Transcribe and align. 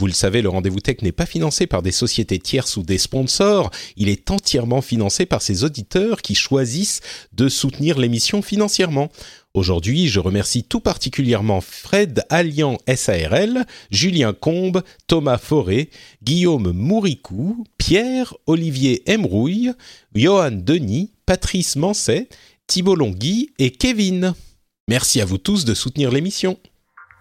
Vous 0.00 0.06
le 0.06 0.14
savez, 0.14 0.40
le 0.40 0.48
rendez-vous 0.48 0.80
tech 0.80 1.02
n'est 1.02 1.12
pas 1.12 1.26
financé 1.26 1.66
par 1.66 1.82
des 1.82 1.92
sociétés 1.92 2.38
tierces 2.38 2.78
ou 2.78 2.82
des 2.82 2.96
sponsors, 2.96 3.70
il 3.98 4.08
est 4.08 4.30
entièrement 4.30 4.80
financé 4.80 5.26
par 5.26 5.42
ses 5.42 5.62
auditeurs 5.62 6.22
qui 6.22 6.34
choisissent 6.34 7.02
de 7.34 7.50
soutenir 7.50 7.98
l'émission 7.98 8.40
financièrement. 8.40 9.10
Aujourd'hui, 9.52 10.08
je 10.08 10.18
remercie 10.18 10.64
tout 10.64 10.80
particulièrement 10.80 11.60
Fred 11.60 12.24
Allian 12.30 12.78
SARL, 12.88 13.66
Julien 13.90 14.32
Combe, 14.32 14.82
Thomas 15.06 15.36
Forêt, 15.36 15.90
Guillaume 16.22 16.72
Mouricou, 16.72 17.66
Pierre 17.76 18.34
Olivier 18.46 19.02
Emrouille, 19.06 19.72
Johan 20.14 20.52
Denis, 20.52 21.12
Patrice 21.26 21.76
Manset, 21.76 22.30
Thibault 22.66 22.96
Longui 22.96 23.50
et 23.58 23.70
Kevin. 23.70 24.32
Merci 24.88 25.20
à 25.20 25.26
vous 25.26 25.36
tous 25.36 25.66
de 25.66 25.74
soutenir 25.74 26.10
l'émission. 26.10 26.56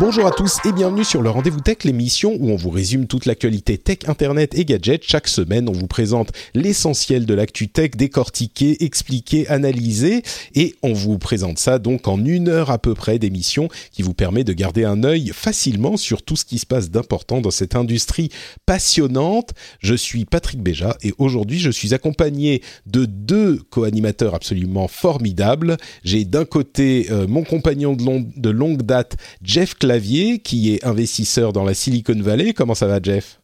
Bonjour 0.00 0.26
à 0.28 0.30
tous 0.30 0.58
et 0.64 0.70
bienvenue 0.70 1.02
sur 1.02 1.22
le 1.22 1.30
Rendez-vous 1.30 1.60
Tech, 1.60 1.78
l'émission 1.82 2.36
où 2.38 2.50
on 2.50 2.56
vous 2.56 2.70
résume 2.70 3.08
toute 3.08 3.26
l'actualité 3.26 3.78
tech, 3.78 3.98
internet 4.06 4.56
et 4.56 4.64
gadgets. 4.64 5.02
Chaque 5.02 5.26
semaine, 5.26 5.68
on 5.68 5.72
vous 5.72 5.88
présente 5.88 6.30
l'essentiel 6.54 7.26
de 7.26 7.34
l'actu 7.34 7.66
tech, 7.68 7.90
décortiqué, 7.96 8.84
expliqué, 8.84 9.48
analysé 9.48 10.22
et 10.54 10.76
on 10.84 10.92
vous 10.92 11.18
présente 11.18 11.58
ça 11.58 11.80
donc 11.80 12.06
en 12.06 12.24
une 12.24 12.48
heure 12.48 12.70
à 12.70 12.78
peu 12.78 12.94
près 12.94 13.18
d'émission 13.18 13.68
qui 13.90 14.02
vous 14.02 14.14
permet 14.14 14.44
de 14.44 14.52
garder 14.52 14.84
un 14.84 15.02
œil 15.02 15.32
facilement 15.34 15.96
sur 15.96 16.22
tout 16.22 16.36
ce 16.36 16.44
qui 16.44 16.60
se 16.60 16.66
passe 16.66 16.90
d'important 16.90 17.40
dans 17.40 17.50
cette 17.50 17.74
industrie 17.74 18.28
passionnante. 18.66 19.50
Je 19.80 19.94
suis 19.94 20.24
Patrick 20.26 20.62
Béja 20.62 20.96
et 21.02 21.12
aujourd'hui, 21.18 21.58
je 21.58 21.70
suis 21.70 21.92
accompagné 21.92 22.62
de 22.86 23.04
deux 23.04 23.60
co-animateurs 23.70 24.36
absolument 24.36 24.86
formidables. 24.86 25.76
J'ai 26.04 26.24
d'un 26.24 26.44
côté 26.44 27.08
euh, 27.10 27.26
mon 27.26 27.42
compagnon 27.42 27.94
de, 27.94 28.04
long- 28.04 28.30
de 28.36 28.50
longue 28.50 28.82
date, 28.82 29.16
Jeff 29.42 29.74
Clavier, 29.88 30.40
qui 30.40 30.74
est 30.74 30.84
investisseur 30.84 31.54
dans 31.54 31.64
la 31.64 31.72
Silicon 31.72 32.20
Valley. 32.20 32.52
Comment 32.52 32.74
ça 32.74 32.86
va, 32.86 33.00
Jeff? 33.02 33.40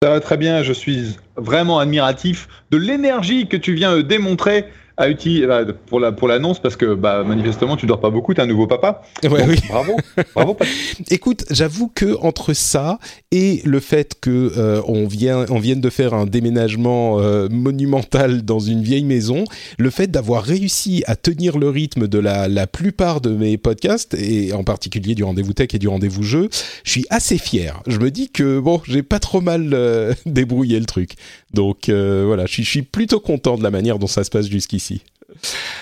Ça 0.00 0.10
va 0.10 0.20
très 0.20 0.36
bien, 0.36 0.62
je 0.62 0.72
suis 0.72 1.16
vraiment 1.36 1.80
admiratif 1.80 2.46
de 2.70 2.76
l'énergie 2.76 3.48
que 3.48 3.56
tu 3.56 3.74
viens 3.74 3.96
de 3.96 4.02
démontrer 4.02 4.66
à 4.98 5.08
bah, 5.46 5.64
pour 5.86 6.00
la 6.00 6.10
pour 6.10 6.26
l'annonce 6.26 6.60
parce 6.60 6.74
que 6.74 6.94
bah, 6.94 7.22
manifestement 7.24 7.76
tu 7.76 7.86
dors 7.86 8.00
pas 8.00 8.10
beaucoup, 8.10 8.34
t'es 8.34 8.42
un 8.42 8.46
nouveau 8.46 8.66
papa. 8.66 9.02
Ouais, 9.22 9.28
Donc, 9.30 9.48
oui. 9.48 9.56
Bravo, 9.68 9.96
bravo. 10.34 10.56
Écoute, 11.10 11.44
j'avoue 11.50 11.88
que 11.94 12.16
entre 12.20 12.52
ça 12.52 12.98
et 13.30 13.62
le 13.64 13.78
fait 13.78 14.16
que 14.20 14.52
euh, 14.56 14.82
on 14.86 15.06
vient, 15.06 15.46
on 15.50 15.60
vienne 15.60 15.80
de 15.80 15.90
faire 15.90 16.14
un 16.14 16.26
déménagement 16.26 17.20
euh, 17.20 17.48
monumental 17.48 18.42
dans 18.42 18.58
une 18.58 18.82
vieille 18.82 19.04
maison, 19.04 19.44
le 19.78 19.90
fait 19.90 20.08
d'avoir 20.08 20.42
réussi 20.42 21.04
à 21.06 21.14
tenir 21.14 21.58
le 21.58 21.68
rythme 21.68 22.08
de 22.08 22.18
la, 22.18 22.48
la 22.48 22.66
plupart 22.66 23.20
de 23.20 23.30
mes 23.30 23.56
podcasts 23.56 24.14
et 24.14 24.52
en 24.52 24.64
particulier 24.64 25.14
du 25.14 25.22
rendez-vous 25.22 25.52
tech 25.52 25.68
et 25.74 25.78
du 25.78 25.88
rendez-vous 25.88 26.24
jeu, 26.24 26.48
je 26.82 26.90
suis 26.90 27.06
assez 27.10 27.38
fier. 27.38 27.80
Je 27.86 27.98
me 27.98 28.10
dis 28.10 28.30
que 28.30 28.58
bon, 28.58 28.80
j'ai 28.84 29.04
pas 29.04 29.20
trop 29.20 29.40
mal 29.40 29.70
euh, 29.72 30.12
débrouillé 30.26 30.80
le 30.80 30.86
truc. 30.86 31.12
Donc 31.54 31.88
voilà, 31.88 32.44
je 32.46 32.62
suis 32.62 32.82
plutôt 32.82 33.20
content 33.20 33.56
de 33.56 33.62
la 33.62 33.70
manière 33.70 33.98
dont 33.98 34.06
ça 34.06 34.22
se 34.22 34.30
passe 34.30 34.48
jusqu'ici. 34.48 34.87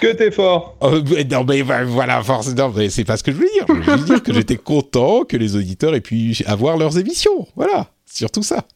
Que 0.00 0.12
t'es 0.12 0.30
fort. 0.30 0.76
Oh, 0.80 0.98
non, 1.30 1.44
mais 1.44 1.62
bah, 1.62 1.84
voilà, 1.84 2.22
forcément, 2.22 2.70
mais 2.74 2.90
c'est 2.90 3.04
pas 3.04 3.16
ce 3.16 3.22
que 3.22 3.32
je 3.32 3.36
veux 3.36 3.48
dire. 3.52 3.66
Je 3.68 3.90
veux 3.90 4.04
dire 4.04 4.22
que 4.22 4.32
j'étais 4.32 4.56
content 4.56 5.24
que 5.24 5.36
les 5.36 5.56
auditeurs 5.56 5.94
aient 5.94 6.00
pu 6.00 6.36
avoir 6.46 6.76
leurs 6.76 6.98
émissions. 6.98 7.46
Voilà, 7.56 7.90
surtout 8.06 8.42
ça. 8.42 8.66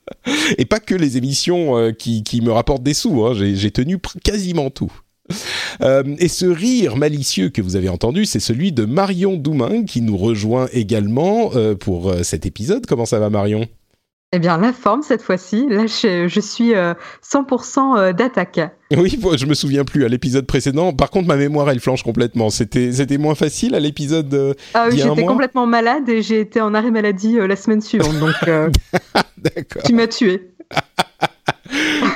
Et 0.58 0.64
pas 0.64 0.80
que 0.80 0.94
les 0.94 1.16
émissions 1.16 1.76
euh, 1.76 1.92
qui, 1.92 2.22
qui 2.22 2.40
me 2.40 2.52
rapportent 2.52 2.82
des 2.82 2.94
sous. 2.94 3.24
Hein. 3.24 3.34
J'ai, 3.34 3.70
tenu 3.70 3.98
quasiment 4.22 4.70
tout. 4.70 4.92
Euh, 5.82 6.02
et 6.18 6.28
ce 6.28 6.46
rire 6.46 6.96
malicieux 6.96 7.50
que 7.50 7.62
vous 7.62 7.76
avez 7.76 7.88
entendu, 7.88 8.24
c'est 8.26 8.40
celui 8.40 8.72
de 8.72 8.84
Marion 8.84 9.36
Doumain 9.36 9.84
qui 9.84 10.00
nous 10.00 10.16
rejoint 10.16 10.68
également 10.72 11.52
euh, 11.54 11.74
pour 11.74 12.12
cet 12.22 12.46
épisode. 12.46 12.86
Comment 12.86 13.06
ça 13.06 13.18
va, 13.18 13.30
Marion? 13.30 13.66
Eh 14.32 14.38
bien, 14.38 14.58
la 14.58 14.72
forme 14.72 15.02
cette 15.02 15.22
fois-ci. 15.22 15.66
Là, 15.68 15.86
je, 15.88 16.28
je 16.28 16.40
suis 16.40 16.72
euh, 16.76 16.94
100% 17.28 17.98
euh, 17.98 18.12
d'attaque. 18.12 18.60
Oui, 18.96 19.18
je 19.36 19.44
me 19.46 19.54
souviens 19.54 19.84
plus 19.84 20.04
à 20.04 20.08
l'épisode 20.08 20.46
précédent. 20.46 20.92
Par 20.92 21.10
contre, 21.10 21.26
ma 21.26 21.34
mémoire, 21.36 21.68
elle 21.68 21.80
flanche 21.80 22.04
complètement. 22.04 22.48
C'était, 22.48 22.92
c'était 22.92 23.18
moins 23.18 23.34
facile 23.34 23.74
à 23.74 23.80
l'épisode. 23.80 24.32
euh, 24.32 24.54
Ah 24.74 24.86
oui, 24.88 24.98
j'étais 24.98 25.24
complètement 25.24 25.66
malade 25.66 26.08
et 26.08 26.22
j'ai 26.22 26.38
été 26.38 26.60
en 26.60 26.74
arrêt 26.74 26.92
maladie 26.92 27.40
euh, 27.40 27.48
la 27.48 27.56
semaine 27.56 27.80
suivante. 27.80 28.20
Donc, 28.20 28.34
euh, 28.46 28.70
D'accord. 29.38 29.82
tu 29.84 29.94
m'as 29.94 30.06
tué. 30.06 30.52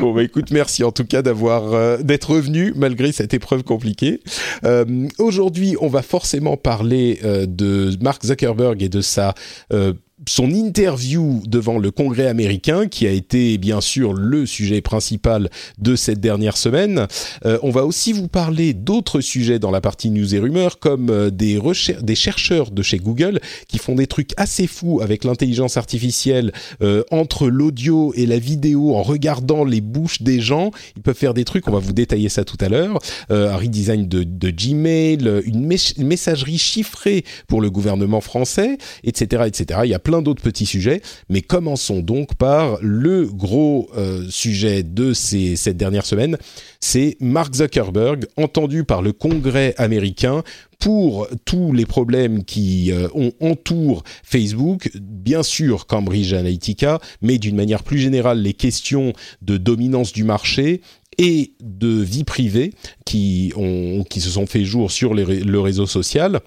Bon 0.01 0.13
bah 0.13 0.25
écoute, 0.25 0.51
merci 0.51 0.83
en 0.83 0.91
tout 0.91 1.05
cas 1.05 1.23
d'avoir 1.23 1.73
euh, 1.75 1.99
d'être 1.99 2.31
revenu 2.33 2.73
malgré 2.75 3.13
cette 3.13 3.33
épreuve 3.35 3.63
compliquée. 3.63 4.21
Euh, 4.65 4.85
Aujourd'hui, 5.19 5.77
on 5.81 5.87
va 5.87 6.03
forcément 6.03 6.57
parler 6.57 7.21
euh, 7.23 7.47
de 7.47 7.91
Mark 8.03 8.25
Zuckerberg 8.27 8.83
et 8.83 8.89
de 8.89 9.01
sa 9.01 9.35
euh, 9.73 9.93
son 10.29 10.51
interview 10.53 11.43
devant 11.47 11.79
le 11.79 11.91
Congrès 11.91 12.27
américain, 12.27 12.87
qui 12.87 13.07
a 13.07 13.11
été 13.11 13.59
bien 13.59 13.81
sûr 13.81 14.13
le 14.13 14.47
sujet 14.47 14.81
principal 14.81 15.51
de 15.79 15.97
cette 15.97 16.21
dernière 16.21 16.57
semaine. 16.57 17.09
Euh, 17.45 17.59
on 17.63 17.71
va 17.71 17.85
aussi 17.85 18.13
vous 18.13 18.29
parler 18.29 18.75
d'autres 18.75 19.21
sujets 19.21 19.59
dans 19.59 19.73
la 19.73 19.81
partie 19.81 20.11
news 20.11 20.35
et 20.35 20.39
rumeurs, 20.39 20.79
comme 20.79 21.11
euh, 21.11 21.31
des, 21.31 21.61
des 22.01 22.15
chercheurs 22.15 22.71
de 22.71 22.83
chez 22.83 22.99
Google 22.99 23.41
qui 23.67 23.79
font 23.79 23.97
des 23.97 24.07
trucs 24.07 24.31
assez 24.37 24.69
fous 24.69 25.01
avec 25.03 25.25
l'intelligence 25.25 25.77
artificielle 25.77 26.53
euh, 26.81 27.03
entre 27.11 27.49
l'audio 27.49 28.13
et 28.15 28.27
la 28.27 28.39
vidéo 28.39 28.95
en 28.95 29.03
regardant 29.03 29.65
les 29.65 29.81
bouches 29.81 30.23
des 30.23 30.41
gens. 30.41 30.71
Ils 30.97 31.03
peuvent 31.03 31.17
faire 31.17 31.35
des 31.35 31.45
trucs, 31.45 31.67
on 31.67 31.73
va 31.73 31.81
vous 31.81 31.93
détailler 31.93 32.29
ça 32.29 32.45
tout 32.45 32.59
à 32.61 32.69
l'heure. 32.69 32.99
Un 33.31 33.57
redesign 33.57 34.07
de, 34.09 34.51
Gmail, 34.51 35.43
une, 35.45 35.77
une 35.99 36.07
messagerie 36.07 36.59
chiffrée 36.59 37.25
pour 37.49 37.61
le 37.61 37.71
gouvernement 37.71 38.21
français, 38.21 38.79
etc., 39.03 39.45
etc. 39.47 39.81
Il 39.85 39.91
y 39.91 39.95
a 39.95 39.99
plein 40.05 40.14
d'autres 40.23 40.43
petits 40.43 40.67
sujets, 40.67 41.03
mais 41.29 41.43
commençons 41.43 42.01
donc 42.01 42.35
par 42.35 42.79
le 42.81 43.27
gros 43.27 43.89
euh, 43.97 44.27
sujet 44.31 44.83
de 44.83 45.13
ces, 45.13 45.57
cette 45.57 45.77
dernière 45.77 46.07
semaine. 46.07 46.37
C'est 46.81 47.17
Mark 47.21 47.55
Zuckerberg, 47.55 48.27
entendu 48.37 48.85
par 48.85 49.03
le 49.03 49.13
Congrès 49.13 49.75
américain 49.79 50.43
pour 50.79 51.29
tous 51.45 51.73
les 51.73 51.87
problèmes 51.87 52.45
qui 52.45 52.93
euh, 52.93 53.09
ont, 53.15 53.33
entourent 53.41 54.03
Facebook, 54.23 54.91
bien 55.01 55.43
sûr 55.43 55.87
Cambridge 55.87 56.33
Analytica, 56.33 57.01
mais 57.23 57.39
d'une 57.39 57.57
manière 57.57 57.83
plus 57.83 57.99
générale 57.99 58.41
les 58.41 58.53
questions 58.55 59.13
de 59.43 59.57
dominance 59.57 60.13
du 60.13 60.25
marché 60.25 60.83
et 61.17 61.53
de 61.63 61.89
vie 61.89 62.25
privée 62.25 62.72
qui, 63.07 63.53
ont, 63.57 64.05
qui 64.05 64.21
se 64.21 64.31
sont 64.31 64.47
fait 64.47 64.65
jour 64.65 64.91
sur 64.91 65.15
le 65.15 65.60
réseau 65.60 65.87
social. 65.87 66.41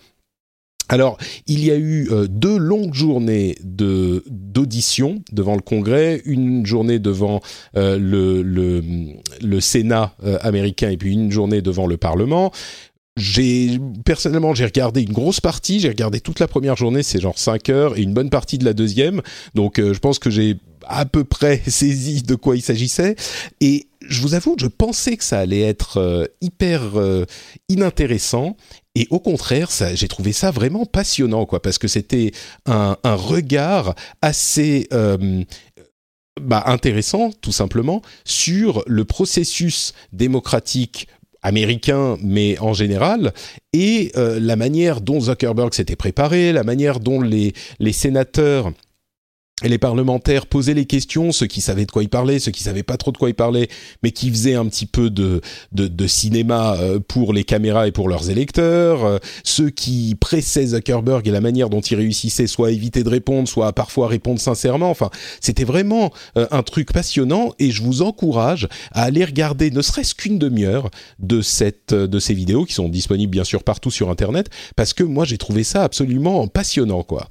Alors, 0.89 1.17
il 1.47 1.63
y 1.65 1.71
a 1.71 1.75
eu 1.75 2.07
euh, 2.11 2.27
deux 2.27 2.57
longues 2.57 2.93
journées 2.93 3.57
de 3.63 4.23
d'audition 4.29 5.21
devant 5.31 5.55
le 5.55 5.61
Congrès, 5.61 6.21
une 6.25 6.65
journée 6.65 6.99
devant 6.99 7.41
euh, 7.75 7.97
le, 7.99 9.59
Sénat 9.59 10.15
euh, 10.23 10.37
américain 10.41 10.89
et 10.89 10.97
puis 10.97 11.13
une 11.13 11.31
journée 11.31 11.61
devant 11.61 11.87
le 11.87 11.97
Parlement. 11.97 12.51
Personnellement 14.05 14.53
j'ai 14.53 14.65
regardé 14.65 15.01
une 15.01 15.11
grosse 15.11 15.41
partie, 15.41 15.79
j'ai 15.79 15.89
regardé 15.89 16.19
toute 16.21 16.39
la 16.39 16.47
première 16.47 16.75
journée, 16.75 17.03
c'est 17.03 17.19
genre 17.19 17.37
5 17.37 17.69
heures 17.69 17.97
et 17.97 18.01
une 18.01 18.13
bonne 18.13 18.29
partie 18.29 18.57
de 18.57 18.65
la 18.65 18.73
deuxième. 18.73 19.21
Donc 19.55 19.81
je 19.81 19.97
pense 19.99 20.19
que 20.19 20.29
j'ai 20.29 20.55
à 20.85 21.05
peu 21.05 21.23
près 21.23 21.61
saisi 21.67 22.21
de 22.21 22.35
quoi 22.35 22.55
il 22.55 22.61
s'agissait 22.61 23.15
et 23.59 23.87
je 24.07 24.21
vous 24.21 24.35
avoue, 24.35 24.55
je 24.59 24.67
pensais 24.67 25.17
que 25.17 25.23
ça 25.23 25.39
allait 25.39 25.61
être 25.61 26.29
hyper 26.41 26.81
inintéressant 27.69 28.55
et 28.97 29.07
au 29.11 29.19
contraire, 29.19 29.69
j'ai 29.93 30.07
trouvé 30.07 30.31
ça 30.31 30.49
vraiment 30.49 30.87
passionnant, 30.87 31.45
quoi, 31.45 31.61
parce 31.61 31.77
que 31.77 31.87
c'était 31.87 32.31
un, 32.65 32.97
un 33.03 33.13
regard 33.13 33.93
assez 34.23 34.87
euh, 34.91 35.43
bah, 36.41 36.63
intéressant, 36.65 37.29
tout 37.41 37.51
simplement, 37.51 38.01
sur 38.25 38.83
le 38.87 39.05
processus 39.05 39.93
démocratique 40.13 41.07
américain, 41.43 42.17
mais 42.23 42.57
en 42.57 42.73
général, 42.73 43.33
et 43.71 44.11
euh, 44.17 44.39
la 44.39 44.55
manière 44.55 44.99
dont 44.99 45.19
Zuckerberg 45.19 45.75
s'était 45.75 45.95
préparé, 45.95 46.51
la 46.51 46.63
manière 46.63 46.99
dont 46.99 47.21
les, 47.21 47.53
les 47.77 47.93
sénateurs 47.93 48.71
et 49.63 49.69
les 49.69 49.79
parlementaires 49.79 50.45
posaient 50.45 50.75
les 50.75 50.85
questions, 50.85 51.31
ceux 51.31 51.47
qui 51.47 51.61
savaient 51.61 51.87
de 51.87 51.91
quoi 51.91 52.03
ils 52.03 52.09
parlaient, 52.09 52.37
ceux 52.37 52.51
qui 52.51 52.61
savaient 52.61 52.83
pas 52.83 52.97
trop 52.97 53.11
de 53.11 53.17
quoi 53.17 53.29
ils 53.29 53.35
parlaient, 53.35 53.69
mais 54.03 54.11
qui 54.11 54.29
faisaient 54.29 54.53
un 54.53 54.67
petit 54.67 54.85
peu 54.85 55.09
de, 55.09 55.41
de, 55.71 55.87
de 55.87 56.07
cinéma 56.07 56.75
euh, 56.75 56.99
pour 56.99 57.33
les 57.33 57.43
caméras 57.43 57.87
et 57.87 57.91
pour 57.91 58.07
leurs 58.07 58.29
électeurs, 58.29 59.03
euh, 59.03 59.17
ceux 59.43 59.71
qui 59.71 60.13
pressaient 60.13 60.67
Zuckerberg 60.67 61.27
et 61.27 61.31
la 61.31 61.41
manière 61.41 61.71
dont 61.71 61.81
il 61.81 61.97
réussissait 61.97 62.45
soit 62.45 62.67
à 62.67 62.71
éviter 62.71 63.03
de 63.03 63.09
répondre, 63.09 63.47
soit 63.47 63.65
à 63.65 63.73
parfois 63.73 64.07
répondre 64.07 64.39
sincèrement. 64.39 64.91
Enfin, 64.91 65.09
c'était 65.41 65.63
vraiment 65.63 66.13
euh, 66.37 66.45
un 66.51 66.61
truc 66.61 66.93
passionnant 66.93 67.51
et 67.57 67.71
je 67.71 67.81
vous 67.81 68.03
encourage 68.03 68.67
à 68.91 69.05
aller 69.05 69.25
regarder 69.25 69.71
ne 69.71 69.81
serait-ce 69.81 70.13
qu'une 70.13 70.37
demi-heure 70.37 70.91
de 71.17 71.41
cette 71.41 71.95
de 71.95 72.19
ces 72.19 72.35
vidéos 72.35 72.65
qui 72.65 72.73
sont 72.73 72.89
disponibles 72.89 73.31
bien 73.31 73.43
sûr 73.43 73.63
partout 73.63 73.89
sur 73.89 74.11
internet 74.11 74.49
parce 74.75 74.93
que 74.93 75.03
moi 75.03 75.25
j'ai 75.25 75.39
trouvé 75.39 75.63
ça 75.63 75.83
absolument 75.83 76.47
passionnant 76.47 77.01
quoi. 77.01 77.27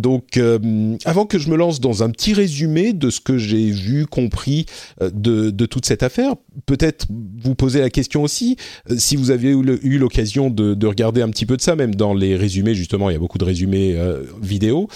Donc, 0.00 0.38
euh, 0.38 0.96
avant 1.04 1.26
que 1.26 1.38
je 1.38 1.50
me 1.50 1.56
lance 1.56 1.78
dans 1.78 2.02
un 2.02 2.10
petit 2.10 2.32
résumé 2.32 2.94
de 2.94 3.10
ce 3.10 3.20
que 3.20 3.36
j'ai 3.36 3.70
vu, 3.70 4.06
compris 4.06 4.64
euh, 5.02 5.10
de, 5.12 5.66
toute 5.66 5.84
cette 5.84 6.02
affaire, 6.02 6.34
peut-être 6.64 7.06
vous 7.10 7.54
poser 7.54 7.80
la 7.80 7.90
question 7.90 8.22
aussi, 8.22 8.56
euh, 8.90 8.94
si 8.96 9.14
vous 9.16 9.30
avez 9.30 9.50
eu 9.50 9.98
l'occasion 9.98 10.48
de, 10.48 10.74
de, 10.74 10.86
regarder 10.86 11.20
un 11.20 11.28
petit 11.28 11.44
peu 11.44 11.56
de 11.56 11.62
ça, 11.62 11.76
même 11.76 11.94
dans 11.94 12.14
les 12.14 12.34
résumés, 12.34 12.74
justement, 12.74 13.10
il 13.10 13.12
y 13.12 13.16
a 13.16 13.18
beaucoup 13.18 13.38
de 13.38 13.44
résumés 13.44 13.96
vidéo. 14.42 14.88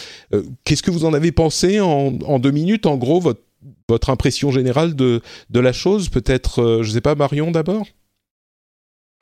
Qu'est-ce 0.65 0.83
que 0.83 0.91
vous 0.91 1.05
en 1.05 1.13
avez 1.13 1.33
pensé 1.33 1.81
en, 1.81 2.39
deux 2.39 2.51
minutes, 2.51 2.87
en 2.87 2.97
gros, 2.97 3.21
votre, 3.21 4.11
impression 4.11 4.51
générale 4.51 4.95
de 4.95 5.21
la 5.53 5.73
chose 5.73 6.09
Peut-être, 6.09 6.81
je 6.83 6.89
ne 6.89 6.95
sais 6.95 7.01
pas, 7.01 7.15
Marion 7.15 7.51
d'abord? 7.51 7.87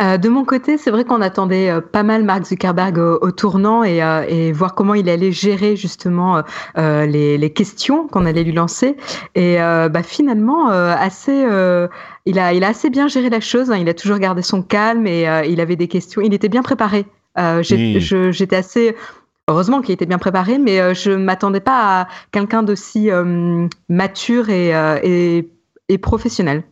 Euh, 0.02 0.18
de 0.18 0.28
mon 0.28 0.44
côté, 0.44 0.78
c'est 0.78 0.90
vrai 0.90 1.04
qu'on 1.04 1.20
attendait 1.20 1.70
euh, 1.70 1.80
pas 1.80 2.02
mal 2.02 2.24
Mark 2.24 2.44
Zuckerberg 2.44 2.98
au, 2.98 3.30
tournant 3.30 3.84
et, 3.84 4.02
euh, 4.02 4.24
et, 4.28 4.50
voir 4.50 4.74
comment 4.74 4.94
il 4.94 5.08
allait 5.08 5.32
gérer 5.32 5.76
justement 5.76 6.42
les, 6.76 7.38
les, 7.38 7.52
questions 7.52 8.08
qu'on 8.08 8.26
allait 8.26 8.42
lui 8.42 8.52
lancer. 8.52 8.96
Et 9.34 9.56
bah, 9.56 10.02
finalement, 10.02 10.68
assez, 10.68 11.44
il 12.26 12.38
a, 12.38 12.52
il 12.52 12.64
a 12.64 12.68
assez 12.68 12.90
bien 12.90 13.08
géré 13.08 13.30
la 13.30 13.40
chose. 13.40 13.70
Hein. 13.70 13.78
Il 13.78 13.88
a 13.88 13.94
toujours 13.94 14.18
gardé 14.18 14.42
son 14.42 14.62
calme 14.62 15.06
et 15.06 15.26
il 15.48 15.60
avait 15.60 15.76
des 15.76 15.88
questions. 15.88 16.20
Il 16.22 16.34
était 16.34 16.48
bien 16.48 16.62
préparé. 16.62 17.06
J'étais 17.60 18.56
assez 18.56 18.94
Heureusement 19.48 19.82
qu'il 19.82 19.92
était 19.92 20.06
bien 20.06 20.18
préparé, 20.18 20.58
mais 20.58 20.94
je 20.94 21.10
m'attendais 21.10 21.60
pas 21.60 22.02
à 22.02 22.08
quelqu'un 22.30 22.62
d'aussi 22.62 23.10
mature 23.88 24.50
et, 24.50 24.70
et, 25.02 25.50
et, 25.88 25.98
professionnel. 25.98 26.62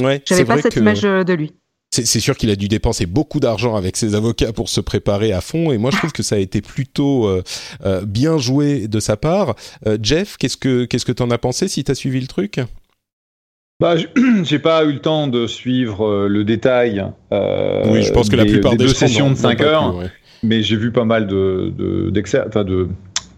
Ouais, 0.00 0.22
J'avais 0.26 0.44
pas 0.44 0.58
cette 0.58 0.76
image 0.76 1.02
de 1.02 1.32
lui 1.32 1.57
c'est 1.90 2.20
sûr 2.20 2.36
qu'il 2.36 2.50
a 2.50 2.56
dû 2.56 2.68
dépenser 2.68 3.06
beaucoup 3.06 3.40
d'argent 3.40 3.74
avec 3.74 3.96
ses 3.96 4.14
avocats 4.14 4.52
pour 4.52 4.68
se 4.68 4.80
préparer 4.80 5.32
à 5.32 5.40
fond, 5.40 5.72
et 5.72 5.78
moi 5.78 5.90
je 5.90 5.96
trouve 5.96 6.12
que 6.12 6.22
ça 6.22 6.36
a 6.36 6.38
été 6.38 6.60
plutôt 6.60 7.26
euh, 7.26 7.42
euh, 7.84 8.04
bien 8.04 8.38
joué 8.38 8.88
de 8.88 9.00
sa 9.00 9.16
part. 9.16 9.54
Euh, 9.86 9.96
Jeff, 10.02 10.36
qu'est-ce 10.36 10.56
que 10.56 10.84
qu'est-ce 10.84 11.06
que 11.06 11.12
t'en 11.12 11.30
as 11.30 11.38
pensé 11.38 11.66
si 11.66 11.82
t'as 11.84 11.94
suivi 11.94 12.20
le 12.20 12.26
truc? 12.26 12.60
Bah, 13.80 13.94
j'ai 14.42 14.58
pas 14.58 14.84
eu 14.84 14.92
le 14.92 14.98
temps 15.00 15.28
de 15.28 15.46
suivre 15.46 16.26
le 16.26 16.44
détail. 16.44 17.04
oui, 17.30 18.02
je 18.02 18.12
pense 18.12 18.28
que 18.28 18.36
la 18.36 18.44
plupart 18.44 18.72
des, 18.72 18.84
deux 18.84 18.94
sessions 18.94 19.30
de 19.30 19.36
5 19.36 19.60
heures, 19.62 19.94
mais 20.42 20.62
j'ai 20.62 20.76
vu 20.76 20.92
pas 20.92 21.04
mal 21.04 21.26
de 21.26 21.72
de, 21.76 22.10
de, 22.10 22.88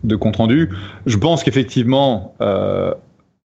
de 0.02 0.16
compte 0.16 0.36
rendu. 0.36 0.70
Je 1.06 1.16
pense 1.16 1.44
qu'effectivement, 1.44 2.34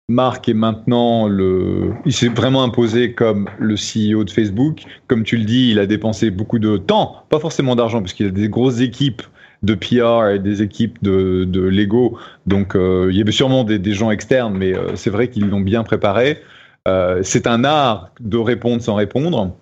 Marc 0.07 0.47
est 0.49 0.53
maintenant 0.53 1.27
le. 1.27 1.93
Il 2.05 2.13
s'est 2.13 2.27
vraiment 2.27 2.63
imposé 2.63 3.13
comme 3.13 3.49
le 3.57 3.73
CEO 3.73 4.23
de 4.23 4.29
Facebook. 4.29 4.83
Comme 5.07 5.23
tu 5.23 5.35
le 5.35 5.45
dis, 5.45 5.71
il 5.71 5.79
a 5.79 5.87
dépensé 5.87 6.29
beaucoup 6.29 6.59
de 6.59 6.77
temps, 6.77 7.23
pas 7.29 7.39
forcément 7.39 7.75
d'argent, 7.75 8.01
puisqu'il 8.01 8.27
a 8.27 8.29
des 8.29 8.49
grosses 8.49 8.81
équipes 8.81 9.23
de 9.63 9.73
PR 9.73 10.29
et 10.29 10.39
des 10.39 10.61
équipes 10.61 11.01
de, 11.01 11.59
Lego. 11.59 12.19
Donc, 12.45 12.75
euh, 12.75 13.09
il 13.11 13.17
y 13.17 13.21
avait 13.21 13.31
sûrement 13.31 13.63
des, 13.63 13.93
gens 13.93 14.11
externes, 14.11 14.55
mais 14.55 14.77
euh, 14.77 14.95
c'est 14.95 15.09
vrai 15.09 15.29
qu'ils 15.29 15.49
l'ont 15.49 15.61
bien 15.61 15.83
préparé. 15.83 16.39
Euh, 16.87 17.21
c'est 17.23 17.47
un 17.47 17.63
art 17.63 18.11
de 18.19 18.37
répondre 18.37 18.83
sans 18.83 18.93
répondre. 18.93 19.55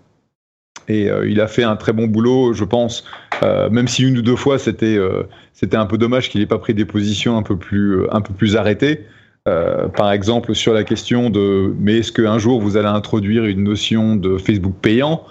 Et 0.90 1.08
il 1.26 1.40
a 1.40 1.48
fait 1.48 1.64
un 1.64 1.78
très 1.78 1.94
bon 1.94 2.08
boulot, 2.08 2.52
je 2.52 2.66
pense, 2.66 3.06
même 3.42 3.88
si 3.88 4.04
une 4.04 4.18
ou 4.18 4.22
deux 4.22 4.36
fois 4.36 4.60
c'était 4.60 4.98
c'était 5.54 5.78
un 5.78 5.86
peu 5.86 5.98
dommage 5.98 6.30
qu'il 6.30 6.42
n'ait 6.42 6.48
pas 6.48 6.58
pris 6.58 6.74
des 6.74 6.84
positions 6.84 7.38
un 7.38 7.42
peu 7.42 7.56
plus 7.56 8.06
un 8.12 8.20
peu 8.20 8.34
plus 8.34 8.58
arrêtées. 8.58 9.06
Euh, 9.48 9.90
par 9.90 10.12
exemple, 10.12 10.56
sur 10.56 10.74
la 10.74 10.84
question 10.84 11.30
de 11.30 11.74
mais 11.80 11.98
est-ce 11.98 12.12
qu'un 12.12 12.38
jour 12.40 12.62
vous 12.62 12.78
allez 12.78 12.88
introduire 12.88 13.46
une 13.46 13.64
notion 13.64 14.16
de 14.16 14.38
Facebook 14.38 14.76
payant? 14.82 15.24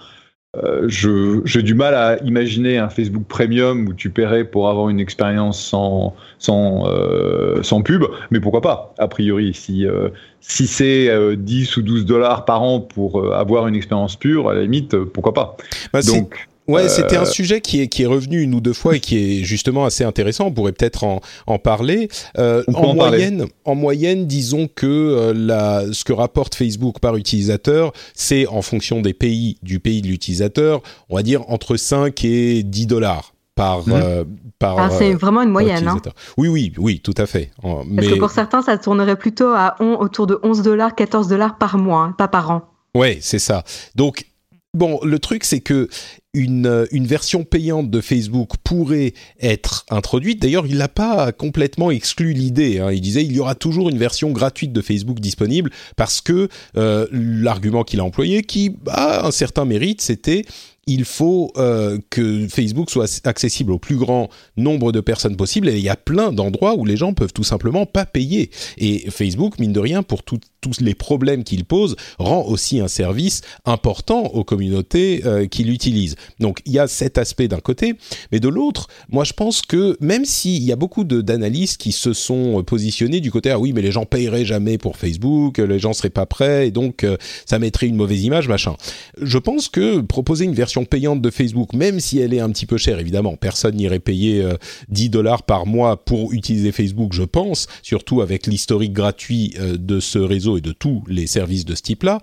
Euh, 0.55 0.87
J'ai 0.87 1.63
du 1.63 1.73
mal 1.73 1.95
à 1.95 2.23
imaginer 2.25 2.77
un 2.77 2.91
Facebook 2.91 3.25
Premium 3.27 3.89
où 3.89 3.95
tu 3.95 4.11
paierais 4.11 4.45
pour 4.45 4.69
avoir 4.69 4.91
une 4.91 5.01
expérience 5.01 5.59
sans, 5.59 6.15
sans, 6.39 6.87
euh, 6.89 7.63
sans 7.63 7.81
pub, 7.81 8.05
mais 8.31 8.39
pourquoi 8.39 8.61
pas 8.61 8.95
A 8.99 9.09
priori, 9.09 9.55
si, 9.55 9.87
euh, 9.87 10.11
si 10.43 10.67
c'est 10.67 11.11
10 11.37 11.77
ou 11.79 11.83
12 11.83 12.05
dollars 12.05 12.45
par 12.45 12.63
an 12.63 12.81
pour 12.81 13.35
avoir 13.35 13.67
une 13.67 13.75
expérience 13.75 14.17
pure, 14.17 14.51
à 14.51 14.55
la 14.55 14.63
limite, 14.63 14.95
pourquoi 14.95 15.33
pas. 15.33 15.57
Bah, 15.91 16.03
Donc, 16.03 16.49
Ouais, 16.73 16.89
c'était 16.89 17.17
un 17.17 17.23
euh, 17.23 17.27
sujet 17.27 17.61
qui 17.61 17.81
est, 17.81 17.89
qui 17.89 18.03
est 18.03 18.07
revenu 18.07 18.41
une 18.41 18.55
ou 18.55 18.61
deux 18.61 18.73
fois 18.73 18.97
et 18.97 19.01
qui 19.01 19.17
est 19.19 19.45
justement 19.45 19.85
assez 19.85 20.05
intéressant. 20.05 20.47
On 20.47 20.53
pourrait 20.53 20.73
peut-être 20.73 21.05
en, 21.05 21.21
en 21.47 21.59
parler. 21.59 22.09
Euh, 22.39 22.63
en, 22.75 22.95
moyenne, 22.95 23.47
en 23.65 23.75
moyenne, 23.75 24.27
disons 24.27 24.69
que 24.69 24.87
euh, 24.87 25.33
la, 25.35 25.85
ce 25.93 26.05
que 26.05 26.13
rapporte 26.13 26.55
Facebook 26.55 26.99
par 27.01 27.17
utilisateur, 27.17 27.93
c'est 28.15 28.47
en 28.47 28.63
fonction 28.63 29.01
des 29.01 29.13
pays, 29.13 29.59
du 29.63 29.81
pays 29.81 30.03
de 30.03 30.09
l'utilisateur, 30.09 30.83
on 31.11 31.17
va 31.17 31.23
dire 31.23 31.43
entre 31.49 31.77
5 31.77 32.25
et 32.25 32.63
10 32.63 32.87
dollars 32.87 33.35
par, 33.55 33.83
euh, 33.89 34.25
par 34.59 34.79
ah, 34.79 34.91
c'est 34.91 35.13
vraiment 35.13 35.43
une 35.43 35.51
moyenne. 35.51 35.87
Hein. 35.87 36.01
Oui, 36.39 36.49
oui, 36.49 36.73
oui, 36.79 37.01
tout 37.01 37.15
à 37.19 37.27
fait. 37.27 37.51
Parce 37.63 38.09
que 38.09 38.19
pour 38.19 38.31
certains, 38.31 38.63
ça 38.63 38.79
tournerait 38.79 39.17
plutôt 39.17 39.49
à 39.49 39.77
on, 39.81 39.97
autour 39.97 40.27
de 40.27 40.39
11 40.43 40.63
dollars, 40.63 40.95
14 40.95 41.29
dollars 41.29 41.59
par 41.59 41.77
mois, 41.77 42.01
hein, 42.05 42.15
pas 42.17 42.29
par 42.29 42.51
an. 42.51 42.63
Ouais, 42.95 43.19
c'est 43.21 43.39
ça. 43.39 43.63
Donc 43.95 44.27
Bon, 44.75 44.99
le 45.03 45.19
truc, 45.19 45.45
c'est 45.45 45.61
que 45.61 45.89
une, 46.35 46.67
euh, 46.67 46.87
une, 46.93 47.07
version 47.07 47.45
payante 47.45 47.91
de 47.91 48.01
Facebook 48.01 48.53
pourrait 48.65 49.13
être 49.41 49.85
introduite. 49.91 50.41
D'ailleurs, 50.41 50.67
il 50.67 50.79
n'a 50.79 50.89
pas 50.89 51.31
complètement 51.31 51.91
exclu 51.91 52.33
l'idée. 52.33 52.79
Hein. 52.79 52.91
Il 52.91 53.03
disait 53.03 53.23
il 53.23 53.33
y 53.33 53.41
aura 53.41 53.55
toujours 53.55 53.91
une 53.91 53.99
version 53.99 54.31
gratuite 54.31 54.73
de 54.73 54.81
Facebook 54.81 55.21
disponible 55.21 55.71
parce 55.97 56.23
que 56.23 56.49
euh, 56.77 57.07
l'argument 57.13 57.85
qu'il 57.85 58.01
a 58.01 58.05
employé, 58.05 58.43
qui 58.43 58.77
a 58.89 59.27
un 59.27 59.31
certain 59.31 59.67
mérite, 59.67 60.01
c'était 60.01 60.45
il 60.87 61.05
faut 61.05 61.53
euh, 61.57 61.99
que 62.11 62.49
Facebook 62.49 62.91
soit 62.91 63.21
accessible 63.25 63.71
au 63.73 63.79
plus 63.79 63.97
grand 63.97 64.29
nombre 64.57 64.91
de 64.91 65.01
personnes 65.01 65.37
possible 65.37 65.69
et 65.69 65.77
il 65.77 65.85
y 65.85 65.89
a 65.89 65.97
plein 65.97 66.33
d'endroits 66.33 66.75
où 66.75 66.85
les 66.85 66.97
gens 66.97 67.15
peuvent 67.15 67.33
tout 67.33 67.45
simplement 67.45 67.87
pas 67.87 68.05
payer. 68.05 68.51
Et 68.79 69.11
Facebook 69.11 69.61
mine 69.61 69.73
de 69.73 69.79
rien 69.79 70.03
pour 70.03 70.25
tous 70.25 70.41
les 70.81 70.95
problèmes 70.95 71.45
qu'il 71.45 71.65
pose 71.65 71.97
rend 72.19 72.43
aussi 72.43 72.81
un 72.81 72.89
service 72.89 73.43
important 73.65 74.25
aux 74.27 74.45
communautés 74.45 75.23
euh, 75.25 75.47
qui 75.47 75.63
l'utilisent. 75.63 76.17
Donc 76.41 76.61
il 76.67 76.73
y 76.73 76.79
a 76.81 76.89
cet 76.89 77.17
aspect 77.17 77.47
d'un 77.47 77.61
côté 77.61 77.95
mais 78.33 78.41
de 78.41 78.49
l'autre 78.49 78.89
moi 79.09 79.23
je 79.23 79.33
pense 79.33 79.63
que 79.63 79.97
même 80.01 80.25
s'il 80.25 80.63
y 80.63 80.73
a 80.73 80.77
beaucoup 80.77 81.05
d'analystes 81.05 81.81
qui 81.81 81.93
se 81.93 82.13
sont 82.13 82.63
positionnés 82.65 83.21
du 83.21 83.31
côté 83.31 83.51
ah 83.51 83.59
oui 83.59 83.73
mais 83.73 83.83
les 83.83 83.93
gens 83.93 84.05
paieraient 84.05 84.45
jamais 84.45 84.79
pour 84.79 84.97
Facebook 84.97 85.59
les 85.59 85.79
gens 85.79 85.93
seraient 85.93 86.11
pas 86.11 86.27
prêts 86.27 86.69
et 86.69 86.71
donc 86.71 87.05
euh, 87.05 87.17
ça 87.47 87.59
mettrait 87.59 87.87
une 87.87 87.97
mauvaise 87.97 88.25
image 88.25 88.49
machin. 88.49 88.75
Je 89.21 89.39
pense 89.39 89.69
que 89.69 90.01
proposer 90.01 90.45
une 90.45 90.55
version 90.55 90.72
payante 90.85 91.21
de 91.21 91.31
Facebook, 91.31 91.73
même 91.73 92.01
si 92.01 92.19
elle 92.19 92.35
est 92.35 92.41
un 92.41 92.51
petit 92.51 92.67
peu 92.67 92.77
chère, 92.77 92.99
évidemment, 92.99 93.37
personne 93.37 93.77
n'irait 93.77 93.99
payer 93.99 94.45
10 94.89 95.07
euh, 95.07 95.09
dollars 95.11 95.43
par 95.43 95.67
mois 95.67 96.05
pour 96.05 96.33
utiliser 96.33 96.73
Facebook, 96.73 97.13
je 97.13 97.23
pense, 97.23 97.67
surtout 97.83 98.21
avec 98.21 98.47
l'historique 98.47 98.93
gratuit 98.93 99.55
euh, 99.59 99.77
de 99.77 100.01
ce 100.01 100.19
réseau 100.19 100.59
et 100.59 100.61
de 100.61 100.73
tous 100.73 101.03
les 101.07 101.27
services 101.27 101.65
de 101.65 101.75
ce 101.75 101.83
type-là. 101.83 102.21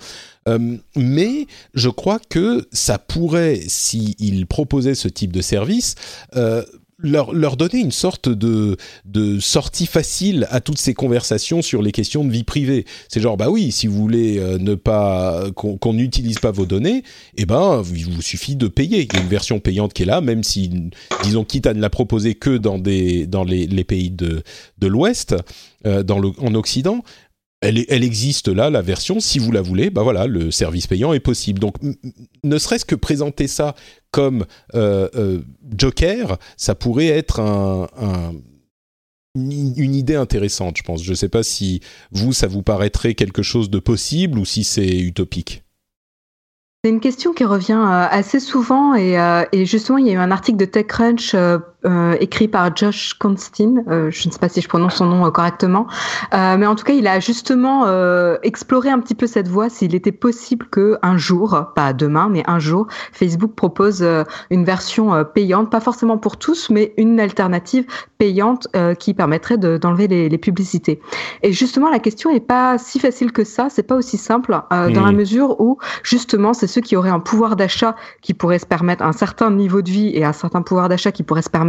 Euh, 0.47 0.77
mais 0.95 1.47
je 1.73 1.89
crois 1.89 2.19
que 2.19 2.67
ça 2.71 2.97
pourrait, 2.97 3.61
s'il 3.67 4.47
proposait 4.47 4.95
ce 4.95 5.07
type 5.07 5.31
de 5.31 5.41
service, 5.41 5.95
leur, 7.01 7.33
leur 7.33 7.57
donner 7.57 7.79
une 7.79 7.91
sorte 7.91 8.29
de, 8.29 8.77
de 9.05 9.39
sortie 9.39 9.85
facile 9.85 10.47
à 10.51 10.59
toutes 10.59 10.77
ces 10.77 10.93
conversations 10.93 11.61
sur 11.61 11.81
les 11.81 11.91
questions 11.91 12.25
de 12.25 12.31
vie 12.31 12.43
privée. 12.43 12.85
C'est 13.07 13.21
genre, 13.21 13.37
bah 13.37 13.49
oui, 13.49 13.71
si 13.71 13.87
vous 13.87 13.97
voulez 13.97 14.37
euh, 14.37 14.57
ne 14.57 14.75
pas 14.75 15.45
qu'on 15.55 15.93
n'utilise 15.93 16.39
pas 16.39 16.51
vos 16.51 16.65
données, 16.65 17.03
eh 17.37 17.45
ben, 17.45 17.83
il 17.93 18.05
vous 18.05 18.21
suffit 18.21 18.55
de 18.55 18.67
payer. 18.67 19.07
Il 19.09 19.13
y 19.13 19.19
a 19.19 19.23
une 19.23 19.29
version 19.29 19.59
payante 19.59 19.93
qui 19.93 20.03
est 20.03 20.05
là, 20.05 20.21
même 20.21 20.43
si, 20.43 20.71
disons, 21.23 21.43
quitte 21.43 21.67
à 21.67 21.73
ne 21.73 21.81
la 21.81 21.89
proposer 21.89 22.35
que 22.35 22.57
dans 22.57 22.77
des 22.77 23.25
dans 23.27 23.43
les, 23.43 23.67
les 23.67 23.83
pays 23.83 24.11
de 24.11 24.43
de 24.77 24.87
l'Ouest, 24.87 25.35
euh, 25.85 26.03
dans 26.03 26.19
le, 26.19 26.31
en 26.39 26.53
Occident, 26.55 27.03
elle, 27.61 28.03
existe 28.03 28.47
là, 28.47 28.69
la 28.69 28.81
version. 28.81 29.19
Si 29.19 29.37
vous 29.37 29.51
la 29.51 29.61
voulez, 29.61 29.89
bah 29.89 30.03
voilà, 30.03 30.27
le 30.27 30.49
service 30.49 30.87
payant 30.87 31.11
est 31.13 31.19
possible. 31.19 31.59
Donc, 31.59 31.75
ne 32.43 32.57
serait-ce 32.57 32.85
que 32.85 32.95
présenter 32.95 33.47
ça 33.47 33.75
comme 34.11 34.45
euh, 34.75 35.09
euh, 35.15 35.39
Joker, 35.75 36.37
ça 36.55 36.73
pourrait 36.73 37.07
être 37.07 37.41
un, 37.41 37.87
une 39.35 39.95
idée 39.95 40.15
intéressante, 40.15 40.77
je 40.77 40.83
pense. 40.83 41.03
Je 41.03 41.11
ne 41.11 41.15
sais 41.15 41.29
pas 41.29 41.43
si 41.43 41.81
vous, 42.11 42.31
ça 42.31 42.47
vous 42.47 42.63
paraîtrait 42.63 43.13
quelque 43.13 43.43
chose 43.43 43.69
de 43.69 43.79
possible 43.79 44.39
ou 44.39 44.45
si 44.45 44.63
c'est 44.63 44.97
utopique. 44.97 45.63
C'est 46.83 46.91
une 46.91 47.01
question 47.01 47.33
qui 47.33 47.43
revient 47.43 47.73
euh, 47.73 48.07
assez 48.09 48.39
souvent 48.39 48.95
et, 48.95 49.17
et, 49.51 49.65
justement 49.65 49.97
il 49.97 50.07
y 50.07 50.11
a 50.11 50.13
eu 50.13 50.17
un 50.17 50.31
article 50.31 50.57
de 50.57 50.63
TechCrunch 50.63 51.35
euh, 51.85 52.09
euh, 52.09 52.17
écrit 52.19 52.47
par 52.47 52.75
Josh 52.75 53.13
Constin. 53.13 53.83
Euh, 53.87 54.09
je 54.11 54.27
ne 54.27 54.33
sais 54.33 54.39
pas 54.39 54.49
si 54.49 54.61
je 54.61 54.67
prononce 54.67 54.95
son 54.95 55.05
nom 55.05 55.25
euh, 55.25 55.31
correctement, 55.31 55.87
mais 56.31 56.65
en 56.65 56.75
tout 56.75 56.83
cas, 56.83 56.93
il 56.93 57.07
a 57.07 57.19
justement 57.19 57.85
exploré 58.43 58.89
un 58.89 58.99
petit 58.99 59.15
peu 59.15 59.27
cette 59.27 59.47
voie 59.47 59.69
s'il 59.69 59.95
était 59.95 60.11
possible 60.11 60.67
que 60.67 60.97
un 61.01 61.17
jour, 61.17 61.71
pas 61.75 61.93
demain, 61.93 62.29
mais 62.29 62.43
un 62.47 62.59
jour, 62.59 62.87
Facebook 63.11 63.53
propose 63.55 64.05
une 64.49 64.63
version 64.63 65.23
payante, 65.33 65.69
pas 65.69 65.79
forcément 65.79 66.17
pour 66.17 66.37
tous, 66.37 66.69
mais 66.69 66.93
une 66.97 67.19
alternative 67.19 67.85
payante 68.17 68.67
qui 68.99 69.13
permettrait 69.13 69.57
d'enlever 69.57 70.07
les, 70.07 70.29
les, 70.29 70.37
publicités. 70.37 70.99
Et 71.43 71.51
justement, 71.51 71.89
la 71.89 71.99
question 71.99 72.29
est 72.29 72.39
pas 72.39 72.77
si 72.77 72.99
facile 72.99 73.31
que 73.31 73.43
ça. 73.43 73.67
C'est 73.69 73.83
pas 73.83 73.95
aussi 73.95 74.17
simple 74.17 74.59
dans 74.71 75.05
la 75.05 75.11
mmh. 75.11 75.15
mesure 75.15 75.59
où 75.59 75.77
justement, 76.03 76.53
c'est 76.53 76.67
ceux 76.67 76.81
qui 76.81 76.95
auraient 76.95 77.09
un 77.09 77.19
pouvoir 77.19 77.55
d'achat 77.55 77.95
qui 78.21 78.33
pourraient 78.33 78.59
se 78.59 78.65
permettre 78.65 79.03
un 79.03 79.13
certain 79.13 79.51
niveau 79.51 79.81
de 79.81 79.89
vie 79.89 80.11
et 80.13 80.23
un 80.23 80.33
certain 80.33 80.61
pouvoir 80.61 80.89
d'achat 80.89 81.11
qui 81.11 81.23
pourrait 81.23 81.41
se 81.41 81.49
permettre 81.49 81.68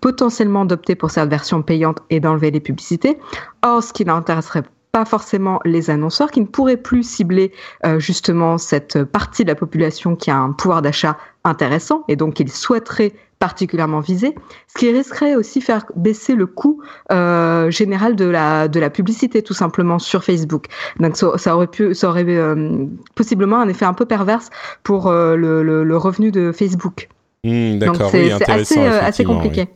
potentiellement 0.00 0.64
d'opter 0.64 0.94
pour 0.94 1.10
cette 1.10 1.28
version 1.28 1.62
payante 1.62 1.98
et 2.10 2.20
d'enlever 2.20 2.50
les 2.50 2.60
publicités. 2.60 3.18
Or, 3.62 3.82
ce 3.82 3.92
qui 3.92 4.04
n'intéresserait 4.04 4.64
pas 4.92 5.04
forcément 5.04 5.60
les 5.64 5.90
annonceurs 5.90 6.30
qui 6.30 6.40
ne 6.40 6.46
pourraient 6.46 6.76
plus 6.76 7.02
cibler 7.02 7.52
euh, 7.84 7.98
justement 7.98 8.58
cette 8.58 9.04
partie 9.04 9.44
de 9.44 9.48
la 9.48 9.54
population 9.54 10.16
qui 10.16 10.30
a 10.30 10.36
un 10.36 10.52
pouvoir 10.52 10.82
d'achat 10.82 11.18
intéressant 11.44 12.04
et 12.08 12.16
donc 12.16 12.34
qu'ils 12.34 12.50
souhaiteraient 12.50 13.12
particulièrement 13.38 14.00
viser, 14.00 14.34
ce 14.66 14.78
qui 14.78 14.90
risquerait 14.90 15.36
aussi 15.36 15.60
faire 15.60 15.86
baisser 15.94 16.34
le 16.34 16.46
coût 16.46 16.82
euh, 17.12 17.70
général 17.70 18.16
de 18.16 18.24
la 18.24 18.66
de 18.66 18.80
la 18.80 18.90
publicité 18.90 19.42
tout 19.42 19.54
simplement 19.54 20.00
sur 20.00 20.24
Facebook. 20.24 20.66
Donc 20.98 21.16
ça, 21.16 21.54
aurait 21.54 21.68
pu 21.68 21.94
ça 21.94 22.08
aurait 22.08 22.24
euh, 22.26 22.86
possiblement 23.14 23.60
un 23.60 23.68
effet 23.68 23.84
un 23.84 23.94
peu 23.94 24.06
perverse 24.06 24.50
pour 24.82 25.12
le 25.12 25.96
revenu 25.96 26.32
de 26.32 26.50
Facebook. 26.50 27.08
Hmm, 27.44 27.78
d'accord, 27.78 28.10
oui, 28.12 28.32
intéressant. 28.32 28.80
Assez, 28.80 28.96
euh, 28.96 29.00
assez 29.00 29.24
compliqué. 29.24 29.66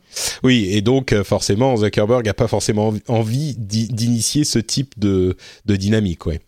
Oui. 0.43 0.67
et 0.71 0.81
donc 0.81 1.13
euh, 1.13 1.23
forcément, 1.23 1.75
Zuckerberg 1.77 2.25
n'a 2.25 2.33
pas 2.33 2.47
forcément 2.47 2.93
envie 3.07 3.55
d'initier 3.57 4.43
ce 4.43 4.59
type 4.59 4.99
de, 4.99 5.37
de 5.65 5.75
dynamique, 5.75 6.25
ouais. 6.25 6.41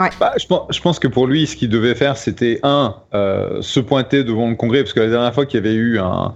Ouais. 0.00 0.10
Bah, 0.18 0.32
je, 0.38 0.46
pense, 0.46 0.66
je, 0.70 0.80
pense, 0.80 0.98
que 0.98 1.06
pour 1.06 1.26
lui, 1.26 1.46
ce 1.46 1.56
qu'il 1.56 1.68
devait 1.68 1.94
faire, 1.94 2.16
c'était 2.16 2.58
un, 2.64 2.96
euh, 3.14 3.62
se 3.62 3.78
pointer 3.78 4.24
devant 4.24 4.50
le 4.50 4.56
Congrès, 4.56 4.82
parce 4.82 4.92
que 4.92 5.00
la 5.00 5.08
dernière 5.08 5.32
fois 5.32 5.46
qu'il 5.46 5.64
y 5.64 5.66
avait 5.66 5.76
eu 5.76 5.98
un, 6.00 6.34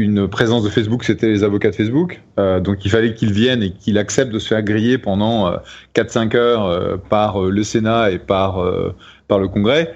une 0.00 0.28
présence 0.28 0.64
de 0.64 0.70
Facebook, 0.70 1.04
c'était 1.04 1.28
les 1.28 1.44
avocats 1.44 1.70
de 1.70 1.74
Facebook. 1.76 2.20
Euh, 2.38 2.60
donc 2.60 2.84
il 2.84 2.90
fallait 2.90 3.14
qu'il 3.14 3.32
vienne 3.32 3.62
et 3.62 3.72
qu'il 3.72 3.98
accepte 3.98 4.32
de 4.32 4.38
se 4.38 4.48
faire 4.48 4.62
griller 4.62 4.98
pendant 4.98 5.48
euh, 5.48 5.56
4-5 5.94 6.36
heures 6.36 6.64
euh, 6.64 6.96
par 6.96 7.40
le 7.40 7.62
Sénat 7.62 8.10
et 8.10 8.18
par, 8.18 8.64
par 9.28 9.38
le 9.38 9.48
Congrès. 9.48 9.94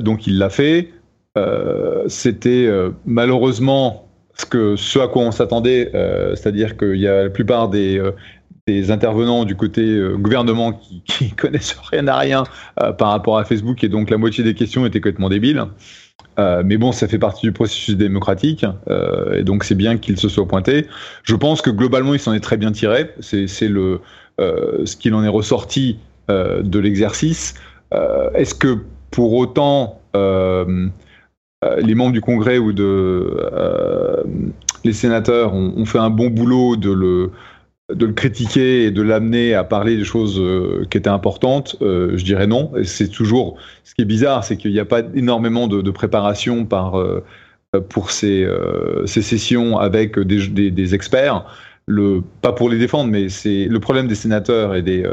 donc 0.00 0.26
il 0.26 0.38
l'a 0.38 0.50
fait. 0.50 0.92
Euh, 1.38 2.04
c'était 2.08 2.66
euh, 2.66 2.90
malheureusement 3.06 4.08
ce, 4.36 4.44
que, 4.44 4.76
ce 4.76 4.98
à 4.98 5.08
quoi 5.08 5.22
on 5.22 5.30
s'attendait, 5.30 5.90
euh, 5.94 6.34
c'est-à-dire 6.34 6.76
qu'il 6.76 6.96
y 6.96 7.08
a 7.08 7.24
la 7.24 7.30
plupart 7.30 7.70
des, 7.70 8.02
des 8.66 8.90
intervenants 8.90 9.44
du 9.44 9.56
côté 9.56 9.98
gouvernement 10.16 10.72
qui, 10.72 11.02
qui, 11.06 11.30
connaissent 11.30 11.76
rien 11.90 12.06
à 12.08 12.18
rien 12.18 12.44
par 12.98 13.10
rapport 13.10 13.38
à 13.38 13.44
Facebook 13.44 13.82
et 13.84 13.88
donc 13.88 14.10
la 14.10 14.18
moitié 14.18 14.44
des 14.44 14.54
questions 14.54 14.84
étaient 14.84 15.00
complètement 15.00 15.28
débiles. 15.28 15.64
mais 16.38 16.76
bon, 16.76 16.92
ça 16.92 17.08
fait 17.08 17.18
partie 17.18 17.46
du 17.46 17.52
processus 17.52 17.96
démocratique 17.96 18.64
et 19.34 19.42
donc 19.42 19.64
c'est 19.64 19.74
bien 19.74 19.98
qu'il 19.98 20.18
se 20.18 20.28
soit 20.28 20.46
pointé. 20.46 20.86
Je 21.24 21.34
pense 21.34 21.62
que 21.62 21.70
globalement, 21.70 22.14
il 22.14 22.20
s'en 22.20 22.34
est 22.34 22.40
très 22.40 22.56
bien 22.56 22.72
tiré. 22.72 23.10
C'est 23.20 23.68
le 23.68 24.00
ce 24.38 24.96
qu'il 24.96 25.14
en 25.14 25.22
est 25.24 25.28
ressorti 25.28 25.98
de 26.28 26.78
l'exercice. 26.78 27.54
Est-ce 28.34 28.54
que 28.54 28.78
pour 29.10 29.34
autant 29.34 30.00
euh, 30.14 30.88
les 31.78 31.94
membres 31.94 32.12
du 32.12 32.20
Congrès 32.20 32.58
ou 32.58 32.72
de 32.72 33.36
euh, 33.52 34.22
les 34.84 34.92
sénateurs 34.92 35.54
ont, 35.54 35.84
fait 35.84 35.98
un 35.98 36.10
bon 36.10 36.28
boulot 36.28 36.76
de 36.76 36.90
le 36.90 37.30
de 37.92 38.06
le 38.06 38.12
critiquer 38.12 38.84
et 38.84 38.90
de 38.90 39.02
l'amener 39.02 39.54
à 39.54 39.64
parler 39.64 39.96
des 39.96 40.04
choses 40.04 40.40
euh, 40.40 40.86
qui 40.90 40.96
étaient 40.96 41.10
importantes, 41.10 41.76
je 41.80 42.24
dirais 42.24 42.46
non. 42.46 42.72
C'est 42.84 43.08
toujours 43.08 43.58
ce 43.84 43.94
qui 43.94 44.02
est 44.02 44.06
bizarre, 44.06 44.44
c'est 44.44 44.56
qu'il 44.56 44.72
n'y 44.72 44.80
a 44.80 44.84
pas 44.84 45.02
énormément 45.14 45.68
de, 45.68 45.90
préparation 45.90 46.64
par 46.64 46.94
pour 47.90 48.10
ces, 48.10 48.48
ces, 49.04 49.22
sessions 49.22 49.78
avec 49.78 50.18
des, 50.18 50.94
experts. 50.94 51.44
Pas 52.40 52.52
pour 52.52 52.70
les 52.70 52.78
défendre, 52.78 53.10
mais 53.10 53.28
c'est 53.28 53.66
le 53.66 53.80
problème 53.80 54.06
des 54.08 54.14
sénateurs 54.14 54.74
et 54.74 54.82
des, 54.82 55.04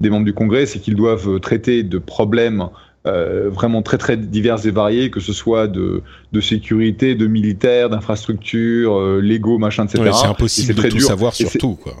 des 0.00 0.10
membres 0.10 0.26
du 0.26 0.34
Congrès, 0.34 0.66
c'est 0.66 0.80
qu'ils 0.80 0.96
doivent 0.96 1.40
traiter 1.40 1.82
de 1.82 1.98
problèmes 1.98 2.68
euh, 3.06 3.50
vraiment 3.50 3.82
très 3.82 3.98
très 3.98 4.16
diverses 4.16 4.64
et 4.66 4.70
variées, 4.70 5.10
que 5.10 5.20
ce 5.20 5.32
soit 5.32 5.68
de, 5.68 6.02
de 6.32 6.40
sécurité, 6.40 7.14
de 7.14 7.26
militaire, 7.26 7.88
d'infrastructure, 7.88 8.98
euh, 8.98 9.20
Lego, 9.20 9.58
machin, 9.58 9.84
etc. 9.84 10.10
c'est 10.12 10.26
impossible 10.26 10.74
de 10.74 10.78
très 10.80 10.88
tout 10.88 10.96
dur. 10.96 11.06
savoir 11.06 11.32
sur 11.34 11.50
tout. 11.52 11.78
Quoi. 11.80 11.94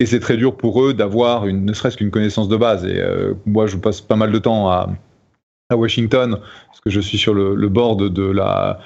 Et 0.00 0.06
c'est 0.06 0.20
très 0.20 0.36
dur 0.36 0.56
pour 0.56 0.84
eux 0.84 0.94
d'avoir 0.94 1.46
ne 1.46 1.72
serait-ce 1.72 1.96
qu'une 1.96 2.10
connaissance 2.10 2.48
de 2.48 2.56
base. 2.56 2.84
Et 2.84 3.00
euh, 3.00 3.34
moi, 3.46 3.66
je 3.66 3.76
passe 3.76 4.00
pas 4.00 4.16
mal 4.16 4.30
de 4.30 4.38
temps 4.38 4.68
à, 4.70 4.90
à 5.70 5.76
Washington, 5.76 6.38
parce 6.68 6.80
que 6.80 6.90
je 6.90 7.00
suis 7.00 7.18
sur 7.18 7.34
le, 7.34 7.54
le 7.54 7.68
board 7.68 8.12
de 8.12 8.24
la 8.24 8.78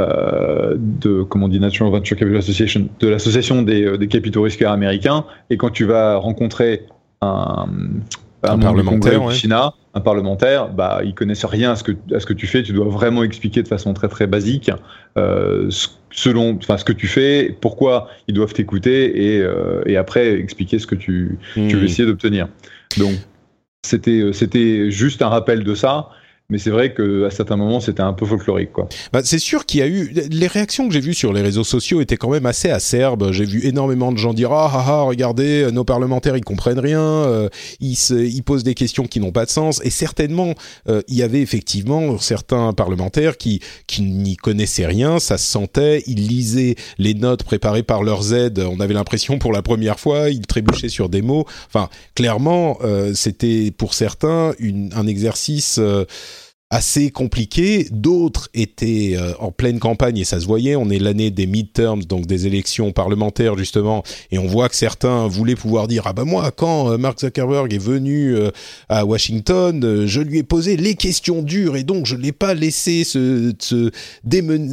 euh, 0.00 0.74
de 0.76 1.22
comment 1.22 1.46
on 1.46 1.48
dit 1.48 1.60
National 1.60 1.92
Venture 1.92 2.16
Capital 2.16 2.38
Association, 2.38 2.88
de 3.00 3.08
l'association 3.08 3.62
des, 3.62 3.98
des 3.98 4.08
capitaux 4.08 4.42
risqueurs 4.42 4.72
américains. 4.72 5.24
Et 5.50 5.56
quand 5.56 5.70
tu 5.70 5.84
vas 5.84 6.16
rencontrer 6.16 6.86
un, 7.20 7.66
un, 8.44 8.58
parlementaire 8.58 9.28
du 9.28 9.34
China, 9.34 9.74
un 9.94 10.00
parlementaire, 10.00 10.68
bah, 10.68 11.00
ils 11.04 11.14
connaissent 11.14 11.44
rien 11.44 11.72
à 11.72 11.76
ce 11.76 11.84
que 11.84 11.92
à 12.14 12.20
ce 12.20 12.26
que 12.26 12.32
tu 12.32 12.46
fais. 12.46 12.62
Tu 12.62 12.72
dois 12.72 12.88
vraiment 12.88 13.22
expliquer 13.22 13.62
de 13.62 13.68
façon 13.68 13.94
très 13.94 14.08
très 14.08 14.26
basique 14.26 14.70
euh, 15.16 15.70
selon, 16.10 16.56
enfin 16.56 16.76
ce 16.76 16.84
que 16.84 16.92
tu 16.92 17.06
fais, 17.06 17.56
pourquoi 17.60 18.08
ils 18.28 18.34
doivent 18.34 18.52
t'écouter 18.52 19.34
et, 19.34 19.40
euh, 19.40 19.82
et 19.86 19.96
après 19.96 20.32
expliquer 20.34 20.78
ce 20.78 20.86
que 20.86 20.94
tu, 20.94 21.38
tu 21.54 21.60
veux 21.60 21.82
hmm. 21.82 21.84
essayer 21.84 22.06
d'obtenir. 22.06 22.48
Donc 22.98 23.14
c'était 23.82 24.30
c'était 24.32 24.90
juste 24.90 25.22
un 25.22 25.28
rappel 25.28 25.64
de 25.64 25.74
ça 25.74 26.08
mais 26.50 26.58
c'est 26.58 26.70
vrai 26.70 26.92
qu'à 26.92 27.30
certains 27.30 27.56
moments 27.56 27.80
c'était 27.80 28.02
un 28.02 28.12
peu 28.12 28.26
folklorique 28.26 28.72
quoi. 28.72 28.86
Bah, 29.12 29.20
c'est 29.24 29.38
sûr 29.38 29.64
qu'il 29.64 29.80
y 29.80 29.82
a 29.82 29.86
eu 29.86 30.12
les 30.30 30.46
réactions 30.46 30.86
que 30.86 30.92
j'ai 30.92 31.00
vues 31.00 31.14
sur 31.14 31.32
les 31.32 31.40
réseaux 31.40 31.64
sociaux 31.64 32.02
étaient 32.02 32.18
quand 32.18 32.28
même 32.28 32.44
assez 32.44 32.68
acerbes. 32.68 33.32
J'ai 33.32 33.46
vu 33.46 33.64
énormément 33.66 34.12
de 34.12 34.18
gens 34.18 34.34
dire 34.34 34.52
ah 34.52 34.70
ah 34.70 34.84
ah 34.86 35.02
regardez 35.02 35.70
nos 35.72 35.84
parlementaires 35.84 36.36
ils 36.36 36.44
comprennent 36.44 36.78
rien, 36.78 37.00
euh, 37.00 37.48
ils, 37.80 37.96
se, 37.96 38.14
ils 38.14 38.42
posent 38.42 38.62
des 38.62 38.74
questions 38.74 39.04
qui 39.04 39.20
n'ont 39.20 39.32
pas 39.32 39.46
de 39.46 39.50
sens 39.50 39.80
et 39.84 39.90
certainement 39.90 40.52
euh, 40.88 41.00
il 41.08 41.16
y 41.16 41.22
avait 41.22 41.40
effectivement 41.40 42.18
certains 42.18 42.74
parlementaires 42.74 43.38
qui 43.38 43.60
qui 43.86 44.02
n'y 44.02 44.36
connaissaient 44.36 44.86
rien, 44.86 45.20
ça 45.20 45.38
se 45.38 45.50
sentait, 45.50 46.02
ils 46.06 46.28
lisaient 46.28 46.74
les 46.98 47.14
notes 47.14 47.44
préparées 47.44 47.82
par 47.82 48.02
leurs 48.02 48.34
aides, 48.34 48.58
on 48.58 48.80
avait 48.80 48.94
l'impression 48.94 49.38
pour 49.38 49.52
la 49.52 49.62
première 49.62 49.98
fois, 49.98 50.28
ils 50.28 50.46
trébuchaient 50.46 50.90
sur 50.90 51.08
des 51.08 51.22
mots. 51.22 51.46
Enfin 51.68 51.88
clairement 52.14 52.76
euh, 52.84 53.14
c'était 53.14 53.70
pour 53.70 53.94
certains 53.94 54.52
une, 54.58 54.90
un 54.94 55.06
exercice 55.06 55.80
assez 56.74 57.12
compliqué. 57.12 57.86
D'autres 57.92 58.48
étaient 58.52 59.12
euh, 59.16 59.32
en 59.38 59.52
pleine 59.52 59.78
campagne 59.78 60.18
et 60.18 60.24
ça 60.24 60.40
se 60.40 60.46
voyait. 60.46 60.74
On 60.74 60.90
est 60.90 60.98
l'année 60.98 61.30
des 61.30 61.46
midterms, 61.46 62.02
donc 62.02 62.26
des 62.26 62.48
élections 62.48 62.90
parlementaires 62.90 63.56
justement, 63.56 64.02
et 64.32 64.38
on 64.40 64.46
voit 64.48 64.68
que 64.68 64.74
certains 64.74 65.28
voulaient 65.28 65.54
pouvoir 65.54 65.86
dire 65.86 66.02
ah 66.06 66.12
ben 66.12 66.24
moi 66.24 66.50
quand 66.50 66.90
euh, 66.90 66.98
Mark 66.98 67.20
Zuckerberg 67.20 67.72
est 67.72 67.78
venu 67.78 68.34
euh, 68.34 68.50
à 68.88 69.04
Washington, 69.04 70.04
je 70.06 70.20
lui 70.20 70.38
ai 70.38 70.42
posé 70.42 70.76
les 70.76 70.96
questions 70.96 71.42
dures 71.42 71.76
et 71.76 71.84
donc 71.84 72.06
je 72.06 72.16
l'ai 72.16 72.32
pas 72.32 72.54
laissé 72.54 73.04
se 73.04 73.52
se, 73.60 73.92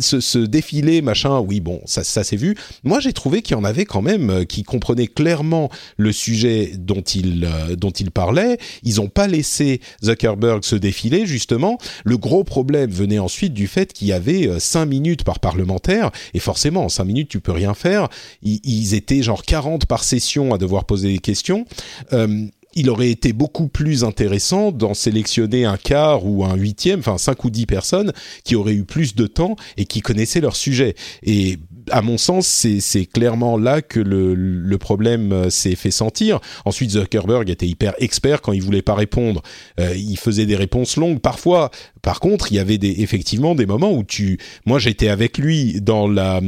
se, 0.02 0.40
défiler 0.40 1.04
machin. 1.04 1.40
Oui 1.40 1.60
bon 1.60 1.82
ça 1.86 2.04
ça 2.04 2.24
s'est 2.24 2.36
vu. 2.36 2.58
Moi 2.84 3.00
j'ai 3.00 3.14
trouvé 3.14 3.44
qu'il 3.44 3.56
y 3.56 3.60
en 3.60 3.64
avait 3.64 3.86
quand 3.86 4.02
même 4.02 4.48
qui 4.48 4.64
comprenaient 4.64 5.06
clairement 5.06 5.70
le 5.98 6.12
sujet 6.12 6.72
dont 6.80 7.02
il 7.02 7.48
dont 7.78 7.92
il 7.92 8.10
parlait. 8.10 8.58
Ils 8.82 9.00
ont 9.02 9.10
pas 9.10 9.28
laissé 9.28 9.82
Zuckerberg 10.04 10.64
se 10.64 10.76
défiler 10.76 11.28
justement 11.28 11.78
le 12.04 12.18
gros 12.18 12.44
problème 12.44 12.90
venait 12.90 13.20
ensuite 13.20 13.54
du 13.54 13.68
fait 13.68 13.94
qu'il 13.94 14.08
y 14.08 14.14
avait 14.14 14.48
euh, 14.48 14.60
cinq 14.60 14.86
minutes 14.86 15.24
par 15.24 15.40
parlementaire, 15.40 16.12
et 16.34 16.40
forcément, 16.40 16.86
en 16.86 16.90
cinq 16.90 17.06
minutes, 17.06 17.30
tu 17.30 17.40
peux 17.40 17.52
rien 17.52 17.74
faire. 17.74 18.10
Ils, 18.44 18.94
étaient 18.94 19.22
genre 19.22 19.44
40 19.44 19.86
par 19.86 20.04
session 20.04 20.54
à 20.54 20.58
devoir 20.58 20.86
poser 20.86 21.14
des 21.14 21.20
questions. 21.20 21.66
Euh, 22.14 22.48
il 22.76 22.90
aurait 22.90 23.10
été 23.10 23.34
beaucoup 23.34 23.68
plus 23.68 24.04
intéressant 24.04 24.72
d'en 24.72 24.94
sélectionner 24.94 25.66
un 25.66 25.78
quart 25.78 26.26
ou 26.26 26.46
un 26.46 26.56
huitième, 26.56 27.00
enfin 27.00 27.18
cinq 27.18 27.44
ou 27.44 27.50
dix 27.50 27.66
personnes 27.66 28.14
qui 28.44 28.56
auraient 28.56 28.74
eu 28.74 28.86
plus 28.86 29.16
de 29.16 29.28
temps 29.28 29.56
et 29.78 29.86
qui 29.86 30.02
connaissaient 30.02 30.42
leur 30.42 30.56
sujet. 30.56 30.96
Et 31.24 31.60
à 31.92 32.02
mon 32.02 32.18
sens, 32.18 32.48
c'est 32.48 33.06
clairement 33.06 33.58
là 33.58 33.82
que 33.82 34.00
le, 34.00 34.78
problème 34.78 35.32
euh, 35.32 35.50
s'est 35.50 35.76
fait 35.76 35.92
sentir. 35.92 36.40
Ensuite, 36.66 36.92
Zuckerberg 36.92 37.50
était 37.50 37.68
hyper 37.68 37.94
expert 38.00 38.42
quand 38.42 38.52
il 38.52 38.64
voulait 38.64 38.82
pas 38.82 38.96
répondre. 38.96 39.44
Euh, 39.80 39.94
il 39.96 40.18
faisait 40.18 40.46
des 40.46 40.56
réponses 40.56 40.98
longues. 40.98 41.20
Parfois, 41.20 41.70
par 42.02 42.20
contre, 42.20 42.52
il 42.52 42.56
y 42.56 42.60
avait 42.60 42.80
effectivement 42.82 43.54
des 43.54 43.66
moments 43.66 43.92
où 43.92 44.04
tu, 44.04 44.40
moi, 44.66 44.80
j'étais 44.80 45.08
avec 45.08 45.38
lui 45.38 45.82
dans 45.82 46.08
la, 46.08 46.42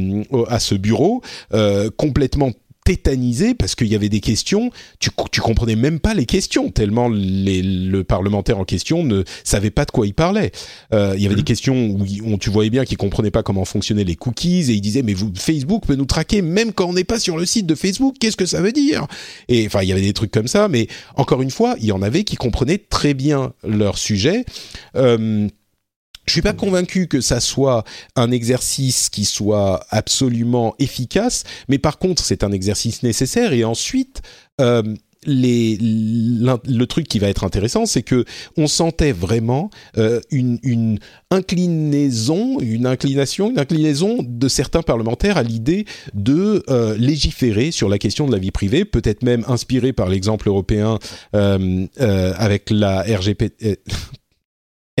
à 0.48 0.58
ce 0.58 0.74
bureau, 0.74 1.22
euh, 1.52 1.90
complètement 1.96 2.50
tétanisé 2.84 3.54
parce 3.54 3.74
qu'il 3.74 3.88
y 3.88 3.94
avait 3.94 4.10
des 4.10 4.20
questions, 4.20 4.70
tu, 5.00 5.10
tu 5.32 5.40
comprenais 5.40 5.74
même 5.74 6.00
pas 6.00 6.14
les 6.14 6.26
questions, 6.26 6.70
tellement 6.70 7.08
les, 7.08 7.62
le 7.62 8.04
parlementaire 8.04 8.58
en 8.58 8.64
question 8.64 9.02
ne 9.02 9.24
savait 9.42 9.70
pas 9.70 9.86
de 9.86 9.90
quoi 9.90 10.06
il 10.06 10.14
parlait. 10.14 10.52
Euh, 10.92 11.14
il 11.16 11.22
y 11.22 11.26
avait 11.26 11.34
des 11.34 11.40
mmh. 11.40 11.44
questions 11.44 11.98
où, 11.98 12.38
tu 12.38 12.50
voyais 12.50 12.70
bien 12.70 12.84
qu'il 12.84 12.98
comprenait 12.98 13.30
pas 13.30 13.42
comment 13.42 13.64
fonctionnaient 13.64 14.04
les 14.04 14.16
cookies 14.16 14.70
et 14.70 14.74
il 14.74 14.80
disait 14.80 15.02
mais 15.02 15.14
vous, 15.14 15.32
Facebook 15.34 15.86
peut 15.86 15.94
nous 15.94 16.04
traquer 16.04 16.42
même 16.42 16.72
quand 16.72 16.86
on 16.86 16.92
n'est 16.92 17.04
pas 17.04 17.18
sur 17.18 17.38
le 17.38 17.46
site 17.46 17.66
de 17.66 17.74
Facebook, 17.74 18.16
qu'est-ce 18.20 18.36
que 18.36 18.46
ça 18.46 18.60
veut 18.60 18.72
dire? 18.72 19.06
Et 19.48 19.66
enfin 19.66 19.82
il 19.82 19.88
y 19.88 19.92
avait 19.92 20.02
des 20.02 20.12
trucs 20.12 20.30
comme 20.30 20.48
ça, 20.48 20.68
mais 20.68 20.88
encore 21.16 21.42
une 21.42 21.50
fois, 21.50 21.76
il 21.80 21.86
y 21.86 21.92
en 21.92 22.02
avait 22.02 22.24
qui 22.24 22.36
comprenaient 22.36 22.78
très 22.78 23.14
bien 23.14 23.52
leur 23.66 23.96
sujet. 23.96 24.44
Euh, 24.96 25.48
je 26.26 26.32
suis 26.32 26.42
pas 26.42 26.52
convaincu 26.52 27.06
que 27.06 27.20
ça 27.20 27.40
soit 27.40 27.84
un 28.16 28.30
exercice 28.30 29.08
qui 29.08 29.24
soit 29.24 29.84
absolument 29.90 30.74
efficace, 30.78 31.44
mais 31.68 31.78
par 31.78 31.98
contre 31.98 32.22
c'est 32.22 32.44
un 32.44 32.52
exercice 32.52 33.02
nécessaire. 33.02 33.52
Et 33.52 33.64
ensuite, 33.64 34.22
euh, 34.60 34.82
le 35.26 36.84
truc 36.84 37.08
qui 37.08 37.18
va 37.18 37.28
être 37.28 37.44
intéressant, 37.44 37.86
c'est 37.86 38.02
que 38.02 38.26
on 38.58 38.66
sentait 38.66 39.12
vraiment 39.12 39.70
euh, 39.96 40.20
une, 40.30 40.98
inclinaison, 41.30 42.60
une 42.60 42.86
inclination, 42.86 43.50
une 43.50 43.58
inclinaison 43.58 44.18
de 44.22 44.48
certains 44.48 44.82
parlementaires 44.82 45.38
à 45.38 45.42
l'idée 45.42 45.86
de 46.12 46.62
euh, 46.68 46.94
légiférer 46.98 47.70
sur 47.70 47.88
la 47.88 47.98
question 47.98 48.26
de 48.26 48.32
la 48.32 48.38
vie 48.38 48.50
privée, 48.50 48.84
peut-être 48.84 49.22
même 49.22 49.44
inspiré 49.48 49.94
par 49.94 50.08
l'exemple 50.08 50.48
européen 50.48 50.98
avec 51.32 52.68
la 52.68 53.00
RGP. 53.02 53.54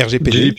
RGPD. 0.00 0.56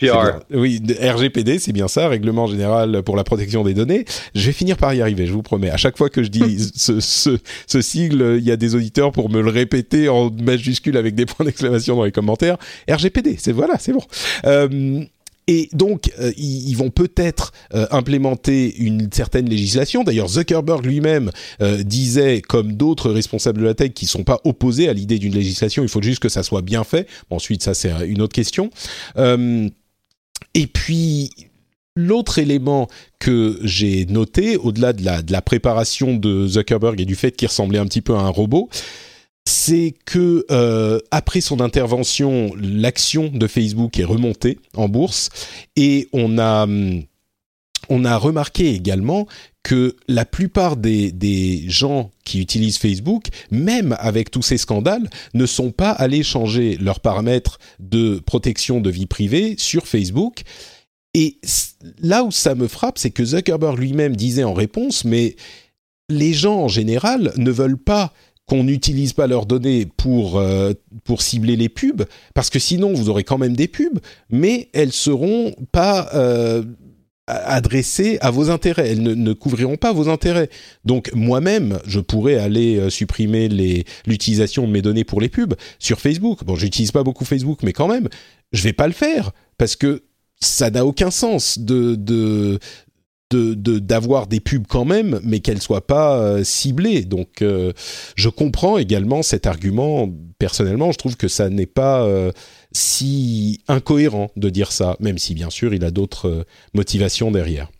Oui, 0.54 0.80
RGPD, 0.98 1.58
c'est 1.58 1.72
bien 1.72 1.88
ça, 1.88 2.08
Règlement 2.08 2.46
général 2.46 3.02
pour 3.02 3.16
la 3.16 3.24
protection 3.24 3.64
des 3.64 3.74
données. 3.74 4.06
Je 4.34 4.46
vais 4.46 4.52
finir 4.52 4.78
par 4.78 4.94
y 4.94 5.02
arriver, 5.02 5.26
je 5.26 5.32
vous 5.32 5.42
promets. 5.42 5.68
À 5.68 5.76
chaque 5.76 5.98
fois 5.98 6.08
que 6.08 6.22
je 6.22 6.28
dis 6.28 6.70
ce, 6.74 7.00
ce, 7.00 7.38
ce, 7.66 7.80
sigle, 7.82 8.36
il 8.38 8.44
y 8.44 8.50
a 8.50 8.56
des 8.56 8.74
auditeurs 8.74 9.12
pour 9.12 9.28
me 9.28 9.42
le 9.42 9.50
répéter 9.50 10.08
en 10.08 10.30
majuscule 10.30 10.96
avec 10.96 11.14
des 11.14 11.26
points 11.26 11.44
d'exclamation 11.44 11.96
dans 11.96 12.04
les 12.04 12.12
commentaires. 12.12 12.56
RGPD, 12.90 13.36
c'est 13.38 13.52
voilà, 13.52 13.78
c'est 13.78 13.92
bon. 13.92 14.02
Euh, 14.46 15.04
et 15.48 15.68
donc, 15.72 16.10
euh, 16.18 16.32
ils, 16.36 16.74
vont 16.74 16.90
peut-être 16.90 17.52
euh, 17.72 17.86
implémenter 17.92 18.74
une 18.78 19.08
certaine 19.12 19.48
législation. 19.48 20.02
D'ailleurs, 20.02 20.28
Zuckerberg 20.28 20.84
lui-même 20.84 21.30
euh, 21.62 21.84
disait, 21.84 22.42
comme 22.42 22.72
d'autres 22.72 23.10
responsables 23.10 23.60
de 23.60 23.64
la 23.64 23.74
tech 23.74 23.92
qui 23.92 24.06
sont 24.06 24.24
pas 24.24 24.40
opposés 24.44 24.88
à 24.88 24.92
l'idée 24.92 25.18
d'une 25.18 25.34
législation, 25.34 25.84
il 25.84 25.88
faut 25.88 26.02
juste 26.02 26.20
que 26.20 26.28
ça 26.28 26.42
soit 26.42 26.62
bien 26.62 26.82
fait. 26.82 27.06
ensuite, 27.30 27.62
ça 27.62 27.74
c'est 27.74 27.92
une 28.08 28.22
autre 28.22 28.34
question. 28.34 28.70
et 29.16 30.66
puis, 30.66 31.30
L'autre 31.98 32.38
élément 32.38 32.88
que 33.18 33.58
j'ai 33.62 34.04
noté, 34.04 34.58
au-delà 34.58 34.92
de 34.92 35.02
la, 35.02 35.22
de 35.22 35.32
la 35.32 35.40
préparation 35.40 36.14
de 36.14 36.46
Zuckerberg 36.46 37.00
et 37.00 37.06
du 37.06 37.14
fait 37.14 37.32
qu'il 37.32 37.48
ressemblait 37.48 37.78
un 37.78 37.86
petit 37.86 38.02
peu 38.02 38.14
à 38.14 38.18
un 38.18 38.28
robot, 38.28 38.68
c'est 39.46 39.94
que 40.04 40.44
euh, 40.50 40.98
après 41.10 41.40
son 41.40 41.60
intervention, 41.60 42.52
l'action 42.60 43.28
de 43.28 43.46
Facebook 43.46 43.98
est 43.98 44.04
remontée 44.04 44.58
en 44.74 44.88
bourse 44.88 45.30
et 45.76 46.08
on 46.12 46.38
a 46.38 46.64
hum, 46.64 47.04
on 47.88 48.04
a 48.04 48.16
remarqué 48.16 48.74
également 48.74 49.26
que 49.62 49.96
la 50.08 50.24
plupart 50.24 50.76
des, 50.76 51.12
des, 51.12 51.64
gens 51.68 52.10
qui 52.24 52.40
utilisent 52.40 52.78
Facebook, 52.78 53.26
même 53.50 53.96
avec 54.00 54.30
tous 54.30 54.42
ces 54.42 54.58
scandales, 54.58 55.08
ne 55.34 55.46
sont 55.46 55.70
pas 55.70 55.90
allés 55.90 56.22
changer 56.22 56.76
leurs 56.78 57.00
paramètres 57.00 57.58
de 57.78 58.18
protection 58.18 58.80
de 58.80 58.90
vie 58.90 59.06
privée 59.06 59.54
sur 59.58 59.86
Facebook. 59.86 60.42
Et 61.14 61.38
là 62.00 62.24
où 62.24 62.30
ça 62.30 62.54
me 62.54 62.68
frappe, 62.68 62.98
c'est 62.98 63.10
que 63.10 63.24
Zuckerberg 63.24 63.78
lui-même 63.78 64.16
disait 64.16 64.44
en 64.44 64.54
réponse, 64.54 65.04
mais 65.04 65.36
les 66.08 66.32
gens 66.32 66.60
en 66.62 66.68
général 66.68 67.32
ne 67.36 67.50
veulent 67.50 67.78
pas 67.78 68.12
qu'on 68.46 68.64
n'utilise 68.64 69.12
pas 69.12 69.26
leurs 69.26 69.46
données 69.46 69.86
pour 69.96 70.38
euh, 70.38 70.72
pour 71.04 71.22
cibler 71.22 71.56
les 71.56 71.68
pubs, 71.68 72.04
parce 72.34 72.48
que 72.48 72.58
sinon 72.58 72.92
vous 72.92 73.08
aurez 73.08 73.24
quand 73.24 73.38
même 73.38 73.56
des 73.56 73.68
pubs, 73.68 73.98
mais 74.30 74.68
elles 74.72 74.92
seront 74.92 75.54
pas 75.72 76.10
euh, 76.14 76.62
adressées 77.26 78.18
à 78.20 78.30
vos 78.30 78.50
intérêts, 78.50 78.90
elles 78.90 79.02
ne, 79.02 79.32
couvriront 79.32 79.76
pas 79.76 79.92
vos 79.92 80.08
intérêts. 80.08 80.48
Donc 80.84 81.10
moi-même, 81.12 81.80
je 81.86 81.98
pourrais 81.98 82.36
aller 82.36 82.76
euh, 82.76 82.88
supprimer 82.88 83.48
l'utilisation 84.06 84.66
de 84.66 84.72
mes 84.72 84.82
données 84.82 85.04
pour 85.04 85.20
les 85.20 85.28
pubs 85.28 85.54
sur 85.80 86.00
Facebook. 86.00 86.44
Bon, 86.44 86.54
j'utilise 86.54 86.92
pas 86.92 87.02
beaucoup 87.02 87.24
Facebook, 87.24 87.60
mais 87.64 87.72
quand 87.72 87.88
même, 87.88 88.08
je 88.52 88.62
vais 88.62 88.72
pas 88.72 88.86
le 88.86 88.92
faire 88.92 89.32
parce 89.58 89.74
que 89.74 90.04
ça 90.38 90.70
n'a 90.70 90.86
aucun 90.86 91.10
sens 91.10 91.58
de 91.58 92.60
de 93.30 93.78
d'avoir 93.78 94.26
des 94.26 94.40
pubs 94.40 94.66
quand 94.68 94.84
même, 94.84 95.20
mais 95.24 95.40
qu'elles 95.40 95.62
soient 95.62 95.86
pas 95.86 96.18
euh, 96.18 96.44
ciblées. 96.44 97.04
Donc, 97.04 97.42
euh, 97.42 97.72
je 98.14 98.28
comprends 98.28 98.78
également 98.78 99.22
cet 99.22 99.46
argument. 99.46 100.08
Personnellement, 100.38 100.92
je 100.92 100.98
trouve 100.98 101.16
que 101.16 101.28
ça 101.28 101.48
n'est 101.48 101.66
pas 101.66 102.04
euh, 102.04 102.30
si 102.72 103.60
incohérent 103.68 104.30
de 104.36 104.48
dire 104.50 104.70
ça, 104.70 104.96
même 105.00 105.18
si 105.18 105.34
bien 105.34 105.50
sûr 105.50 105.74
il 105.74 105.84
a 105.84 105.90
d'autres 105.90 106.46
motivations 106.74 107.30
derrière. 107.30 107.70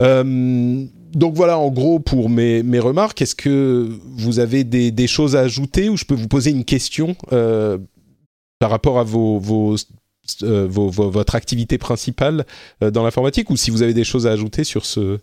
donc 0.00 1.34
voilà, 1.34 1.58
en 1.58 1.70
gros 1.70 1.98
pour 1.98 2.28
mes, 2.28 2.62
mes 2.62 2.80
remarques. 2.80 3.22
Est-ce 3.22 3.34
que 3.34 3.88
vous 4.16 4.38
avez 4.38 4.62
des, 4.64 4.90
des, 4.90 5.06
choses 5.06 5.36
à 5.36 5.40
ajouter 5.40 5.88
ou 5.88 5.96
je 5.96 6.04
peux 6.04 6.14
vous 6.14 6.28
poser 6.28 6.50
une 6.50 6.64
question 6.64 7.16
par 7.30 8.70
rapport 8.70 8.98
à 8.98 9.04
vos, 9.04 9.38
vos 9.38 9.76
euh, 10.42 10.66
votre 10.68 11.34
activité 11.34 11.78
principale 11.78 12.46
euh, 12.82 12.90
dans 12.90 13.04
l'informatique 13.04 13.50
ou 13.50 13.56
si 13.56 13.70
vous 13.70 13.82
avez 13.82 13.94
des 13.94 14.04
choses 14.04 14.26
à 14.26 14.30
ajouter 14.30 14.64
sur 14.64 14.86
ce, 14.86 15.18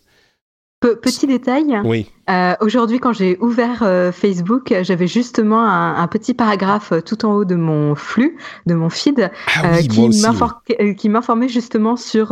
Petit 0.81 1.27
détail. 1.27 1.79
Oui. 1.85 2.09
Euh, 2.31 2.55
Aujourd'hui, 2.59 2.99
quand 2.99 3.13
j'ai 3.13 3.37
ouvert 3.39 3.83
euh, 3.83 4.11
Facebook, 4.11 4.73
j'avais 4.81 5.05
justement 5.05 5.61
un, 5.63 5.95
un, 5.95 6.07
petit 6.07 6.33
paragraphe 6.33 6.91
euh, 6.91 7.01
tout 7.01 7.23
en 7.23 7.33
haut 7.33 7.45
de 7.45 7.53
mon 7.53 7.93
flux, 7.93 8.35
de 8.65 8.73
mon 8.73 8.89
feed, 8.89 9.29
ah 9.55 9.75
euh, 9.75 10.93
qui 10.93 11.09
m'informait 11.09 11.49
justement 11.49 11.95
sur 11.95 12.29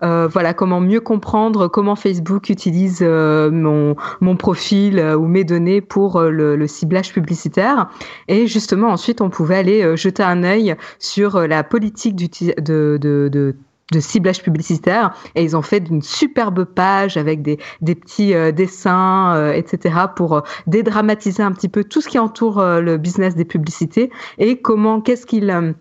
voilà 0.00 0.54
comment 0.54 0.80
mieux 0.80 1.00
comprendre 1.00 1.68
comment 1.68 1.94
Facebook 1.94 2.48
utilise 2.48 3.00
mon 3.02 3.94
mon 4.20 4.36
profil 4.36 5.00
ou 5.00 5.26
mes 5.26 5.44
données 5.44 5.80
pour 5.80 6.20
le, 6.20 6.56
le, 6.56 6.66
ciblage 6.66 7.12
publicitaire. 7.12 7.88
Et 8.26 8.48
justement, 8.48 8.88
ensuite, 8.88 9.20
on 9.20 9.30
pouvait 9.30 9.56
aller 9.56 9.96
jeter 9.96 10.24
un 10.24 10.42
œil 10.42 10.74
sur 10.98 11.46
la 11.46 11.62
politique 11.62 12.16
de, 12.16 12.98
de, 13.00 13.28
de 13.28 13.54
de 13.92 14.00
ciblage 14.00 14.42
publicitaire 14.42 15.14
et 15.34 15.42
ils 15.42 15.56
ont 15.56 15.62
fait 15.62 15.88
une 15.88 16.02
superbe 16.02 16.64
page 16.64 17.16
avec 17.16 17.42
des, 17.42 17.58
des 17.80 17.94
petits 17.94 18.34
euh, 18.34 18.50
dessins, 18.50 19.34
euh, 19.36 19.52
etc. 19.52 19.94
pour 20.16 20.34
euh, 20.34 20.40
dédramatiser 20.66 21.42
un 21.42 21.52
petit 21.52 21.68
peu 21.68 21.84
tout 21.84 22.00
ce 22.00 22.08
qui 22.08 22.18
entoure 22.18 22.62
le 22.62 22.96
business 22.96 23.34
des 23.34 23.44
publicités 23.44 24.10
et 24.38 24.60
comment, 24.60 25.00
qu'est-ce 25.00 25.26
qu'ils 25.26 25.74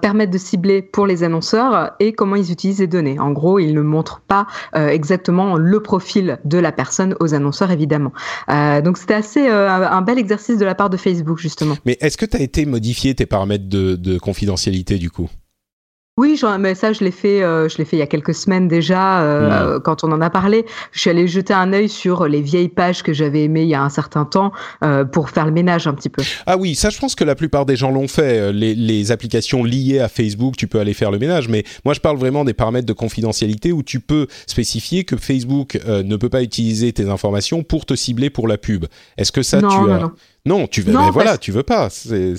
permettent 0.00 0.30
de 0.30 0.38
cibler 0.38 0.82
pour 0.82 1.06
les 1.06 1.22
annonceurs 1.22 1.92
et 2.00 2.12
comment 2.12 2.36
ils 2.36 2.50
utilisent 2.50 2.80
les 2.80 2.86
données. 2.86 3.18
En 3.18 3.30
gros, 3.30 3.58
ils 3.58 3.74
ne 3.74 3.80
montrent 3.80 4.20
pas 4.20 4.46
exactement 4.74 5.56
le 5.56 5.80
profil 5.80 6.38
de 6.44 6.58
la 6.58 6.72
personne 6.72 7.14
aux 7.20 7.34
annonceurs, 7.34 7.70
évidemment. 7.70 8.12
donc 8.48 8.98
c'était 8.98 9.14
assez 9.14 9.48
un 9.48 10.02
bel 10.02 10.18
exercice 10.18 10.58
de 10.58 10.64
la 10.64 10.74
part 10.74 10.90
de 10.90 10.96
Facebook, 10.96 11.38
justement. 11.38 11.76
Mais 11.84 11.96
est-ce 12.00 12.16
que 12.16 12.26
tu 12.26 12.36
as 12.36 12.40
été 12.40 12.66
modifié 12.66 13.14
tes 13.14 13.26
paramètres 13.26 13.68
de, 13.68 13.94
de 13.94 14.18
confidentialité 14.18 14.98
du 14.98 15.10
coup? 15.10 15.28
Oui, 16.18 16.40
mais 16.58 16.74
ça, 16.74 16.92
je 16.92 17.04
l'ai 17.04 17.12
fait, 17.12 17.44
euh, 17.44 17.68
je 17.68 17.78
l'ai 17.78 17.84
fait 17.84 17.94
il 17.94 18.00
y 18.00 18.02
a 18.02 18.08
quelques 18.08 18.34
semaines 18.34 18.66
déjà, 18.66 19.22
euh, 19.22 19.78
quand 19.78 20.02
on 20.02 20.10
en 20.10 20.20
a 20.20 20.30
parlé. 20.30 20.66
Je 20.90 20.98
suis 20.98 21.10
allée 21.10 21.28
jeter 21.28 21.54
un 21.54 21.72
œil 21.72 21.88
sur 21.88 22.26
les 22.26 22.42
vieilles 22.42 22.68
pages 22.68 23.04
que 23.04 23.12
j'avais 23.12 23.44
aimées 23.44 23.62
il 23.62 23.68
y 23.68 23.76
a 23.76 23.82
un 23.82 23.88
certain 23.88 24.24
temps 24.24 24.50
euh, 24.82 25.04
pour 25.04 25.30
faire 25.30 25.46
le 25.46 25.52
ménage 25.52 25.86
un 25.86 25.94
petit 25.94 26.08
peu. 26.08 26.24
Ah 26.46 26.56
oui, 26.56 26.74
ça, 26.74 26.90
je 26.90 26.98
pense 26.98 27.14
que 27.14 27.22
la 27.22 27.36
plupart 27.36 27.66
des 27.66 27.76
gens 27.76 27.92
l'ont 27.92 28.08
fait. 28.08 28.52
Les, 28.52 28.74
les, 28.74 29.12
applications 29.12 29.62
liées 29.62 30.00
à 30.00 30.08
Facebook, 30.08 30.56
tu 30.56 30.66
peux 30.66 30.80
aller 30.80 30.92
faire 30.92 31.12
le 31.12 31.20
ménage. 31.20 31.48
Mais 31.48 31.62
moi, 31.84 31.94
je 31.94 32.00
parle 32.00 32.16
vraiment 32.16 32.44
des 32.44 32.52
paramètres 32.52 32.86
de 32.86 32.92
confidentialité 32.92 33.70
où 33.70 33.84
tu 33.84 34.00
peux 34.00 34.26
spécifier 34.48 35.04
que 35.04 35.16
Facebook 35.16 35.80
ne 35.86 36.16
peut 36.16 36.28
pas 36.28 36.42
utiliser 36.42 36.92
tes 36.92 37.08
informations 37.08 37.62
pour 37.62 37.86
te 37.86 37.94
cibler 37.94 38.28
pour 38.28 38.48
la 38.48 38.58
pub. 38.58 38.86
Est-ce 39.18 39.30
que 39.30 39.42
ça, 39.42 39.58
tu 39.58 39.66
non, 39.66 39.92
as 39.92 40.00
non. 40.00 40.12
Non, 40.46 40.66
tu 40.66 40.80
veux, 40.80 40.92
mais 40.92 41.10
voilà, 41.10 41.36
tu 41.36 41.52
veux 41.52 41.62
pas. 41.62 41.90
C'est, 41.90 42.34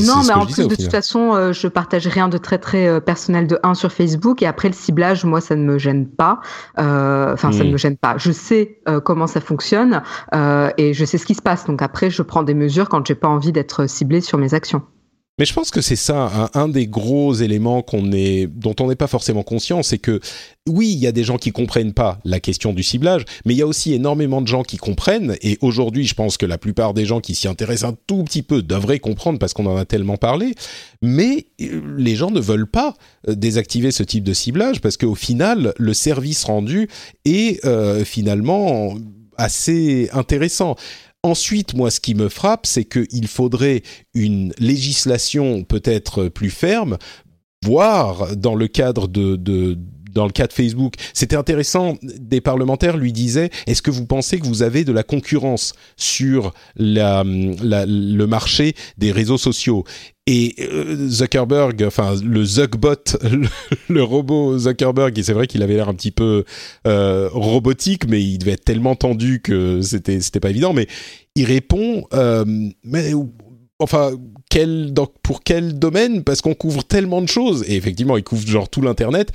non, 0.00 0.22
mais 0.26 0.34
en 0.34 0.44
plus 0.44 0.66
de 0.68 0.74
toute 0.74 0.90
façon, 0.90 1.34
euh, 1.34 1.52
je 1.52 1.66
partage 1.68 2.06
rien 2.06 2.28
de 2.28 2.36
très 2.36 2.58
très 2.58 2.86
euh, 2.86 3.00
personnel 3.00 3.46
de 3.46 3.58
1 3.62 3.74
sur 3.74 3.92
Facebook 3.92 4.42
et 4.42 4.46
après 4.46 4.68
le 4.68 4.74
ciblage, 4.74 5.24
moi, 5.24 5.40
ça 5.40 5.56
ne 5.56 5.64
me 5.64 5.78
gêne 5.78 6.06
pas. 6.06 6.40
Euh, 6.78 7.32
enfin, 7.32 7.52
ça 7.52 7.64
ne 7.64 7.70
hmm. 7.70 7.72
me 7.72 7.76
gêne 7.78 7.96
pas. 7.96 8.16
Je 8.18 8.32
sais 8.32 8.80
comment 9.04 9.26
ça 9.26 9.40
fonctionne 9.40 10.02
et 10.32 10.94
je 10.94 11.04
sais 11.04 11.18
ce 11.18 11.26
qui 11.26 11.34
se 11.34 11.42
passe. 11.42 11.64
Donc 11.64 11.80
après, 11.80 12.10
je 12.10 12.22
prends 12.22 12.42
des 12.42 12.54
mesures 12.54 12.88
quand 12.88 13.06
j'ai 13.06 13.14
pas 13.14 13.28
envie 13.28 13.52
d'être 13.52 13.88
ciblé 13.88 14.20
sur 14.20 14.38
mes 14.38 14.54
actions. 14.54 14.82
Mais 15.38 15.46
je 15.46 15.52
pense 15.52 15.72
que 15.72 15.80
c'est 15.80 15.96
ça 15.96 16.48
un, 16.54 16.68
des 16.68 16.86
gros 16.86 17.34
éléments 17.34 17.84
est, 18.12 18.46
dont 18.46 18.76
on 18.78 18.88
n'est 18.88 18.94
pas 18.94 19.08
forcément 19.08 19.42
conscient, 19.42 19.82
c'est 19.82 19.98
que 19.98 20.20
oui, 20.68 20.92
il 20.92 20.98
y 20.98 21.08
a 21.08 21.12
des 21.12 21.24
gens 21.24 21.38
qui 21.38 21.50
comprennent 21.50 21.92
pas 21.92 22.20
la 22.24 22.38
question 22.38 22.72
du 22.72 22.84
ciblage, 22.84 23.24
mais 23.44 23.52
il 23.52 23.56
y 23.56 23.62
a 23.62 23.66
aussi 23.66 23.92
énormément 23.94 24.40
de 24.40 24.46
gens 24.46 24.62
qui 24.62 24.76
comprennent. 24.76 25.36
Et 25.42 25.58
aujourd'hui, 25.60 26.06
je 26.06 26.14
pense 26.14 26.36
que 26.36 26.46
la 26.46 26.56
plupart 26.56 26.94
des 26.94 27.04
gens 27.04 27.20
qui 27.20 27.34
s'y 27.34 27.48
intéressent 27.48 27.90
un 27.90 27.96
tout 28.06 28.22
petit 28.22 28.42
peu 28.42 28.62
devraient 28.62 29.00
comprendre 29.00 29.40
parce 29.40 29.54
qu'on 29.54 29.66
en 29.66 29.76
a 29.76 29.84
tellement 29.84 30.16
parlé. 30.16 30.54
Mais 31.02 31.46
euh, 31.60 31.80
les 31.96 32.14
gens 32.14 32.30
ne 32.30 32.40
veulent 32.40 32.70
pas 32.70 32.94
euh, 33.28 33.34
désactiver 33.34 33.90
ce 33.90 34.04
type 34.04 34.22
de 34.22 34.34
ciblage 34.34 34.80
parce 34.80 34.96
qu'au 34.96 35.16
final, 35.16 35.74
le 35.78 35.94
service 35.94 36.44
rendu 36.44 36.88
est 37.24 37.64
euh, 37.64 38.04
finalement 38.04 38.94
assez 39.36 40.08
intéressant. 40.12 40.76
Ensuite, 41.24 41.72
moi, 41.72 41.90
ce 41.90 42.00
qui 42.00 42.14
me 42.14 42.28
frappe, 42.28 42.66
c'est 42.66 42.84
qu'il 42.84 43.26
faudrait 43.28 43.82
une 44.12 44.52
législation 44.58 45.64
peut-être 45.64 46.28
plus 46.28 46.50
ferme, 46.50 46.98
voire 47.64 48.36
dans 48.36 48.54
le 48.54 48.68
cadre 48.68 49.08
de, 49.08 49.36
de 49.36 49.78
dans 50.14 50.26
le 50.26 50.32
cas 50.32 50.46
de 50.46 50.52
Facebook, 50.52 50.94
c'était 51.12 51.36
intéressant. 51.36 51.96
Des 52.02 52.40
parlementaires 52.40 52.96
lui 52.96 53.12
disaient 53.12 53.50
Est-ce 53.66 53.82
que 53.82 53.90
vous 53.90 54.06
pensez 54.06 54.38
que 54.38 54.46
vous 54.46 54.62
avez 54.62 54.84
de 54.84 54.92
la 54.92 55.02
concurrence 55.02 55.74
sur 55.96 56.52
le 56.76 58.24
marché 58.24 58.74
des 58.98 59.12
réseaux 59.12 59.38
sociaux? 59.38 59.84
Et 60.26 60.54
euh, 60.60 61.06
Zuckerberg, 61.06 61.84
enfin 61.86 62.14
le 62.24 62.44
Zuckbot, 62.44 63.18
le, 63.90 64.02
robot 64.02 64.58
Zuckerberg, 64.58 65.18
et 65.18 65.22
c'est 65.22 65.34
vrai 65.34 65.46
qu'il 65.46 65.62
avait 65.62 65.74
l'air 65.74 65.90
un 65.90 65.94
petit 65.94 66.12
peu 66.12 66.44
euh, 66.86 67.28
robotique, 67.30 68.08
mais 68.08 68.22
il 68.22 68.38
devait 68.38 68.52
être 68.52 68.64
tellement 68.64 68.94
tendu 68.94 69.42
que 69.42 69.82
c'était 69.82 70.20
c'était 70.22 70.40
pas 70.40 70.48
évident. 70.48 70.72
Mais 70.72 70.86
il 71.34 71.44
répond, 71.44 72.06
euh, 72.14 72.44
mais 72.84 73.12
enfin 73.78 74.12
pour 75.22 75.42
quel 75.42 75.78
domaine? 75.78 76.22
Parce 76.24 76.40
qu'on 76.40 76.54
couvre 76.54 76.84
tellement 76.84 77.22
de 77.22 77.28
choses. 77.28 77.64
Et 77.68 77.76
effectivement, 77.76 78.16
il 78.16 78.24
couvre 78.24 78.46
genre 78.46 78.68
tout 78.68 78.80
l'internet 78.80 79.32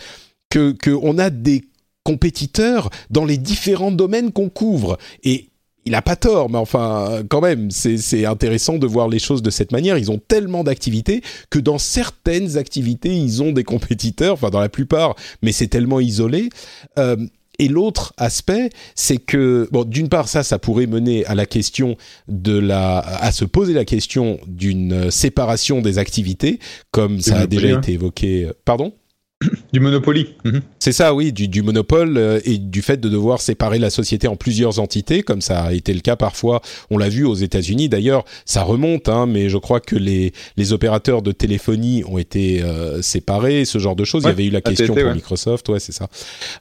que 0.50 0.72
qu'on 0.72 1.18
a 1.18 1.30
des 1.30 1.64
compétiteurs 2.04 2.90
dans 3.10 3.26
les 3.26 3.38
différents 3.38 3.92
domaines 3.92 4.32
qu'on 4.32 4.50
couvre. 4.50 4.98
Et 5.24 5.50
il 5.86 5.96
a 5.96 6.02
pas 6.02 6.16
tort, 6.16 6.50
mais 6.50 6.58
enfin, 6.58 7.24
quand 7.30 7.42
même, 7.42 7.72
c'est 7.72 8.26
intéressant 8.26 8.78
de 8.78 8.86
voir 8.86 9.08
les 9.08 9.20
choses 9.20 9.42
de 9.42 9.50
cette 9.50 9.72
manière. 9.72 9.98
Ils 9.98 10.12
ont 10.12 10.20
tellement 10.20 10.64
d'activités 10.64 11.22
que 11.50 11.58
dans 11.58 11.78
certaines 11.78 12.58
activités, 12.58 13.16
ils 13.16 13.42
ont 13.42 13.52
des 13.52 13.64
compétiteurs, 13.64 14.34
enfin 14.34 14.50
dans 14.50 14.60
la 14.60 14.70
plupart, 14.70 15.16
mais 15.42 15.52
c'est 15.52 15.68
tellement 15.68 16.00
isolé. 16.00 16.50
Euh, 16.98 17.16
et 17.60 17.68
l'autre 17.68 18.14
aspect, 18.18 18.70
c'est 18.96 19.18
que, 19.18 19.68
bon, 19.72 19.84
d'une 19.84 20.10
part, 20.10 20.30
ça, 20.30 20.44
ça 20.44 20.60
pourrait 20.60 20.88
mener 20.88 21.26
à 21.26 21.36
la 21.36 21.46
question 21.46 21.98
de 22.28 22.58
la, 22.58 23.00
à 23.00 23.32
se 23.32 23.44
poser 23.44 23.74
la 23.74 23.84
question 23.84 24.40
d'une 24.48 25.12
séparation 25.12 25.82
des 25.82 25.98
activités, 25.98 26.60
comme 26.92 27.20
ça 27.20 27.40
a 27.40 27.48
déjà 27.48 27.78
été 27.78 27.94
évoqué. 27.94 28.50
Pardon? 28.64 28.94
du 29.74 29.80
Monopoly. 29.80 30.36
Mhm. 30.44 30.62
C'est 30.80 30.92
ça, 30.92 31.14
oui, 31.14 31.32
du, 31.32 31.62
monopole 31.62 32.18
euh, 32.18 32.40
et 32.44 32.58
du 32.58 32.82
fait 32.82 32.98
de 32.98 33.08
devoir 33.08 33.42
séparer 33.42 33.80
la 33.80 33.90
société 33.90 34.28
en 34.28 34.36
plusieurs 34.36 34.80
entités, 34.80 35.24
comme 35.24 35.42
ça 35.42 35.64
a 35.64 35.74
été 35.74 35.94
le 35.94 36.02
cas 36.02 36.16
parfois. 36.16 36.62
On 36.90 36.98
l'a 36.98 37.10
vu 37.10 37.26
aux 37.26 37.36
États-Unis. 37.36 37.88
D'ailleurs, 37.88 38.26
ça 38.46 38.64
remonte, 38.64 39.08
hein, 39.08 39.26
mais 39.28 39.50
je 39.50 39.58
crois 39.58 39.80
que 39.80 39.96
les, 39.96 40.34
les 40.58 40.74
opérateurs 40.74 41.22
de 41.22 41.32
téléphonie 41.32 42.04
ont 42.06 42.18
été 42.18 42.62
euh, 42.62 43.02
séparés, 43.02 43.64
ce 43.66 43.80
genre 43.80 43.96
de 43.96 44.04
choses. 44.04 44.24
il 44.24 44.28
y 44.28 44.32
avait 44.32 44.46
eu 44.46 44.52
la 44.52 44.62
question 44.62 44.94
pour 44.94 45.14
Microsoft, 45.14 45.70
ouais, 45.70 45.80
c'est 45.80 45.94
ça. 45.94 46.10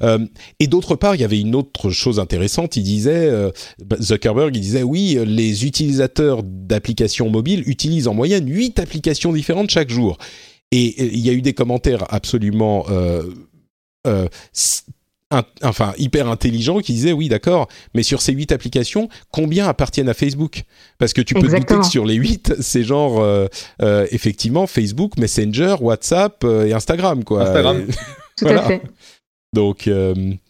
Euh, 0.02 0.18
et 0.60 0.68
d'autre 0.68 0.94
part, 0.94 1.16
il 1.16 1.20
y 1.20 1.24
avait 1.24 1.40
une 1.40 1.56
autre 1.56 1.90
chose 1.90 2.20
intéressante. 2.20 2.76
Il 2.76 2.84
disait, 2.84 3.30
bah, 3.84 3.96
Zuckerberg, 4.00 4.54
il 4.54 4.60
disait, 4.60 4.82
oui, 4.82 5.18
les 5.26 5.66
utilisateurs 5.66 6.42
d'applications 6.44 7.28
mobiles 7.28 7.64
utilisent 7.66 8.08
en 8.08 8.14
moyenne 8.14 8.48
huit 8.48 8.78
applications 8.78 9.32
différentes 9.32 9.70
chaque 9.70 9.90
jour. 9.90 10.16
Et 10.70 11.02
il 11.02 11.20
y 11.20 11.30
a 11.30 11.32
eu 11.32 11.42
des 11.42 11.54
commentaires 11.54 12.04
absolument 12.10 12.84
euh, 12.90 13.22
euh, 14.06 14.28
enfin 15.62 15.92
hyper 15.96 16.28
intelligents 16.28 16.80
qui 16.80 16.92
disaient 16.92 17.12
oui 17.12 17.28
d'accord, 17.28 17.68
mais 17.94 18.02
sur 18.02 18.20
ces 18.20 18.32
huit 18.32 18.52
applications, 18.52 19.08
combien 19.30 19.66
appartiennent 19.66 20.08
à 20.10 20.14
Facebook? 20.14 20.64
Parce 20.98 21.14
que 21.14 21.22
tu 21.22 21.34
peux 21.34 21.48
douter 21.48 21.64
que 21.64 21.82
sur 21.82 22.04
les 22.04 22.16
huit, 22.16 22.54
c'est 22.60 22.82
genre 22.82 23.20
euh, 23.20 23.48
effectivement 24.10 24.66
Facebook, 24.66 25.16
Messenger, 25.16 25.76
WhatsApp 25.80 26.44
et 26.44 26.72
Instagram 26.72 27.24
quoi. 27.24 27.48
Instagram. 27.48 27.86
Tout 28.36 28.48
à 28.48 28.62
fait. 28.62 28.82
Donc 29.54 29.88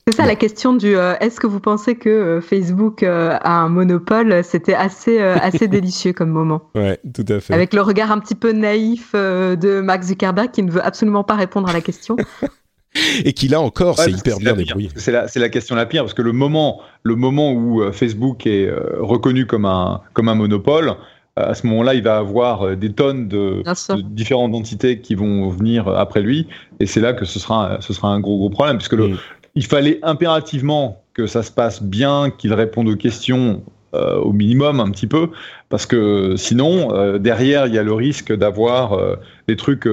c'est 0.09 0.17
ça 0.17 0.27
la 0.27 0.37
question 0.37 0.73
du 0.73 0.97
euh, 0.97 1.17
est-ce 1.21 1.39
que 1.39 1.47
vous 1.47 1.61
pensez 1.61 1.95
que 1.95 2.09
euh, 2.09 2.41
Facebook 2.41 3.03
euh, 3.03 3.37
a 3.43 3.59
un 3.61 3.69
monopole? 3.69 4.43
C'était 4.43 4.73
assez, 4.73 5.21
assez 5.21 5.69
délicieux 5.69 6.15
comme 6.15 6.31
moment. 6.31 6.63
Ouais, 6.75 6.99
tout 7.13 7.27
à 7.29 7.41
fait. 7.41 7.53
Avec 7.53 7.75
le 7.75 7.83
regard 7.83 8.11
un 8.11 8.19
petit 8.19 8.35
peu 8.35 8.53
naïf 8.53 9.13
de 9.13 9.81
Mark 9.81 10.03
Zuckerberg 10.03 10.51
qui 10.51 10.63
ne 10.63 10.71
veut 10.71 10.83
absolument 10.83 11.25
pas 11.25 11.35
répondre 11.35 11.69
à 11.69 11.75
la 11.75 11.83
question. 11.83 12.17
Et 13.23 13.35
qui 13.35 13.49
là 13.49 13.61
encore, 13.61 13.99
c'est 13.99 14.11
hyper 14.11 14.39
bien 14.39 14.55
débrouillé. 14.55 14.89
C'est 14.97 15.13
la, 15.13 15.27
la, 15.35 15.49
question 15.51 15.77
la 15.77 15.85
pire 15.85 16.05
parce 16.05 16.15
que 16.15 16.23
le 16.23 16.33
moment, 16.33 16.81
le 17.03 17.15
moment 17.15 17.53
où 17.53 17.83
Facebook 17.93 18.47
est 18.47 18.73
reconnu 18.99 19.45
comme 19.45 19.67
un, 19.67 20.01
comme 20.15 20.31
un 20.31 20.35
monopole, 20.35 20.95
à 21.37 21.55
ce 21.55 21.67
moment-là, 21.67 21.93
il 21.93 22.03
va 22.03 22.17
avoir 22.17 22.77
des 22.77 22.93
tonnes 22.93 23.29
de, 23.29 23.63
de, 23.63 24.01
différentes 24.01 24.55
entités 24.55 25.01
qui 25.01 25.15
vont 25.15 25.51
venir 25.51 25.87
après 25.87 26.23
lui, 26.23 26.49
et 26.81 26.87
c'est 26.87 27.01
là 27.01 27.13
que 27.13 27.27
ce 27.27 27.39
sera, 27.39 27.77
ce 27.81 27.93
sera 27.93 28.09
un 28.09 28.21
gros 28.21 28.39
gros 28.39 28.51
problème, 28.51 28.79
puisque 28.79 28.95
le, 28.95 29.09
mm 29.09 29.19
il 29.59 29.67
fallait 29.67 29.99
impérativement 30.03 31.03
que 31.15 31.27
ça 31.27 31.43
se 31.43 31.51
passe 31.51 31.83
bien, 31.83 32.31
qu'il 32.31 32.55
réponde 32.55 32.89
aux 32.89 32.95
questions 32.95 33.65
euh, 33.93 34.17
au 34.19 34.33
minimum 34.33 34.79
un 34.79 34.89
petit 34.93 35.09
peu, 35.09 35.31
parce 35.69 35.85
que 35.85 36.37
sinon, 36.37 36.95
euh, 36.95 37.19
derrière, 37.19 37.67
il 37.67 37.75
y 37.75 37.79
a 37.79 37.83
le 37.83 37.93
risque 37.93 38.33
d'avoir 38.33 38.93
euh, 38.93 39.17
des 39.49 39.57
trucs 39.57 39.89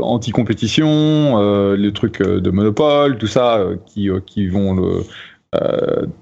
anti-compétition, 0.00 1.74
les 1.74 1.92
trucs 1.92 2.22
de 2.22 2.50
monopole, 2.50 3.18
tout 3.18 3.26
ça, 3.26 3.60
qui, 3.86 4.08
qui 4.24 4.46
vont 4.46 4.74
le, 4.74 5.02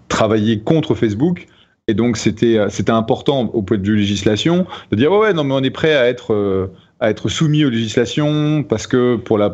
travailler 0.09 0.61
contre 0.61 0.95
Facebook. 0.95 1.49
Et 1.89 1.95
donc, 1.95 2.17
c'était 2.17 2.59
important 2.89 3.51
au 3.53 3.61
point 3.61 3.77
de 3.77 3.87
vue 3.87 3.97
législation 3.97 4.67
de 4.91 4.97
dire 4.97 5.13
ouais, 5.13 5.35
non, 5.35 5.45
mais 5.45 5.53
on 5.53 5.63
est 5.63 5.71
prêt 5.71 5.95
à 5.95 6.09
être 6.09 6.71
à 7.01 7.11
être 7.11 7.29
soumis 7.29 7.63
aux 7.67 7.71
législations 7.71 8.63
parce 8.63 8.87
que 8.87 9.17
pour 9.17 9.37
la 9.37 9.51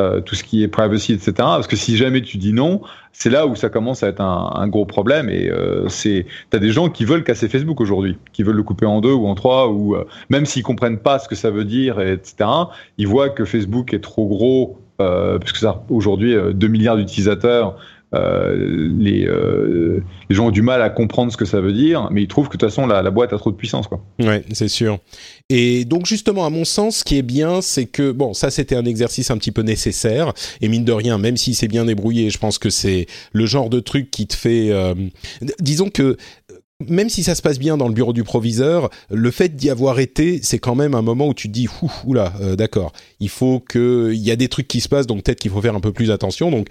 euh, 0.00 0.20
tout 0.20 0.34
ce 0.34 0.44
qui 0.44 0.62
est 0.62 0.68
privacy, 0.68 1.12
etc. 1.12 1.32
Parce 1.36 1.66
que 1.66 1.76
si 1.76 1.96
jamais 1.96 2.22
tu 2.22 2.38
dis 2.38 2.52
non, 2.52 2.82
c'est 3.18 3.30
là 3.30 3.48
où 3.48 3.56
ça 3.56 3.68
commence 3.68 4.04
à 4.04 4.08
être 4.08 4.20
un, 4.20 4.68
gros 4.68 4.86
problème. 4.86 5.28
Et 5.28 5.50
euh, 5.50 5.88
c'est, 5.88 6.26
t'as 6.50 6.60
des 6.60 6.70
gens 6.70 6.88
qui 6.88 7.04
veulent 7.04 7.24
casser 7.24 7.48
Facebook 7.48 7.80
aujourd'hui, 7.80 8.16
qui 8.32 8.44
veulent 8.44 8.56
le 8.56 8.62
couper 8.62 8.86
en 8.86 9.00
deux 9.00 9.12
ou 9.12 9.26
en 9.26 9.34
trois, 9.34 9.68
ou 9.68 9.96
euh, 9.96 10.06
même 10.30 10.46
s'ils 10.46 10.62
comprennent 10.62 11.00
pas 11.00 11.18
ce 11.18 11.28
que 11.28 11.34
ça 11.34 11.50
veut 11.50 11.64
dire, 11.64 12.00
etc. 12.00 12.48
Ils 12.96 13.08
voient 13.08 13.30
que 13.30 13.44
Facebook 13.44 13.92
est 13.92 13.98
trop 13.98 14.28
gros, 14.28 14.78
euh, 15.00 15.40
parce 15.40 15.50
que 15.50 15.58
ça 15.58 15.82
aujourd'hui 15.90 16.36
2 16.54 16.68
milliards 16.68 16.96
d'utilisateurs 16.96 17.76
euh, 18.14 18.88
les, 18.98 19.26
euh, 19.26 20.02
les, 20.30 20.36
gens 20.36 20.46
ont 20.46 20.50
du 20.50 20.62
mal 20.62 20.80
à 20.80 20.88
comprendre 20.88 21.30
ce 21.30 21.36
que 21.36 21.44
ça 21.44 21.60
veut 21.60 21.72
dire, 21.72 22.08
mais 22.10 22.22
ils 22.22 22.28
trouvent 22.28 22.48
que 22.48 22.56
de 22.56 22.58
toute 22.58 22.68
façon 22.68 22.86
la, 22.86 23.02
la 23.02 23.10
boîte 23.10 23.32
a 23.32 23.38
trop 23.38 23.50
de 23.50 23.56
puissance. 23.56 23.86
Quoi. 23.86 24.00
Ouais, 24.20 24.44
c'est 24.52 24.68
sûr. 24.68 24.98
Et 25.50 25.84
donc 25.84 26.06
justement, 26.06 26.46
à 26.46 26.50
mon 26.50 26.64
sens, 26.64 26.98
ce 26.98 27.04
qui 27.04 27.18
est 27.18 27.22
bien, 27.22 27.60
c'est 27.60 27.86
que 27.86 28.12
bon, 28.12 28.32
ça 28.32 28.50
c'était 28.50 28.76
un 28.76 28.84
exercice 28.86 29.30
un 29.30 29.36
petit 29.36 29.52
peu 29.52 29.62
nécessaire. 29.62 30.32
Et 30.60 30.68
mine 30.68 30.84
de 30.84 30.92
rien, 30.92 31.18
même 31.18 31.36
si 31.36 31.54
c'est 31.54 31.68
bien 31.68 31.84
débrouillé, 31.84 32.30
je 32.30 32.38
pense 32.38 32.58
que 32.58 32.70
c'est 32.70 33.06
le 33.32 33.44
genre 33.44 33.68
de 33.68 33.80
truc 33.80 34.10
qui 34.10 34.26
te 34.26 34.34
fait, 34.34 34.70
euh, 34.70 34.94
disons 35.60 35.90
que 35.90 36.16
même 36.86 37.08
si 37.08 37.24
ça 37.24 37.34
se 37.34 37.42
passe 37.42 37.58
bien 37.58 37.76
dans 37.76 37.88
le 37.88 37.94
bureau 37.94 38.12
du 38.12 38.22
proviseur, 38.22 38.88
le 39.10 39.30
fait 39.30 39.56
d'y 39.56 39.68
avoir 39.68 39.98
été, 39.98 40.40
c'est 40.42 40.60
quand 40.60 40.76
même 40.76 40.94
un 40.94 41.02
moment 41.02 41.26
où 41.26 41.34
tu 41.34 41.48
te 41.48 41.52
dis, 41.52 41.68
oula, 42.06 42.32
euh, 42.40 42.56
d'accord, 42.56 42.92
il 43.20 43.28
faut 43.28 43.60
que, 43.60 44.12
il 44.14 44.20
y 44.20 44.30
a 44.30 44.36
des 44.36 44.48
trucs 44.48 44.68
qui 44.68 44.80
se 44.80 44.88
passent, 44.88 45.06
donc 45.06 45.24
peut-être 45.24 45.40
qu'il 45.40 45.50
faut 45.50 45.60
faire 45.60 45.74
un 45.74 45.80
peu 45.80 45.92
plus 45.92 46.10
attention. 46.10 46.50
Donc 46.50 46.68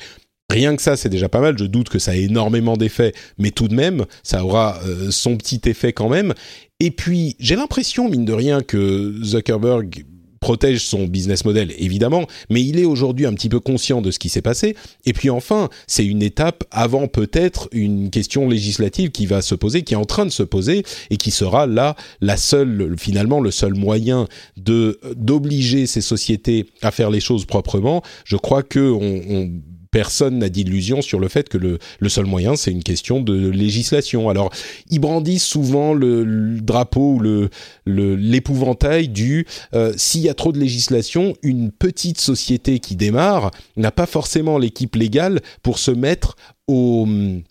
Rien 0.50 0.78
que 0.78 0.82
ça, 0.82 0.96
c'est 0.96 1.10
déjà 1.10 1.28
pas 1.28 1.42
mal. 1.42 1.58
Je 1.58 1.66
doute 1.66 1.90
que 1.90 2.00
ça 2.00 2.16
ait 2.16 2.24
énormément 2.24 2.78
d'effets, 2.78 3.14
mais 3.38 3.52
tout 3.52 3.68
de 3.68 3.76
même, 3.76 4.06
ça 4.24 4.46
aura 4.46 4.80
euh, 4.86 5.12
son 5.12 5.36
petit 5.36 5.62
effet 5.66 5.92
quand 5.92 6.08
même. 6.08 6.34
Et 6.80 6.92
puis, 6.92 7.36
j'ai 7.40 7.58
l'impression, 7.58 8.10
mine 8.10 8.24
de 8.24 8.34
rien, 8.34 8.62
que 8.62 9.14
Zuckerberg 9.24 10.06
protège 10.40 10.86
son 10.86 11.06
business 11.06 11.44
model, 11.44 11.74
évidemment, 11.78 12.26
mais 12.50 12.64
il 12.64 12.80
est 12.80 12.86
aujourd'hui 12.86 13.26
un 13.26 13.34
petit 13.34 13.50
peu 13.50 13.60
conscient 13.60 14.02
de 14.02 14.12
ce 14.12 14.20
qui 14.20 14.30
s'est 14.30 14.42
passé. 14.42 14.76
Et 15.06 15.12
puis 15.12 15.30
enfin, 15.30 15.68
c'est 15.88 16.06
une 16.06 16.22
étape 16.22 16.64
avant 16.72 17.08
peut-être 17.08 17.68
une 17.72 18.10
question 18.10 18.48
législative 18.48 19.12
qui 19.12 19.26
va 19.26 19.42
se 19.42 19.56
poser, 19.56 19.82
qui 19.82 19.96
est 19.96 19.98
en 19.98 20.06
train 20.06 20.26
de 20.26 20.32
se 20.32 20.44
poser, 20.44 20.84
et 21.10 21.18
qui 21.18 21.32
sera 21.32 21.68
là 21.68 21.96
la 22.22 22.38
seule, 22.38 22.96
finalement, 22.98 23.42
le 23.42 23.52
seul 23.52 23.74
moyen 23.74 24.28
de 24.56 25.00
d'obliger 25.16 25.88
ces 25.88 26.02
sociétés 26.02 26.68
à 26.82 26.92
faire 26.92 27.10
les 27.10 27.20
choses 27.20 27.46
proprement. 27.46 28.02
Je 28.24 28.38
crois 28.38 28.64
que 28.64 28.80
on 28.80 29.52
personne 29.98 30.38
n'a 30.38 30.50
d'illusion 30.50 31.02
sur 31.02 31.20
le 31.20 31.28
fait 31.28 31.50
que 31.50 31.58
le, 31.58 31.80
seul 32.08 32.28
moyen, 32.28 32.56
c'est 32.56 32.70
une 32.70 32.84
question 32.84 33.20
de 33.20 33.50
législation. 33.50 34.30
Alors, 34.30 34.52
ils 34.92 35.00
brandissent 35.00 35.44
souvent 35.44 35.96
le, 35.96 36.60
drapeau 36.62 37.16
ou 37.16 37.50
l'épouvantail 37.88 39.08
du 39.08 39.48
euh, 39.74 39.92
s'il 39.98 40.22
y 40.22 40.30
a 40.30 40.36
trop 40.36 40.52
de 40.52 40.60
législation, 40.60 41.34
une 41.42 41.72
petite 41.72 42.22
société 42.22 42.78
qui 42.78 42.96
démarre 42.96 43.50
n'a 43.76 43.90
pas 43.90 44.06
forcément 44.06 44.60
l'équipe 44.60 44.96
légale 44.96 45.42
pour 45.64 45.80
se 45.80 45.90
mettre 45.90 46.36
en 46.68 47.42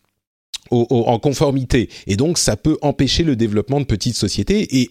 conformité. 1.20 1.88
Et 2.06 2.14
donc, 2.14 2.38
ça 2.38 2.56
peut 2.56 2.78
empêcher 2.80 3.24
le 3.24 3.34
développement 3.34 3.80
de 3.80 3.86
petites 3.86 4.14
sociétés. 4.14 4.88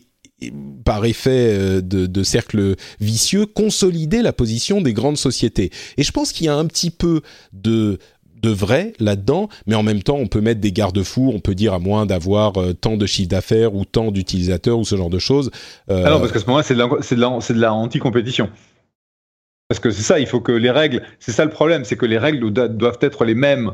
Par 0.83 1.05
effet 1.05 1.49
euh, 1.51 1.81
de, 1.81 2.23
cercle 2.23 2.75
vicieux, 2.99 3.45
consolider 3.45 4.21
la 4.21 4.33
position 4.33 4.81
des 4.81 4.93
grandes 4.93 5.17
sociétés. 5.17 5.71
Et 5.97 6.03
je 6.03 6.11
pense 6.11 6.31
qu'il 6.31 6.45
y 6.45 6.49
a 6.49 6.55
un 6.55 6.65
petit 6.65 6.91
peu 6.91 7.21
de 7.53 7.97
de 8.41 8.49
vrai 8.51 8.93
là-dedans, 8.99 9.49
mais 9.65 9.73
en 9.73 9.81
même 9.81 10.03
temps, 10.03 10.17
on 10.17 10.27
peut 10.27 10.41
mettre 10.41 10.61
des 10.61 10.71
garde-fous. 10.71 11.31
On 11.33 11.39
peut 11.39 11.55
dire 11.55 11.73
à 11.73 11.79
moins 11.79 12.05
d'avoir 12.05 12.57
euh, 12.57 12.73
tant 12.73 12.95
de 12.95 13.05
chiffre 13.07 13.29
d'affaires 13.29 13.73
ou 13.73 13.85
tant 13.85 14.11
d'utilisateurs 14.11 14.77
ou 14.77 14.85
ce 14.85 14.95
genre 14.95 15.09
de 15.09 15.17
choses. 15.17 15.49
Euh... 15.89 16.03
Ah 16.05 16.19
parce 16.19 16.31
qu'à 16.31 16.39
ce 16.39 16.45
moment-là, 16.45 16.63
c'est 17.01 17.15
de 17.15 17.61
la, 17.61 17.73
anti-compétition. 17.73 18.49
Parce 19.67 19.79
que 19.79 19.89
c'est 19.89 20.03
ça, 20.03 20.19
il 20.19 20.27
faut 20.27 20.41
que 20.41 20.51
les 20.51 20.69
règles, 20.69 21.01
c'est 21.19 21.31
ça 21.31 21.43
le 21.43 21.49
problème, 21.49 21.85
c'est 21.85 21.95
que 21.95 22.05
les 22.05 22.19
règles 22.19 22.51
doivent 22.51 22.99
être 23.01 23.25
les 23.25 23.33
mêmes 23.33 23.71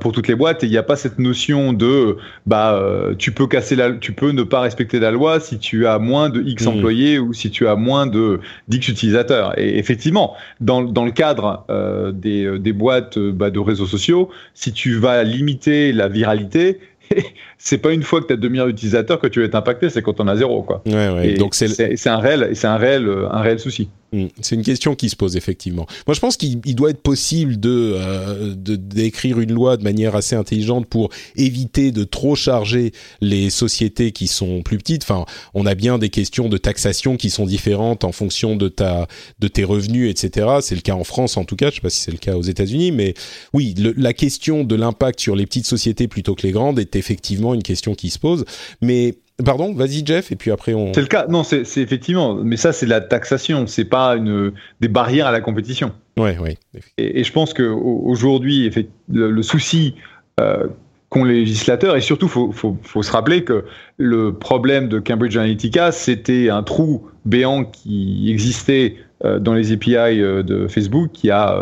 pour 0.00 0.12
toutes 0.12 0.28
les 0.28 0.34
boîtes 0.34 0.64
et 0.64 0.66
il 0.66 0.70
n'y 0.70 0.78
a 0.78 0.82
pas 0.82 0.96
cette 0.96 1.18
notion 1.18 1.74
de 1.74 2.16
bah 2.46 2.74
euh, 2.74 3.14
tu 3.14 3.32
peux 3.32 3.46
casser 3.46 3.76
la 3.76 3.92
tu 3.92 4.12
peux 4.12 4.30
ne 4.30 4.42
pas 4.42 4.60
respecter 4.60 4.98
la 4.98 5.10
loi 5.10 5.38
si 5.38 5.58
tu 5.58 5.86
as 5.86 5.98
moins 5.98 6.30
de 6.30 6.42
X 6.42 6.64
mmh. 6.64 6.68
employés 6.68 7.18
ou 7.18 7.34
si 7.34 7.50
tu 7.50 7.68
as 7.68 7.76
moins 7.76 8.06
de 8.06 8.40
d'X 8.68 8.88
utilisateurs 8.88 9.58
et 9.58 9.78
effectivement 9.78 10.34
dans, 10.60 10.82
dans 10.82 11.04
le 11.04 11.10
cadre 11.10 11.66
euh, 11.68 12.10
des, 12.10 12.58
des 12.58 12.72
boîtes 12.72 13.18
bah, 13.18 13.50
de 13.50 13.58
réseaux 13.58 13.86
sociaux 13.86 14.30
si 14.54 14.72
tu 14.72 14.96
vas 14.96 15.22
limiter 15.24 15.92
la 15.92 16.08
viralité 16.08 16.80
c'est 17.58 17.78
pas 17.78 17.92
une 17.92 18.02
fois 18.02 18.20
que 18.20 18.26
tu 18.26 18.32
as 18.32 18.36
2 18.36 18.48
millions 18.48 18.66
d'utilisateurs 18.66 19.18
que 19.18 19.26
tu 19.26 19.40
vas 19.40 19.46
être 19.46 19.54
impacté, 19.54 19.90
c'est 19.90 20.02
quand 20.02 20.20
on 20.20 20.28
a 20.28 20.36
zéro. 20.36 20.62
Quoi. 20.62 20.82
Ouais, 20.86 21.10
ouais. 21.10 21.34
Donc 21.34 21.54
c'est 21.54 22.06
un 22.06 22.18
réel, 22.18 22.50
c'est 22.54 22.66
un 22.66 22.76
réel, 22.76 23.08
un 23.30 23.40
réel 23.40 23.58
souci. 23.58 23.88
Hmm. 24.12 24.26
C'est 24.40 24.54
une 24.54 24.62
question 24.62 24.94
qui 24.94 25.10
se 25.10 25.16
pose 25.16 25.36
effectivement. 25.36 25.84
Moi, 26.06 26.14
je 26.14 26.20
pense 26.20 26.36
qu'il 26.36 26.60
doit 26.76 26.90
être 26.90 27.02
possible 27.02 27.58
de 27.58 27.96
euh, 27.96 28.54
d'écrire 28.54 29.40
une 29.40 29.52
loi 29.52 29.76
de 29.76 29.82
manière 29.82 30.14
assez 30.14 30.36
intelligente 30.36 30.86
pour 30.86 31.10
éviter 31.34 31.90
de 31.90 32.04
trop 32.04 32.36
charger 32.36 32.92
les 33.20 33.50
sociétés 33.50 34.12
qui 34.12 34.28
sont 34.28 34.62
plus 34.62 34.78
petites. 34.78 35.02
Enfin, 35.02 35.24
on 35.54 35.66
a 35.66 35.74
bien 35.74 35.98
des 35.98 36.08
questions 36.08 36.48
de 36.48 36.56
taxation 36.56 37.16
qui 37.16 37.30
sont 37.30 37.46
différentes 37.46 38.04
en 38.04 38.12
fonction 38.12 38.54
de 38.54 38.68
ta 38.68 39.08
de 39.40 39.48
tes 39.48 39.64
revenus, 39.64 40.08
etc. 40.08 40.46
C'est 40.60 40.76
le 40.76 40.82
cas 40.82 40.94
en 40.94 41.04
France 41.04 41.36
en 41.36 41.44
tout 41.44 41.56
cas. 41.56 41.70
Je 41.70 41.76
sais 41.76 41.80
pas 41.80 41.90
si 41.90 42.00
c'est 42.00 42.12
le 42.12 42.18
cas 42.18 42.36
aux 42.36 42.42
États-Unis, 42.42 42.92
mais 42.92 43.14
oui, 43.52 43.74
la 43.96 44.12
question 44.12 44.62
de 44.62 44.76
l'impact 44.76 45.18
sur 45.18 45.34
les 45.34 45.46
petites 45.46 45.66
sociétés 45.66 46.06
plutôt 46.06 46.36
que 46.36 46.42
les 46.46 46.52
grandes 46.52 46.78
est 46.78 46.94
effectivement 46.94 47.45
une 47.54 47.62
question 47.62 47.94
qui 47.94 48.10
se 48.10 48.18
pose. 48.18 48.44
Mais 48.80 49.16
Pardon, 49.44 49.74
vas-y 49.74 50.04
Jeff, 50.04 50.32
et 50.32 50.36
puis 50.36 50.50
après 50.50 50.72
on. 50.72 50.94
C'est 50.94 51.02
le 51.02 51.08
cas. 51.08 51.26
Non, 51.28 51.44
c'est 51.44 51.60
effectivement, 51.76 52.36
mais 52.36 52.56
ça 52.56 52.72
c'est 52.72 52.86
la 52.86 53.02
taxation, 53.02 53.66
c'est 53.66 53.84
pas 53.84 54.16
une 54.16 54.52
des 54.80 54.88
barrières 54.88 55.26
à 55.26 55.32
la 55.32 55.42
compétition. 55.42 55.92
Ouais, 56.16 56.38
ouais. 56.38 56.56
Et, 56.96 57.22
je 57.22 57.32
pense 57.32 57.52
que 57.52 57.62
aujourd'hui, 57.62 58.70
le, 59.12 59.30
le, 59.30 59.42
souci 59.42 59.94
euh, 60.40 60.68
qu'ont 61.10 61.24
les 61.24 61.40
législateurs, 61.40 61.96
et 61.96 62.00
surtout, 62.00 62.28
faut, 62.28 62.50
faut, 62.50 62.78
faut, 62.82 63.02
se 63.02 63.12
rappeler 63.12 63.44
que 63.44 63.66
le 63.98 64.32
problème 64.32 64.88
de 64.88 64.98
Cambridge 65.00 65.36
Analytica, 65.36 65.92
c'était 65.92 66.48
un 66.48 66.62
trou 66.62 67.06
béant 67.26 67.64
qui 67.66 68.30
existait 68.30 68.96
euh, 69.26 69.38
dans 69.38 69.52
les 69.52 69.70
API 69.72 69.96
euh, 69.96 70.42
de 70.42 70.66
Facebook 70.66 71.22
il 71.22 71.26
y 71.26 71.30
a, 71.30 71.60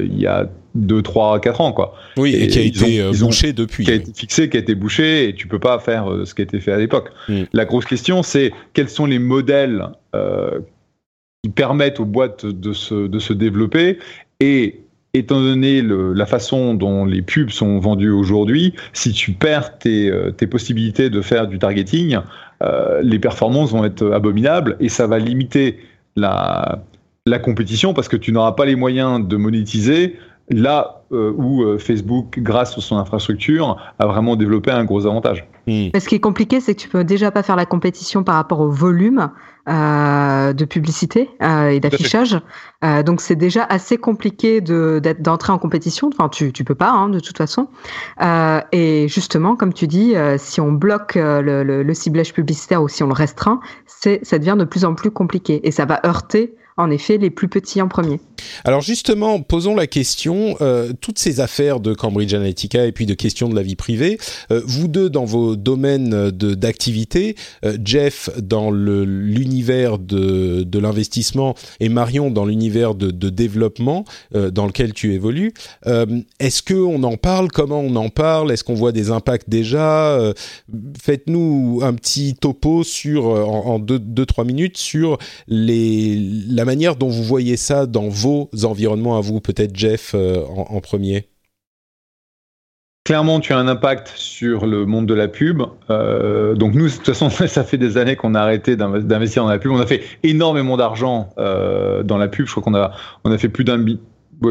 il 0.00 0.18
y 0.18 0.26
a 0.26 0.48
2, 0.74 1.02
3, 1.02 1.40
4 1.40 1.60
ans. 1.60 1.72
Quoi. 1.72 1.94
Oui, 2.16 2.34
et, 2.34 2.48
qui 2.48 2.58
a 2.58 2.62
été 2.62 3.18
bouché 3.18 3.52
depuis. 3.52 3.84
Qui 3.84 3.90
a 3.90 3.94
été 3.94 4.12
fixé, 4.14 4.48
qui 4.48 4.56
a 4.56 4.60
été 4.60 4.74
bouché, 4.74 5.28
et 5.28 5.34
tu 5.34 5.46
peux 5.46 5.58
pas 5.58 5.78
faire 5.78 6.06
ce 6.24 6.34
qui 6.34 6.42
a 6.42 6.44
été 6.44 6.60
fait 6.60 6.72
à 6.72 6.78
l'époque. 6.78 7.10
Mm. 7.28 7.42
La 7.52 7.64
grosse 7.64 7.86
question, 7.86 8.22
c'est 8.22 8.52
quels 8.72 8.88
sont 8.88 9.06
les 9.06 9.18
modèles 9.18 9.86
qui 11.42 11.50
permettent 11.50 12.00
aux 12.00 12.04
boîtes 12.04 12.46
de 12.46 12.72
se, 12.72 13.06
de 13.06 13.18
se 13.18 13.32
développer 13.32 13.98
et 14.40 14.80
étant 15.14 15.40
donné 15.40 15.82
le, 15.82 16.12
la 16.12 16.26
façon 16.26 16.74
dont 16.74 17.04
les 17.04 17.22
pubs 17.22 17.50
sont 17.50 17.78
vendues 17.78 18.10
aujourd'hui, 18.10 18.74
si 18.92 19.12
tu 19.12 19.32
perds 19.32 19.78
tes, 19.78 20.12
tes, 20.36 20.46
possibilités 20.46 21.10
de 21.10 21.20
faire 21.20 21.48
du 21.48 21.58
targeting, 21.58 22.18
euh, 22.62 23.00
les 23.02 23.18
performances 23.18 23.72
vont 23.72 23.84
être 23.84 24.12
abominables 24.12 24.76
et 24.80 24.88
ça 24.88 25.06
va 25.06 25.18
limiter 25.18 25.78
la, 26.16 26.84
la 27.26 27.38
compétition 27.38 27.94
parce 27.94 28.08
que 28.08 28.16
tu 28.16 28.32
n'auras 28.32 28.52
pas 28.52 28.66
les 28.66 28.76
moyens 28.76 29.26
de 29.26 29.36
monétiser 29.36 30.16
là 30.50 31.02
euh, 31.12 31.32
où 31.36 31.62
euh, 31.62 31.78
Facebook, 31.78 32.38
grâce 32.38 32.76
à 32.76 32.80
son 32.80 32.96
infrastructure, 32.96 33.76
a 33.98 34.06
vraiment 34.06 34.36
développé 34.36 34.70
un 34.70 34.84
gros 34.84 35.06
avantage. 35.06 35.46
Hmm. 35.66 35.88
Ce 35.98 36.08
qui 36.08 36.14
est 36.14 36.20
compliqué, 36.20 36.60
c'est 36.60 36.74
que 36.74 36.80
tu 36.80 36.88
peux 36.88 37.04
déjà 37.04 37.30
pas 37.30 37.42
faire 37.42 37.56
la 37.56 37.66
compétition 37.66 38.22
par 38.22 38.36
rapport 38.36 38.60
au 38.60 38.70
volume 38.70 39.30
euh, 39.68 40.52
de 40.52 40.64
publicité 40.64 41.30
et 41.40 41.80
d'affichage. 41.80 42.38
donc 43.04 43.20
c'est 43.20 43.36
déjà 43.36 43.64
assez 43.64 43.98
compliqué 43.98 44.60
d'entrer 44.60 45.52
en 45.52 45.58
compétition. 45.58 46.10
Enfin, 46.12 46.28
tu 46.28 46.52
tu 46.52 46.64
peux 46.64 46.74
pas 46.74 46.90
hein, 46.90 47.08
de 47.08 47.20
toute 47.20 47.36
façon. 47.36 47.68
et 48.72 49.06
justement, 49.08 49.56
comme 49.56 49.72
tu 49.72 49.86
dis, 49.86 50.14
si 50.38 50.60
on 50.60 50.72
bloque 50.72 51.16
le, 51.16 51.62
le, 51.62 51.94
ciblage 51.94 52.32
publicitaire 52.32 52.82
ou 52.82 52.88
si 52.88 53.02
on 53.02 53.08
le 53.08 53.12
restreint, 53.14 53.60
c'est 53.86 54.24
ça 54.24 54.38
devient 54.38 54.56
de 54.58 54.64
plus 54.64 54.84
en 54.84 54.94
plus 54.94 55.10
compliqué 55.10 55.60
et 55.66 55.70
ça 55.70 55.84
va 55.84 56.00
heurter 56.06 56.54
en 56.80 56.90
effet 56.90 57.18
les 57.18 57.30
plus 57.30 57.48
petits 57.48 57.80
en 57.82 57.88
premier. 57.88 58.18
Alors 58.64 58.80
justement, 58.80 59.40
posons 59.40 59.74
la 59.74 59.86
question, 59.86 60.56
euh, 60.60 60.92
toutes 61.00 61.18
ces 61.18 61.40
affaires 61.40 61.80
de 61.80 61.94
Cambridge 61.94 62.34
Analytica 62.34 62.86
et 62.86 62.92
puis 62.92 63.06
de 63.06 63.14
questions 63.14 63.48
de 63.48 63.54
la 63.54 63.62
vie 63.62 63.76
privée, 63.76 64.18
euh, 64.50 64.62
vous 64.64 64.88
deux 64.88 65.10
dans 65.10 65.24
vos 65.24 65.56
domaines 65.56 66.30
d'activité, 66.30 67.36
euh, 67.64 67.76
Jeff 67.84 68.30
dans 68.40 68.70
l'univers 68.70 69.98
de, 69.98 70.62
de 70.62 70.78
l'investissement 70.78 71.54
et 71.80 71.88
Marion 71.88 72.30
dans 72.30 72.44
l'univers 72.44 72.94
de, 72.94 73.10
de, 73.10 73.30
développement 73.30 74.04
dans 74.32 74.66
lequel 74.66 74.92
tu 74.92 75.14
évolues, 75.14 75.52
est-ce 76.40 76.62
qu'on 76.62 77.02
en 77.02 77.16
parle? 77.16 77.48
Comment 77.48 77.80
on 77.80 77.94
en 77.96 78.08
parle? 78.08 78.50
Est-ce 78.50 78.64
qu'on 78.64 78.74
voit 78.74 78.92
des 78.92 79.10
impacts 79.10 79.48
déjà? 79.48 80.32
Faites-nous 81.00 81.80
un 81.82 81.94
petit 81.94 82.34
topo 82.34 82.82
sur, 82.82 83.26
en, 83.26 83.78
deux, 83.78 83.98
deux, 83.98 84.26
trois 84.26 84.44
minutes 84.44 84.78
sur 84.78 85.18
les, 85.46 86.18
la 86.48 86.64
manière 86.70 86.94
dont 86.94 87.08
vous 87.08 87.24
voyez 87.24 87.56
ça 87.56 87.86
dans 87.86 88.08
vos 88.08 88.48
environnements 88.62 89.16
à 89.16 89.20
vous, 89.20 89.40
peut-être 89.40 89.74
Jeff 89.74 90.12
euh, 90.14 90.44
en, 90.46 90.80
premier? 90.80 91.26
Clairement, 93.04 93.40
tu 93.40 93.52
as 93.52 93.58
un 93.58 93.66
impact 93.66 94.12
sur 94.14 94.66
le 94.66 94.86
monde 94.86 95.06
de 95.06 95.14
la 95.14 95.26
pub. 95.26 95.62
Euh, 95.90 96.54
donc 96.54 96.74
nous, 96.74 96.86
de 96.86 96.92
toute 96.92 97.06
façon, 97.06 97.28
ça 97.48 97.64
fait 97.64 97.76
des 97.76 97.98
années 97.98 98.14
qu'on 98.14 98.36
a 98.36 98.40
arrêté 98.40 98.76
d'investir 98.76 99.42
dans 99.42 99.48
la 99.48 99.58
pub. 99.58 99.72
On 99.72 99.80
a 99.80 99.86
fait 99.86 100.04
énormément 100.22 100.76
d'argent 100.76 101.30
euh, 101.38 102.04
dans 102.04 102.18
la 102.18 102.28
pub. 102.28 102.46
Je 102.46 102.52
crois 102.52 102.62
qu'on 102.62 102.76
a, 102.76 102.92
on 103.24 103.32
a 103.32 103.38
fait 103.38 103.48
plus 103.48 103.64
d'un 103.64 103.84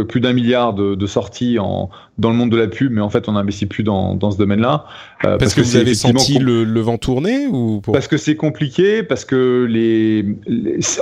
plus 0.07 0.21
d'un 0.21 0.33
milliard 0.33 0.73
de, 0.73 1.07
sorties 1.07 1.59
en, 1.59 1.89
dans 2.17 2.29
le 2.29 2.35
monde 2.35 2.51
de 2.51 2.57
la 2.57 2.67
pub, 2.67 2.91
mais 2.91 3.01
en 3.01 3.09
fait, 3.09 3.27
on 3.27 3.33
n'investit 3.33 3.65
plus 3.65 3.83
dans, 3.83 4.15
dans 4.15 4.31
ce 4.31 4.37
domaine-là. 4.37 4.85
Euh, 5.25 5.37
parce, 5.37 5.53
que, 5.53 5.61
vous 5.61 5.75
avez 5.75 5.95
senti 5.95 6.37
le, 6.39 6.63
le, 6.63 6.81
vent 6.81 6.97
tourner 6.97 7.47
ou 7.47 7.81
Parce 7.81 8.07
que 8.07 8.17
c'est 8.17 8.35
compliqué, 8.35 9.03
parce 9.03 9.25
que 9.25 9.65
les, 9.69 10.25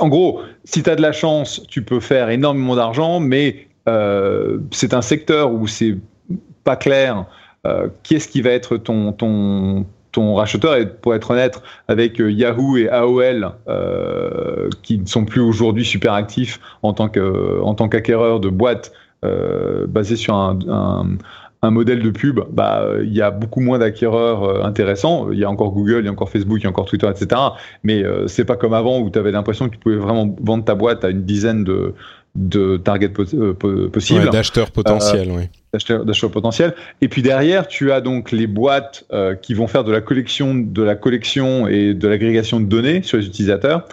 en 0.00 0.08
gros, 0.08 0.40
si 0.64 0.82
tu 0.82 0.90
as 0.90 0.96
de 0.96 1.02
la 1.02 1.12
chance, 1.12 1.62
tu 1.68 1.82
peux 1.82 2.00
faire 2.00 2.30
énormément 2.30 2.76
d'argent, 2.76 3.20
mais 3.20 3.68
euh, 3.88 4.58
c'est 4.70 4.94
un 4.94 5.02
secteur 5.02 5.52
où 5.52 5.66
c'est 5.66 5.96
pas 6.64 6.76
clair 6.76 7.26
euh, 7.66 7.88
qui 8.02 8.14
est-ce 8.14 8.28
qui 8.28 8.40
va 8.40 8.50
être 8.50 8.76
ton, 8.76 9.12
ton, 9.12 9.84
ton 10.18 10.34
racheteur. 10.34 10.76
Et 10.76 10.86
pour 10.86 11.14
être 11.14 11.30
honnête, 11.30 11.62
avec 11.86 12.20
euh, 12.20 12.30
Yahoo 12.30 12.76
et 12.76 12.88
AOL, 12.88 13.52
euh, 13.68 14.68
qui 14.82 14.98
ne 14.98 15.06
sont 15.06 15.24
plus 15.24 15.40
aujourd'hui 15.40 15.84
super 15.84 16.12
actifs 16.12 16.60
en 16.82 16.92
tant 16.92 17.08
qu'acquéreurs 17.08 18.40
de 18.40 18.48
boîtes 18.48 18.92
euh, 19.24 19.86
basées 19.86 20.16
sur 20.16 20.34
un, 20.34 21.18
modèle 21.62 22.02
de 22.02 22.10
pub, 22.10 22.40
bah, 22.52 22.84
il 23.02 23.12
y 23.12 23.20
a 23.20 23.30
beaucoup 23.30 23.60
moins 23.60 23.78
d'acquéreurs 23.78 24.64
intéressants. 24.64 25.32
Il 25.32 25.38
y 25.38 25.44
a 25.44 25.50
encore 25.50 25.72
Google, 25.72 26.00
il 26.00 26.04
y 26.04 26.08
a 26.08 26.12
encore 26.12 26.30
Facebook, 26.30 26.58
il 26.60 26.64
y 26.64 26.66
a 26.66 26.70
encore 26.70 26.86
Twitter, 26.86 27.08
etc. 27.08 27.40
Mais 27.82 28.04
c'est 28.26 28.44
pas 28.44 28.56
comme 28.56 28.74
avant 28.74 29.00
où 29.00 29.10
tu 29.10 29.18
avais 29.18 29.32
l'impression 29.32 29.66
que 29.66 29.74
tu 29.74 29.78
pouvais 29.78 29.96
vraiment 29.96 30.36
vendre 30.40 30.64
ta 30.64 30.76
boîte 30.76 31.04
à 31.04 31.10
une 31.10 31.22
dizaine 31.22 31.64
de, 31.64 31.94
de 32.38 32.76
targets 32.76 33.08
possibles. 33.08 34.30
d'acheteurs 34.30 34.70
potentiels, 34.70 35.30
oui 35.30 35.48
d'achat 35.72 36.28
potentiel. 36.28 36.74
Et 37.00 37.08
puis 37.08 37.22
derrière, 37.22 37.66
tu 37.68 37.90
as 37.92 38.00
donc 38.00 38.32
les 38.32 38.46
boîtes 38.46 39.04
euh, 39.12 39.34
qui 39.34 39.54
vont 39.54 39.66
faire 39.66 39.84
de 39.84 39.92
la 39.92 40.00
collection, 40.00 40.54
de 40.54 40.82
la 40.82 40.94
collection 40.94 41.68
et 41.68 41.94
de 41.94 42.08
l'agrégation 42.08 42.60
de 42.60 42.66
données 42.66 43.02
sur 43.02 43.18
les 43.18 43.26
utilisateurs. 43.26 43.84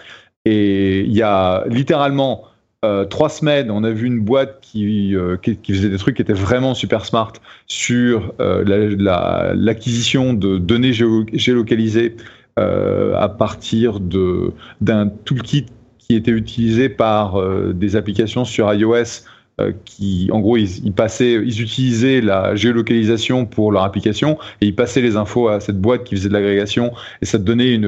Et 0.46 1.02
il 1.02 1.14
y 1.14 1.22
a 1.22 1.66
littéralement 1.68 2.44
euh, 2.84 3.06
trois 3.06 3.30
semaines, 3.30 3.72
on 3.72 3.84
a 3.84 3.90
vu 3.90 4.06
une 4.08 4.20
boîte 4.20 4.60
qui, 4.62 5.16
euh, 5.16 5.38
qui, 5.38 5.58
faisait 5.68 5.90
des 5.90 5.98
trucs 5.98 6.18
qui 6.18 6.22
étaient 6.22 6.34
vraiment 6.34 6.76
super 6.76 7.06
smart 7.06 7.34
sur 7.68 8.34
l'acquisition 8.40 10.34
de 10.34 10.58
données 10.58 10.94
géolocalisées 10.94 12.16
à 12.58 13.28
partir 13.38 14.00
d'un 14.00 15.10
toolkit 15.26 15.66
qui 16.08 16.16
était 16.16 16.32
utilisé 16.32 16.90
par 16.90 17.42
des 17.74 17.96
applications 17.96 18.46
sur 18.46 18.72
iOS 18.74 19.24
euh, 19.62 19.72
qui, 19.86 20.28
en 20.34 20.42
gros, 20.42 20.58
ils, 20.58 20.86
utilisaient 20.86 22.20
la 22.20 22.58
géolocalisation 22.58 23.46
pour 23.46 23.72
leur 23.72 23.84
application 23.84 24.38
et 24.60 24.66
ils 24.66 24.76
passaient 24.76 25.00
les 25.00 25.16
infos 25.16 25.48
à 25.48 25.62
cette 25.62 25.80
boîte 25.80 26.04
qui 26.04 26.18
faisait 26.18 26.28
de 26.28 26.34
l'agrégation 26.34 26.92
et 27.22 27.26
ça 27.26 27.38
donnait 27.38 27.80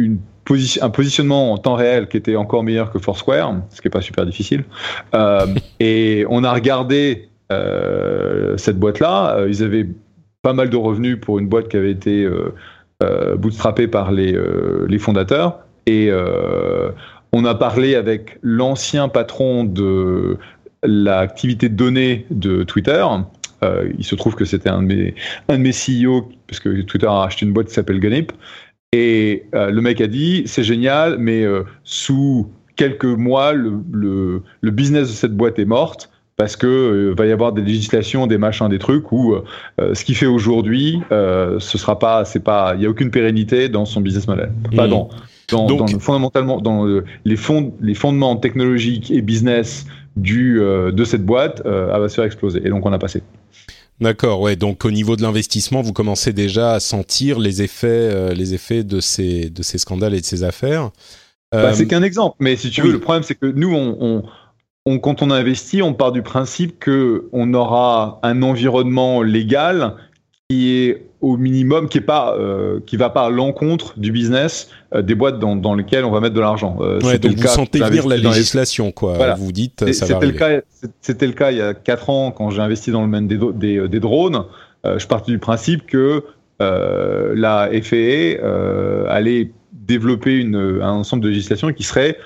un 0.00 0.90
positionnement 0.90 1.52
en 1.52 1.58
temps 1.58 1.76
réel 1.76 2.08
qui 2.08 2.16
était 2.16 2.34
encore 2.34 2.64
meilleur 2.64 2.90
que 2.90 2.98
Foursquare, 2.98 3.54
ce 3.70 3.80
qui 3.80 3.86
n'est 3.86 3.92
pas 3.92 4.00
super 4.00 4.26
difficile. 4.26 4.64
Euh, 5.14 5.46
et 5.78 6.26
on 6.28 6.42
a 6.42 6.52
regardé 6.52 7.28
euh, 7.52 8.56
cette 8.56 8.80
boîte-là. 8.80 9.36
Euh, 9.36 9.48
ils 9.48 9.62
avaient 9.62 9.86
pas 10.42 10.54
mal 10.54 10.70
de 10.70 10.76
revenus 10.76 11.20
pour 11.20 11.38
une 11.38 11.46
boîte 11.46 11.68
qui 11.68 11.76
avait 11.76 11.92
été 11.92 12.24
euh, 12.24 13.36
bootstrappée 13.36 13.86
par 13.86 14.10
les 14.10 14.98
fondateurs. 14.98 15.60
Et 15.86 16.10
on 17.32 17.44
a 17.44 17.54
parlé 17.54 17.94
avec 17.94 18.38
l'ancien 18.42 19.08
patron 19.08 19.64
de 19.64 20.38
l'activité 20.82 21.68
de 21.68 21.74
données 21.74 22.26
de 22.30 22.62
Twitter. 22.62 23.04
Euh, 23.62 23.90
il 23.98 24.04
se 24.04 24.14
trouve 24.14 24.34
que 24.34 24.44
c'était 24.44 24.68
un, 24.68 24.82
de 24.82 24.94
mes, 24.94 25.14
un 25.48 25.58
de 25.58 25.62
mes 25.62 25.70
CEO, 25.70 26.28
parce 26.46 26.60
que 26.60 26.82
Twitter 26.82 27.06
a 27.06 27.24
acheté 27.24 27.46
une 27.46 27.52
boîte 27.52 27.68
qui 27.68 27.74
s'appelle 27.74 28.00
Gunip. 28.00 28.32
Et 28.92 29.44
euh, 29.54 29.70
le 29.70 29.80
mec 29.80 30.00
a 30.00 30.06
dit, 30.06 30.42
c'est 30.46 30.64
génial, 30.64 31.16
mais 31.18 31.42
euh, 31.42 31.62
sous 31.84 32.50
quelques 32.76 33.04
mois, 33.04 33.52
le, 33.52 34.42
le, 34.60 34.70
business 34.70 35.08
de 35.08 35.12
cette 35.12 35.34
boîte 35.34 35.58
est 35.58 35.64
morte 35.64 36.10
parce 36.36 36.56
que 36.56 37.14
va 37.16 37.26
y 37.26 37.32
avoir 37.32 37.52
des 37.52 37.62
législations, 37.62 38.26
des 38.26 38.38
machins, 38.38 38.68
des 38.68 38.78
trucs 38.78 39.12
où 39.12 39.36
ce 39.78 40.02
qu'il 40.02 40.16
fait 40.16 40.26
aujourd'hui, 40.26 41.00
ce 41.10 41.58
sera 41.60 41.98
pas, 41.98 42.24
c'est 42.24 42.42
pas, 42.42 42.72
il 42.74 42.82
y 42.82 42.86
a 42.86 42.88
aucune 42.88 43.10
pérennité 43.10 43.68
dans 43.68 43.84
son 43.84 44.00
business 44.00 44.26
model. 44.26 44.50
Pas 44.74 44.86
mmh. 44.86 44.90
dans 44.90 45.10
dans, 45.52 45.86
fondamentalement 45.98 46.60
dans 46.60 46.86
les, 47.24 47.36
fonds, 47.36 47.74
les 47.80 47.94
fondements 47.94 48.36
technologiques 48.36 49.10
et 49.10 49.22
business 49.22 49.86
du, 50.16 50.60
euh, 50.60 50.92
de 50.92 51.04
cette 51.04 51.24
boîte 51.24 51.62
euh, 51.64 51.86
va 51.86 52.08
se 52.08 52.14
faire 52.14 52.24
exploser. 52.24 52.60
Et 52.64 52.68
donc 52.68 52.84
on 52.86 52.92
a 52.92 52.98
passé. 52.98 53.22
D'accord, 54.00 54.40
ouais. 54.40 54.56
Donc 54.56 54.84
au 54.84 54.90
niveau 54.90 55.16
de 55.16 55.22
l'investissement, 55.22 55.82
vous 55.82 55.92
commencez 55.92 56.32
déjà 56.32 56.74
à 56.74 56.80
sentir 56.80 57.38
les 57.38 57.62
effets, 57.62 57.86
euh, 57.88 58.34
les 58.34 58.54
effets 58.54 58.82
de 58.82 59.00
ces, 59.00 59.50
de 59.50 59.62
ces 59.62 59.78
scandales 59.78 60.14
et 60.14 60.20
de 60.20 60.26
ces 60.26 60.42
affaires. 60.42 60.90
Bah, 61.52 61.74
c'est 61.74 61.86
qu'un 61.86 62.02
exemple, 62.02 62.36
mais 62.40 62.56
si 62.56 62.70
tu 62.70 62.80
veux, 62.80 62.90
le 62.90 62.98
problème 62.98 63.22
c'est 63.22 63.34
que 63.34 63.44
nous, 63.44 63.74
on, 63.74 64.22
on, 64.86 64.98
quand 64.98 65.20
on 65.20 65.30
investit, 65.30 65.82
on 65.82 65.92
part 65.92 66.10
du 66.10 66.22
principe 66.22 66.78
que 66.78 67.28
on 67.32 67.52
aura 67.52 68.20
un 68.22 68.42
environnement 68.42 69.20
légal 69.20 69.96
qui 70.52 70.70
est 70.70 71.02
au 71.22 71.36
minimum, 71.36 71.88
qui 71.88 71.98
est 71.98 72.02
pas, 72.02 72.36
euh, 72.36 72.80
qui 72.84 72.96
va 72.98 73.08
pas 73.08 73.26
à 73.26 73.30
l'encontre 73.30 73.98
du 73.98 74.12
business 74.12 74.68
euh, 74.94 75.00
des 75.00 75.14
boîtes 75.14 75.38
dans, 75.38 75.56
dans 75.56 75.74
lesquelles 75.74 76.04
on 76.04 76.10
va 76.10 76.20
mettre 76.20 76.34
de 76.34 76.40
l'argent. 76.40 76.76
Euh, 76.80 77.00
ouais, 77.00 77.18
donc 77.18 77.36
vous 77.36 77.46
sentez 77.46 77.78
venir 77.78 78.06
la 78.06 78.18
législation, 78.18 78.92
quoi. 78.92 79.14
Voilà. 79.14 79.34
Vous 79.34 79.52
dites, 79.52 79.90
ça 79.92 80.06
C'était 80.06 80.26
le 80.26 80.32
cas. 80.32 80.60
C'était 81.00 81.26
le 81.26 81.32
cas 81.32 81.50
il 81.50 81.58
y 81.58 81.62
a 81.62 81.72
quatre 81.72 82.10
ans 82.10 82.32
quand 82.32 82.50
j'ai 82.50 82.60
investi 82.60 82.90
dans 82.90 83.00
le 83.00 83.06
domaine 83.06 83.28
des, 83.28 83.38
des, 83.54 83.88
des 83.88 84.00
drones. 84.00 84.44
je 84.84 85.06
partais 85.06 85.32
du 85.32 85.38
principe 85.38 85.86
que 85.86 86.24
la 86.60 87.70
FAA 87.82 89.08
allait 89.08 89.52
développer 89.72 90.36
une, 90.36 90.80
un 90.82 90.90
ensemble 90.90 91.22
de 91.22 91.28
législation 91.28 91.72
qui 91.72 91.82
serait 91.82 92.18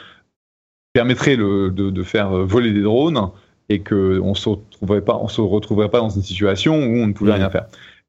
permettrait 0.92 1.36
le, 1.36 1.70
de, 1.70 1.90
de, 1.90 2.02
faire 2.02 2.30
voler 2.30 2.72
des 2.72 2.82
drones 2.82 3.30
et 3.68 3.80
que 3.80 4.18
on 4.20 4.34
se 4.34 4.48
retrouverait 4.48 5.02
pas, 5.02 5.18
on 5.20 5.28
se 5.28 5.42
retrouverait 5.42 5.90
pas 5.90 5.98
dans 5.98 6.08
une 6.08 6.22
situation 6.22 6.74
où 6.74 6.96
on 6.96 7.06
ne 7.06 7.12
pouvait 7.12 7.32
mmh. 7.32 7.36
rien 7.36 7.50
faire. 7.50 7.66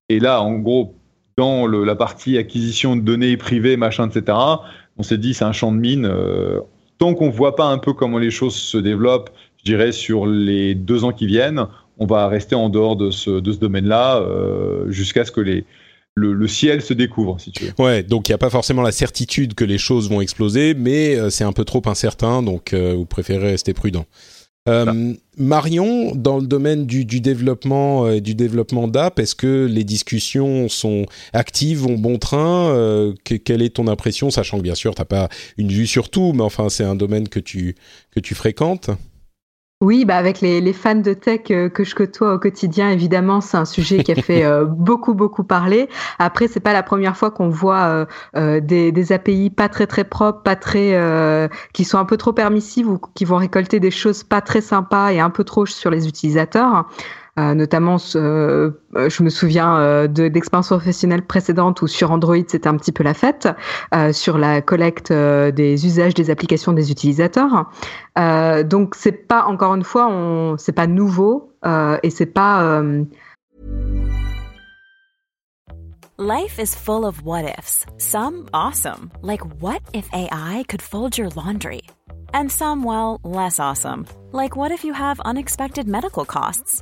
Et 0.10 0.20
là, 0.20 0.42
en 0.42 0.60
gros, 0.60 0.96
dans 1.38 1.68
la 1.68 1.96
partie 1.96 2.38
acquisition 2.38 2.96
de 2.96 3.02
données 3.02 3.38
privées, 3.38 3.78
machin, 3.78 4.10
etc., 4.10 4.38
on 4.98 5.04
s'est 5.04 5.18
dit 5.18 5.34
c'est 5.34 5.46
un 5.46 5.52
champ 5.52 5.72
de 5.72 5.78
mine. 5.78 6.06
Euh, 6.06 6.60
tant 6.98 7.14
qu'on 7.14 7.30
voit 7.30 7.56
pas 7.56 7.66
un 7.66 7.78
peu 7.78 7.94
comment 7.94 8.18
les 8.18 8.32
choses 8.32 8.56
se 8.56 8.78
développent, 8.78 9.30
je 9.58 9.72
dirais 9.72 9.92
sur 9.92 10.26
les 10.26 10.74
deux 10.76 11.04
ans 11.04 11.12
qui 11.12 11.28
viennent, 11.28 11.68
on 12.00 12.06
va 12.06 12.28
rester 12.28 12.56
en 12.56 12.70
dehors 12.70 12.96
de 12.96 13.12
ce, 13.12 13.40
domaine-là 13.40 14.18
euh, 14.18 14.90
jusqu'à 14.90 15.26
ce 15.26 15.32
que 15.32 15.42
le, 16.16 16.48
ciel 16.48 16.82
se 16.82 16.94
découvre, 16.94 17.40
si 17.40 17.52
tu 17.52 17.66
veux. 17.66 17.74
Ouais, 17.78 18.02
donc 18.02 18.28
il 18.28 18.32
n'y 18.32 18.36
a 18.36 18.40
pas 18.40 18.50
forcément 18.50 18.82
la 18.82 18.92
certitude 18.92 19.54
que 19.54 19.66
les 19.66 19.78
choses 19.78 20.10
vont 20.10 20.22
exploser, 20.22 20.74
mais 20.74 21.16
euh, 21.16 21.30
c'est 21.30 21.44
un 21.44 21.54
peu 21.54 21.66
trop 21.66 21.84
incertain, 21.86 22.42
donc 22.42 22.74
vous 22.74 23.06
préférez 23.06 23.52
rester 23.52 23.74
prudent. 23.74 24.06
Euh, 24.68 25.14
Marion, 25.38 26.14
dans 26.16 26.40
le 26.40 26.48
domaine 26.48 26.86
du, 26.86 27.06
développement 27.06 28.06
euh, 28.06 28.20
du 28.20 28.36
développement 28.36 28.88
d'app, 28.88 29.20
est-ce 29.20 29.36
que 29.36 29.66
les 29.66 29.84
discussions 29.84 30.68
sont 30.68 31.06
actives, 31.34 31.80
vont 31.80 31.98
bon 31.98 32.18
train 32.18 32.70
euh, 32.70 33.14
Quelle 33.24 33.62
est 33.62 33.76
ton 33.76 33.88
impression, 33.88 34.30
sachant 34.30 34.58
que 34.58 34.64
bien 34.64 34.76
sûr 34.76 34.96
tu 34.96 35.02
n'as 35.02 35.06
pas 35.06 35.30
une 35.58 35.70
vue 35.70 35.88
sur 35.88 36.10
tout, 36.10 36.34
mais 36.34 36.44
enfin 36.44 36.70
c'est 36.70 36.84
un 36.84 36.96
domaine 36.96 37.30
que 37.30 37.40
tu 37.40 37.76
que 38.12 38.20
tu 38.20 38.36
fréquentes? 38.36 38.90
Oui, 39.80 40.06
bah 40.06 40.18
avec 40.18 40.42
les, 40.42 40.60
les, 40.60 40.74
fans 40.74 40.96
de 40.96 41.14
tech 41.14 41.52
euh, 41.52 41.70
que 41.70 41.84
je 41.84 41.94
côtoie 41.94 42.34
au 42.34 42.40
quotidien, 42.40 42.90
évidemment, 42.90 43.42
c'est 43.42 43.58
un 43.58 43.66
sujet 43.66 44.02
qui 44.02 44.12
a 44.12 44.16
fait 44.16 44.44
euh, 44.44 44.66
beaucoup 44.68 45.14
beaucoup 45.14 45.44
parler. 45.44 45.88
Après, 46.18 46.48
c'est 46.48 46.60
pas 46.60 46.74
la 46.74 46.82
première 46.82 47.16
fois 47.16 47.30
qu'on 47.30 47.50
voit 47.50 48.08
euh, 48.36 48.60
des, 48.60 48.92
des, 48.92 49.12
API 49.12 49.52
pas 49.52 49.70
très 49.70 49.86
très 49.86 50.04
propres, 50.04 50.42
pas 50.42 50.56
très 50.56 50.98
qui 51.74 51.84
sont 51.84 52.00
un 52.00 52.06
peu 52.06 52.18
trop 52.18 52.34
permissives 52.34 52.90
ou 52.90 53.00
qui 53.14 53.24
vont 53.24 53.38
récolter 53.38 53.80
des 53.80 53.92
choses 53.92 54.24
pas 54.24 54.42
très 54.42 54.62
sympas 54.62 55.12
et 55.12 55.20
un 55.20 55.30
peu 55.30 55.44
trop 55.44 55.68
sur 55.68 55.92
les 55.92 56.08
utilisateurs. 56.08 56.88
Euh, 57.38 57.54
notamment, 57.54 57.98
euh, 58.16 58.72
je 58.96 59.22
me 59.22 59.30
souviens 59.30 59.78
euh, 59.78 60.08
d'expériences 60.08 60.70
professionnelles 60.70 61.22
précédentes 61.22 61.82
où 61.84 61.88
sur 61.88 62.12
Android 62.12 62.38
c'était 62.48 62.68
un 62.68 62.78
petit 62.78 62.92
peu 62.92 63.04
la 63.04 63.14
fête 63.14 63.48
sur 64.12 64.38
la 64.38 64.62
collecte 64.62 65.12
des 65.12 65.86
usages 65.86 66.14
des 66.14 66.30
applications 66.30 66.74
des 66.74 66.92
utilisateurs. 66.92 67.70
donc 68.66 68.96
c'est 68.96 69.12
pas 69.12 69.46
encore 69.46 69.76
une 69.76 69.84
fois, 69.84 70.56
c'est 70.58 70.72
pas 70.72 70.88
nouveau 70.88 71.54
et 72.04 72.10
c'est 72.10 72.26
pas. 72.26 72.82
Life 76.20 76.58
is 76.60 76.74
full 76.74 77.06
of 77.06 77.22
what 77.24 77.44
ifs. 77.44 77.86
Some 77.98 78.48
awesome, 78.54 79.12
like 79.22 79.42
what 79.62 79.82
if 79.94 80.10
AI 80.14 80.64
could 80.68 80.82
fold 80.82 81.18
your 81.18 81.30
laundry, 81.36 81.82
and 82.34 82.52
some 82.52 82.84
well 82.84 83.20
less 83.24 83.60
awesome, 83.60 84.06
like 84.34 84.56
what 84.56 84.72
if 84.72 84.84
you 84.84 84.94
have 84.94 85.20
unexpected 85.26 85.88
medical 85.88 86.26
costs? 86.26 86.82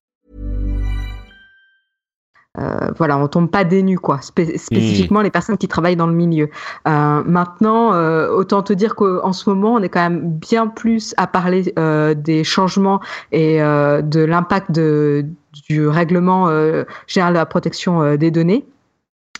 Euh, 2.59 2.91
voilà, 2.97 3.17
on 3.17 3.27
tombe 3.27 3.49
pas 3.49 3.63
des 3.63 3.81
nues, 3.81 3.99
quoi. 3.99 4.19
spécifiquement 4.21 5.21
les 5.21 5.31
personnes 5.31 5.57
qui 5.57 5.67
travaillent 5.67 5.95
dans 5.95 6.07
le 6.07 6.13
milieu. 6.13 6.49
Euh, 6.87 7.23
maintenant, 7.25 7.93
euh, 7.93 8.29
autant 8.29 8.61
te 8.61 8.73
dire 8.73 8.95
qu'en 8.95 9.31
ce 9.31 9.49
moment, 9.49 9.75
on 9.75 9.79
est 9.81 9.89
quand 9.89 10.01
même 10.01 10.33
bien 10.33 10.67
plus 10.67 11.13
à 11.17 11.27
parler 11.27 11.73
des 12.15 12.43
changements 12.43 12.99
et 13.31 13.59
de 13.59 14.19
l'impact 14.19 14.71
du 14.71 15.87
règlement 15.87 16.49
général 17.07 17.33
de 17.33 17.39
la 17.39 17.45
protection 17.45 18.15
des 18.15 18.31
données, 18.31 18.65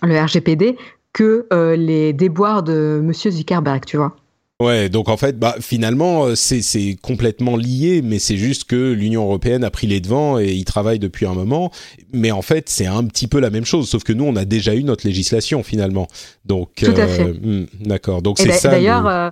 le 0.04 0.18
RGPD, 0.18 0.78
que 1.14 1.48
les 1.76 2.14
déboires 2.14 2.64
de 2.64 3.02
Monsieur 3.04 3.32
Zuckerberg, 3.32 3.84
tu 3.86 3.98
vois. 3.98 4.16
Ouais, 4.62 4.90
donc 4.90 5.10
en 5.10 5.18
fait, 5.18 5.40
bah, 5.40 5.56
finalement, 5.60 6.26
euh, 6.26 6.36
c'est 6.36 6.96
complètement 7.02 7.58
lié, 7.58 8.02
mais 8.04 8.20
c'est 8.20 8.38
juste 8.38 8.66
que 8.66 8.92
l'Union 8.92 9.24
européenne 9.24 9.64
a 9.64 9.72
pris 9.72 9.88
les 9.88 10.00
devants 10.00 10.38
et 10.38 10.54
y 10.54 10.64
travaille 10.66 11.00
depuis 11.00 11.26
un 11.26 11.34
moment. 11.34 11.72
Mais 12.14 12.30
en 12.30 12.44
fait, 12.44 12.70
c'est 12.70 12.86
un 12.86 13.04
petit 13.06 13.28
peu 13.28 13.40
la 13.40 13.50
même 13.50 13.66
chose, 13.66 13.90
sauf 13.90 14.04
que 14.04 14.14
nous, 14.14 14.24
on 14.24 14.36
a 14.36 14.46
déjà 14.46 14.76
eu 14.76 14.84
notre 14.84 15.08
législation 15.08 15.64
finalement. 15.64 16.08
Donc, 16.46 16.74
Tout 16.76 16.92
à 16.96 17.08
fait. 17.08 17.24
Euh, 17.24 17.34
hmm, 17.34 17.66
d'accord. 17.80 18.22
Donc 18.22 18.38
c'est 18.38 18.52
ça. 18.52 18.70
D'ailleurs, 18.70 19.08
euh, 19.08 19.30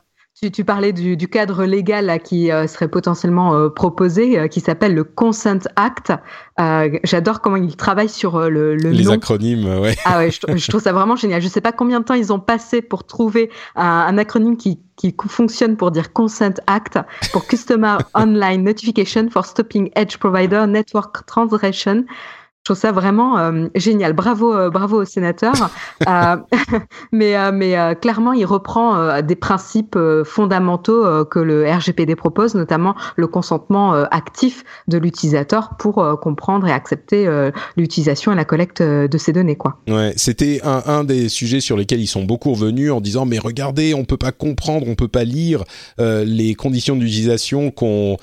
tu, 0.47 0.63
parlais 0.63 0.93
du, 0.93 1.27
cadre 1.27 1.65
légal 1.65 2.19
qui 2.23 2.51
euh, 2.51 2.65
serait 2.67 2.87
potentiellement 2.87 3.53
euh, 3.53 3.69
proposé, 3.69 4.39
euh, 4.39 4.47
qui 4.47 4.61
s'appelle 4.61 4.95
le 4.95 5.03
Consent 5.03 5.67
Act. 5.75 6.13
J'adore 7.03 7.41
comment 7.41 7.57
ils 7.57 7.75
travaillent 7.75 8.09
sur 8.09 8.49
le, 8.49 8.75
le 8.75 8.89
Les 8.89 9.09
acronymes, 9.09 9.79
ouais. 9.79 9.95
Ah 10.05 10.19
ouais, 10.19 10.31
je, 10.31 10.67
trouve 10.69 10.81
ça 10.81 10.91
vraiment 10.93 11.15
génial. 11.15 11.41
Je 11.41 11.47
ne 11.47 11.51
sais 11.51 11.61
pas 11.61 11.71
combien 11.71 11.99
de 11.99 12.05
temps 12.05 12.15
ils 12.15 12.33
ont 12.33 12.39
passé 12.39 12.81
pour 12.81 13.05
trouver 13.05 13.49
un, 13.75 14.17
acronyme 14.17 14.57
qui, 14.57 14.79
qui 14.97 15.15
fonctionne 15.27 15.77
pour 15.77 15.91
dire 15.91 16.11
Consent 16.11 16.55
Act, 16.67 16.99
pour 17.31 17.45
Customer 17.47 17.97
Online 18.13 18.63
Notification 18.63 19.29
for 19.29 19.45
Stopping 19.45 19.89
Edge 19.95 20.17
Provider 20.17 20.65
Network 20.67 21.25
Transgression. 21.25 22.05
Je 22.63 22.73
trouve 22.73 22.81
ça 22.81 22.91
vraiment 22.91 23.39
euh, 23.39 23.67
génial. 23.73 24.13
Bravo, 24.13 24.53
euh, 24.53 24.69
bravo 24.69 25.01
au 25.01 25.05
sénateur. 25.05 25.53
Euh, 26.07 26.37
mais 27.11 27.51
mais 27.51 27.75
clairement, 28.01 28.33
il 28.33 28.45
reprend 28.45 29.21
des 29.21 29.35
principes 29.35 29.97
fondamentaux 30.23 31.25
que 31.25 31.39
le 31.39 31.69
RGPD 31.69 32.15
propose, 32.15 32.55
notamment 32.55 32.95
le 33.15 33.27
consentement 33.27 33.93
actif 33.93 34.63
de 34.87 34.97
l'utilisateur 34.97 35.71
pour 35.77 35.95
comprendre 36.19 36.67
et 36.67 36.71
accepter 36.71 37.27
l'utilisation 37.77 38.31
et 38.31 38.35
la 38.35 38.45
collecte 38.45 38.81
de 38.81 39.17
ces 39.17 39.33
données. 39.33 39.55
Quoi. 39.55 39.77
Ouais, 39.87 40.13
c'était 40.15 40.61
un, 40.63 40.83
un, 40.85 41.03
des 41.03 41.29
sujets 41.29 41.59
sur 41.59 41.77
lesquels 41.77 42.01
ils 42.01 42.07
sont 42.07 42.23
beaucoup 42.23 42.53
revenus 42.53 42.91
en 42.91 43.01
disant 43.01 43.25
mais 43.25 43.39
regardez, 43.39 43.93
on 43.93 44.05
peut 44.05 44.17
pas 44.17 44.31
comprendre, 44.31 44.87
on 44.87 44.95
peut 44.95 45.07
pas 45.07 45.25
lire 45.25 45.63
les 45.97 46.55
conditions 46.55 46.95
d'utilisation 46.95 47.71
qu'on 47.71 48.17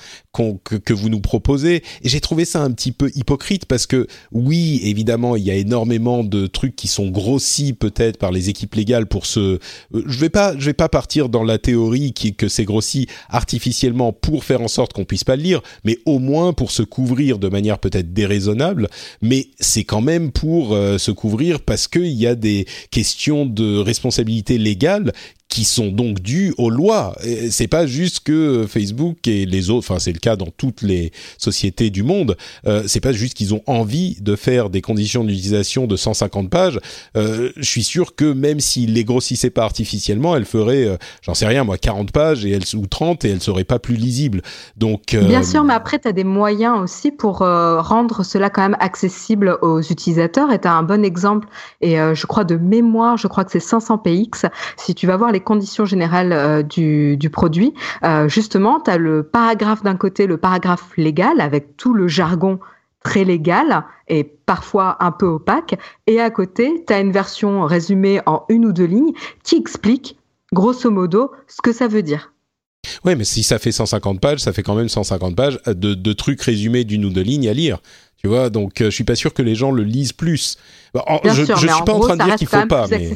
que, 0.63 0.93
vous 0.93 1.09
nous 1.09 1.19
proposez. 1.19 1.83
Et 2.01 2.09
j'ai 2.09 2.19
trouvé 2.19 2.45
ça 2.45 2.61
un 2.63 2.71
petit 2.71 2.91
peu 2.91 3.11
hypocrite 3.15 3.65
parce 3.65 3.85
que 3.85 4.07
oui, 4.31 4.79
évidemment, 4.83 5.35
il 5.35 5.43
y 5.43 5.51
a 5.51 5.55
énormément 5.55 6.23
de 6.23 6.47
trucs 6.47 6.75
qui 6.75 6.87
sont 6.87 7.09
grossis 7.09 7.73
peut-être 7.73 8.17
par 8.17 8.31
les 8.31 8.49
équipes 8.49 8.75
légales 8.75 9.07
pour 9.07 9.25
se. 9.25 9.39
Euh, 9.39 9.59
je 9.93 10.19
vais 10.19 10.29
pas, 10.29 10.57
je 10.57 10.65
vais 10.65 10.73
pas 10.73 10.89
partir 10.89 11.29
dans 11.29 11.43
la 11.43 11.57
théorie 11.57 12.13
qui, 12.13 12.35
que 12.35 12.47
c'est 12.47 12.65
grossi 12.65 13.07
artificiellement 13.29 14.13
pour 14.13 14.43
faire 14.43 14.61
en 14.61 14.67
sorte 14.67 14.93
qu'on 14.93 15.05
puisse 15.05 15.23
pas 15.23 15.35
le 15.35 15.43
lire, 15.43 15.61
mais 15.83 15.99
au 16.05 16.19
moins 16.19 16.53
pour 16.53 16.71
se 16.71 16.83
couvrir 16.83 17.39
de 17.39 17.49
manière 17.49 17.79
peut-être 17.79 18.13
déraisonnable. 18.13 18.89
Mais 19.21 19.47
c'est 19.59 19.83
quand 19.83 20.01
même 20.01 20.31
pour 20.31 20.73
euh, 20.73 20.97
se 20.97 21.11
couvrir 21.11 21.61
parce 21.61 21.87
qu'il 21.87 22.07
y 22.07 22.27
a 22.27 22.35
des 22.35 22.65
questions 22.91 23.45
de 23.45 23.77
responsabilité 23.77 24.57
légale 24.57 25.13
qui 25.49 25.63
sont 25.63 25.87
donc 25.87 26.21
dus 26.21 26.53
aux 26.57 26.69
lois. 26.69 27.15
C'est 27.49 27.67
pas 27.67 27.87
juste 27.87 28.21
que 28.21 28.65
Facebook 28.67 29.27
et 29.27 29.45
les 29.45 29.69
autres, 29.69 29.89
enfin 29.89 29.99
c'est 29.99 30.11
le 30.11 30.19
cas 30.19 30.35
dans 30.35 30.49
toutes 30.55 30.81
les 30.81 31.11
sociétés 31.37 31.89
du 31.89 32.03
monde. 32.03 32.37
Euh, 32.65 32.83
c'est 32.87 32.99
pas 32.99 33.13
juste 33.13 33.33
qu'ils 33.33 33.53
ont 33.53 33.63
envie 33.65 34.17
de 34.21 34.35
faire 34.35 34.69
des 34.69 34.81
conditions 34.81 35.23
d'utilisation 35.23 35.87
de 35.87 35.95
150 35.95 36.49
pages. 36.49 36.79
Euh, 37.15 37.51
je 37.55 37.69
suis 37.69 37.83
sûr 37.83 38.15
que 38.15 38.31
même 38.33 38.59
s'ils 38.59 38.93
les 38.93 39.03
grossissaient 39.03 39.49
pas 39.49 39.63
artificiellement, 39.63 40.35
elles 40.35 40.45
feraient, 40.45 40.85
euh, 40.85 40.97
j'en 41.21 41.33
sais 41.33 41.45
rien 41.45 41.63
moi, 41.63 41.77
40 41.77 42.11
pages 42.11 42.45
et 42.45 42.51
elles 42.51 42.75
ou 42.75 42.87
30 42.87 43.25
et 43.25 43.29
elles 43.29 43.41
seraient 43.41 43.63
pas 43.63 43.79
plus 43.79 43.95
lisibles. 43.95 44.41
Donc 44.75 45.13
euh, 45.13 45.23
bien 45.23 45.43
sûr, 45.43 45.63
mais 45.63 45.73
après 45.73 45.99
tu 45.99 46.07
as 46.07 46.13
des 46.13 46.23
moyens 46.23 46.79
aussi 46.79 47.11
pour 47.11 47.41
euh, 47.41 47.81
rendre 47.81 48.23
cela 48.23 48.49
quand 48.49 48.61
même 48.61 48.77
accessible 48.79 49.57
aux 49.61 49.81
utilisateurs. 49.81 50.51
Et 50.51 50.59
tu 50.59 50.67
as 50.67 50.73
un 50.73 50.83
bon 50.83 51.03
exemple 51.03 51.47
et 51.81 51.95
je 51.95 52.25
crois 52.25 52.43
de 52.43 52.55
mémoire, 52.55 53.17
je 53.17 53.27
crois 53.27 53.43
que 53.43 53.51
c'est 53.51 53.59
500 53.59 53.99
px. 53.99 54.45
Si 54.77 54.95
tu 54.95 55.07
vas 55.07 55.17
voir 55.17 55.31
les 55.31 55.39
conditions 55.47 55.85
générales 55.85 56.33
euh, 56.33 56.61
du, 56.61 57.15
du, 57.15 57.29
produit, 57.29 57.73
euh, 58.03 58.27
justement, 58.27 58.81
tu 58.81 58.91
as 58.91 58.97
le 58.97 59.23
paragraphe 59.23 59.81
d'un 59.81 59.95
côté, 59.95 60.27
le 60.27 60.35
paragraphe 60.35 60.89
légal 60.97 61.39
avec 61.39 61.77
tout 61.77 61.93
le 61.93 62.09
jargon 62.09 62.59
très 63.01 63.23
légal 63.23 63.85
et 64.09 64.25
parfois 64.25 64.97
un 64.99 65.11
peu 65.11 65.25
opaque, 65.25 65.75
et 66.05 66.19
à 66.19 66.29
côté, 66.29 66.83
tu 66.85 66.93
as 66.93 66.99
une 66.99 67.13
version 67.13 67.63
résumée 67.63 68.19
en 68.25 68.43
une 68.49 68.65
ou 68.65 68.73
deux 68.73 68.85
lignes 68.85 69.13
qui 69.43 69.55
explique, 69.55 70.17
grosso 70.51 70.91
modo, 70.91 71.31
ce 71.47 71.61
que 71.61 71.71
ça 71.71 71.87
veut 71.87 72.03
dire. 72.03 72.33
Oui, 73.05 73.15
mais 73.15 73.23
si 73.23 73.43
ça 73.43 73.57
fait 73.57 73.71
150 73.71 74.19
pages, 74.19 74.39
ça 74.39 74.51
fait 74.51 74.63
quand 74.63 74.75
même 74.75 74.89
150 74.89 75.35
pages 75.35 75.59
de, 75.65 75.93
de 75.93 76.13
trucs 76.13 76.41
résumés 76.41 76.83
d'une 76.83 77.05
ou 77.05 77.09
deux 77.09 77.21
lignes 77.21 77.47
à 77.47 77.53
lire. 77.53 77.79
Tu 78.17 78.27
vois, 78.27 78.49
donc 78.49 78.81
euh, 78.81 78.85
je 78.85 78.89
suis 78.89 79.03
pas 79.03 79.15
sûr 79.15 79.33
que 79.33 79.41
les 79.41 79.55
gens 79.55 79.71
le 79.71 79.83
lisent 79.83 80.13
plus. 80.13 80.57
je, 80.93 80.99
ne 81.41 81.45
suis 81.45 81.83
pas 81.85 81.93
en 81.93 81.99
train 81.99 82.17
de 82.17 82.23
dire 82.23 82.35
qu'il 82.35 82.47
faut 82.47 82.65
pas, 82.67 82.87
mais 82.89 83.13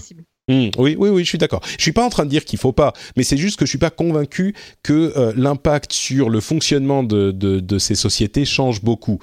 Mmh, 0.52 0.72
oui, 0.78 0.98
oui, 1.00 1.10
oui, 1.10 1.24
je 1.24 1.30
suis 1.30 1.38
d'accord. 1.38 1.62
Je 1.78 1.82
suis 1.82 1.94
pas 1.94 2.06
en 2.06 2.10
train 2.10 2.26
de 2.26 2.30
dire 2.30 2.44
qu'il 2.44 2.60
faut 2.60 2.74
pas, 2.74 2.92
mais 3.16 3.24
c'est 3.24 3.38
juste 3.38 3.58
que 3.58 3.66
je 3.66 3.70
suis 3.70 3.78
pas 3.78 3.90
convaincu 3.90 4.54
que 4.84 5.14
euh, 5.16 5.32
l'impact 5.38 5.94
sur 5.94 6.30
le 6.30 6.42
fonctionnement 6.42 7.04
de, 7.04 7.78
ces 7.80 7.96
sociétés 7.96 8.44
change 8.44 8.82
beaucoup. 8.82 9.20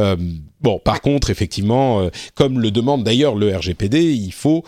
Euh, 0.00 0.16
bon, 0.60 0.80
par 0.84 1.00
contre, 1.00 1.30
effectivement, 1.30 2.00
euh, 2.00 2.10
comme 2.34 2.58
le 2.58 2.72
demande 2.72 3.04
d'ailleurs 3.04 3.36
le 3.36 3.56
RGPD, 3.56 4.12
il 4.12 4.32
faut 4.32 4.64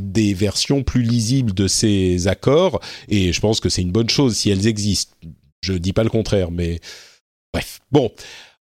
des 0.00 0.34
versions 0.34 0.84
plus 0.84 1.02
lisibles 1.02 1.52
de 1.52 1.66
ces 1.66 2.28
accords, 2.28 2.80
et 3.08 3.32
je 3.32 3.40
pense 3.40 3.58
que 3.58 3.68
c'est 3.68 3.82
une 3.82 3.92
bonne 3.92 4.10
chose 4.10 4.36
si 4.36 4.50
elles 4.50 4.68
existent. 4.68 5.14
Je 5.62 5.72
dis 5.72 5.92
pas 5.92 6.04
le 6.04 6.10
contraire, 6.10 6.52
mais 6.52 6.78
bref. 7.52 7.80
Bon. 7.90 8.12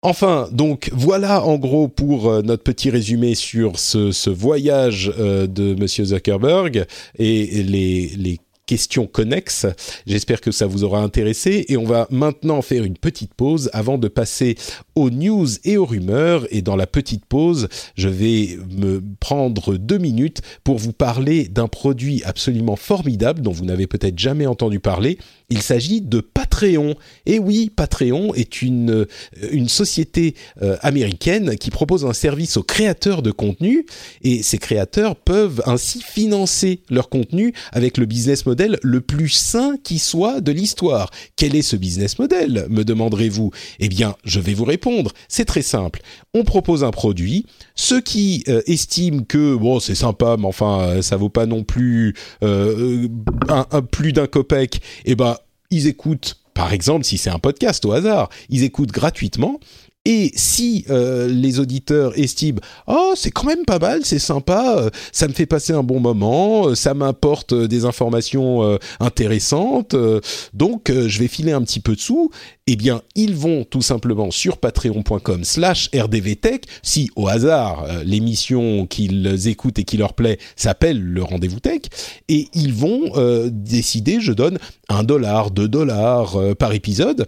Enfin, 0.03 0.47
donc 0.51 0.91
voilà 0.93 1.43
en 1.43 1.57
gros 1.57 1.87
pour 1.87 2.29
euh, 2.29 2.41
notre 2.43 2.61
petit 2.61 2.91
résumé 2.91 3.33
sur 3.33 3.79
ce, 3.79 4.29
voyage 4.29 5.11
euh, 5.17 5.47
de 5.47 5.73
Monsieur 5.73 6.05
Zuckerberg 6.05 6.85
et 7.17 7.63
les, 7.63 8.09
les 8.15 8.37
questions 8.67 9.07
connexes. 9.07 9.65
J'espère 10.05 10.41
que 10.41 10.51
ça 10.51 10.67
vous 10.67 10.83
aura 10.83 11.01
intéressé 11.01 11.65
et 11.69 11.77
on 11.77 11.85
va 11.85 12.07
maintenant 12.11 12.61
faire 12.61 12.83
une 12.83 12.97
petite 12.97 13.33
pause 13.33 13.71
avant 13.73 13.97
de 13.97 14.07
passer 14.07 14.55
aux 14.93 15.09
news 15.09 15.47
et 15.63 15.77
aux 15.77 15.85
rumeurs. 15.85 16.45
Et 16.51 16.61
dans 16.61 16.75
la 16.75 16.85
petite 16.85 17.25
pause, 17.25 17.69
je 17.95 18.09
vais 18.09 18.59
me 18.69 19.01
prendre 19.19 19.77
deux 19.77 19.97
minutes 19.97 20.41
pour 20.63 20.77
vous 20.77 20.93
parler 20.93 21.45
d'un 21.45 21.67
produit 21.67 22.21
absolument 22.25 22.75
formidable 22.75 23.41
dont 23.41 23.51
vous 23.51 23.65
n'avez 23.65 23.87
peut-être 23.87 24.19
jamais 24.19 24.45
entendu 24.45 24.79
parler. 24.79 25.17
Il 25.49 25.61
s'agit 25.61 26.01
de 26.01 26.19
Patreon. 26.19 26.95
Et 27.25 27.39
oui, 27.39 27.71
Patreon 27.73 28.33
est 28.35 28.61
une, 28.61 29.07
une 29.51 29.69
société 29.69 30.35
euh, 30.61 30.75
américaine 30.81 31.55
qui 31.55 31.69
propose 31.69 32.05
un 32.05 32.13
service 32.13 32.57
aux 32.57 32.63
créateurs 32.63 33.21
de 33.21 33.31
contenu 33.31 33.85
et 34.23 34.43
ces 34.43 34.57
créateurs 34.57 35.15
peuvent 35.15 35.61
ainsi 35.65 36.01
financer 36.01 36.81
leur 36.89 37.07
contenu 37.07 37.53
avec 37.71 37.97
le 37.97 38.05
business 38.05 38.45
model 38.45 38.56
le 38.81 39.01
plus 39.01 39.29
sain 39.29 39.77
qui 39.83 39.99
soit 39.99 40.41
de 40.41 40.51
l'histoire. 40.51 41.11
Quel 41.35 41.55
est 41.55 41.61
ce 41.61 41.75
business 41.75 42.19
model 42.19 42.67
me 42.69 42.83
demanderez-vous? 42.83 43.51
Eh 43.79 43.89
bien, 43.89 44.15
je 44.23 44.39
vais 44.39 44.53
vous 44.53 44.65
répondre. 44.65 45.11
C'est 45.27 45.45
très 45.45 45.61
simple. 45.61 46.01
On 46.33 46.43
propose 46.43 46.83
un 46.83 46.91
produit. 46.91 47.45
Ceux 47.75 48.01
qui 48.01 48.43
euh, 48.47 48.61
estiment 48.65 49.23
que 49.23 49.55
bon, 49.55 49.79
c'est 49.79 49.95
sympa, 49.95 50.35
mais 50.37 50.47
enfin, 50.47 50.81
euh, 50.81 51.01
ça 51.01 51.17
vaut 51.17 51.29
pas 51.29 51.45
non 51.45 51.63
plus 51.63 52.15
euh, 52.43 53.07
un, 53.49 53.81
plus 53.81 54.13
d'un 54.13 54.27
copec, 54.27 54.81
eh 55.05 55.15
ben, 55.15 55.37
ils 55.69 55.87
écoutent. 55.87 56.39
Par 56.53 56.73
exemple, 56.73 57.05
si 57.05 57.19
c'est 57.19 57.29
un 57.29 57.37
podcast 57.37 57.85
au 57.85 57.91
hasard, 57.91 58.29
ils 58.49 58.63
écoutent 58.63 58.91
gratuitement 58.91 59.59
et 60.07 60.31
si 60.35 60.85
euh, 60.89 61.27
les 61.27 61.59
auditeurs 61.59 62.17
estiment 62.17 62.61
oh 62.87 63.11
c'est 63.15 63.29
quand 63.29 63.43
même 63.43 63.65
pas 63.65 63.77
mal, 63.77 64.05
c'est 64.05 64.19
sympa, 64.19 64.77
euh, 64.77 64.89
ça 65.11 65.27
me 65.27 65.33
fait 65.33 65.45
passer 65.45 65.73
un 65.73 65.83
bon 65.83 65.99
moment, 65.99 66.69
euh, 66.69 66.75
ça 66.75 66.93
m'apporte 66.93 67.53
des 67.53 67.83
informations 67.83 68.77
intéressantes, 69.01 69.95
donc 70.53 70.89
je 70.89 71.19
vais 71.19 71.27
filer 71.27 71.51
un 71.51 71.61
petit 71.61 71.81
peu 71.81 71.95
de 71.95 71.99
sous. 71.99 72.31
Eh 72.67 72.75
bien, 72.75 73.01
ils 73.15 73.35
vont 73.35 73.63
tout 73.63 73.81
simplement 73.81 74.31
sur 74.31 74.57
patreon.com/slash 74.57 75.89
rdvtech. 75.93 76.65
Si 76.81 77.09
au 77.15 77.27
hasard 77.27 77.85
l'émission 78.05 78.85
qu'ils 78.85 79.47
écoutent 79.47 79.79
et 79.79 79.83
qui 79.83 79.97
leur 79.97 80.13
plaît 80.13 80.37
s'appelle 80.55 81.01
le 81.01 81.23
rendez-vous 81.23 81.59
tech, 81.59 81.81
et 82.29 82.47
ils 82.53 82.73
vont 82.73 83.11
décider, 83.51 84.21
je 84.21 84.31
donne 84.31 84.57
un 84.87 85.03
dollar, 85.03 85.51
deux 85.51 85.67
dollars 85.67 86.37
par 86.57 86.73
épisode 86.73 87.27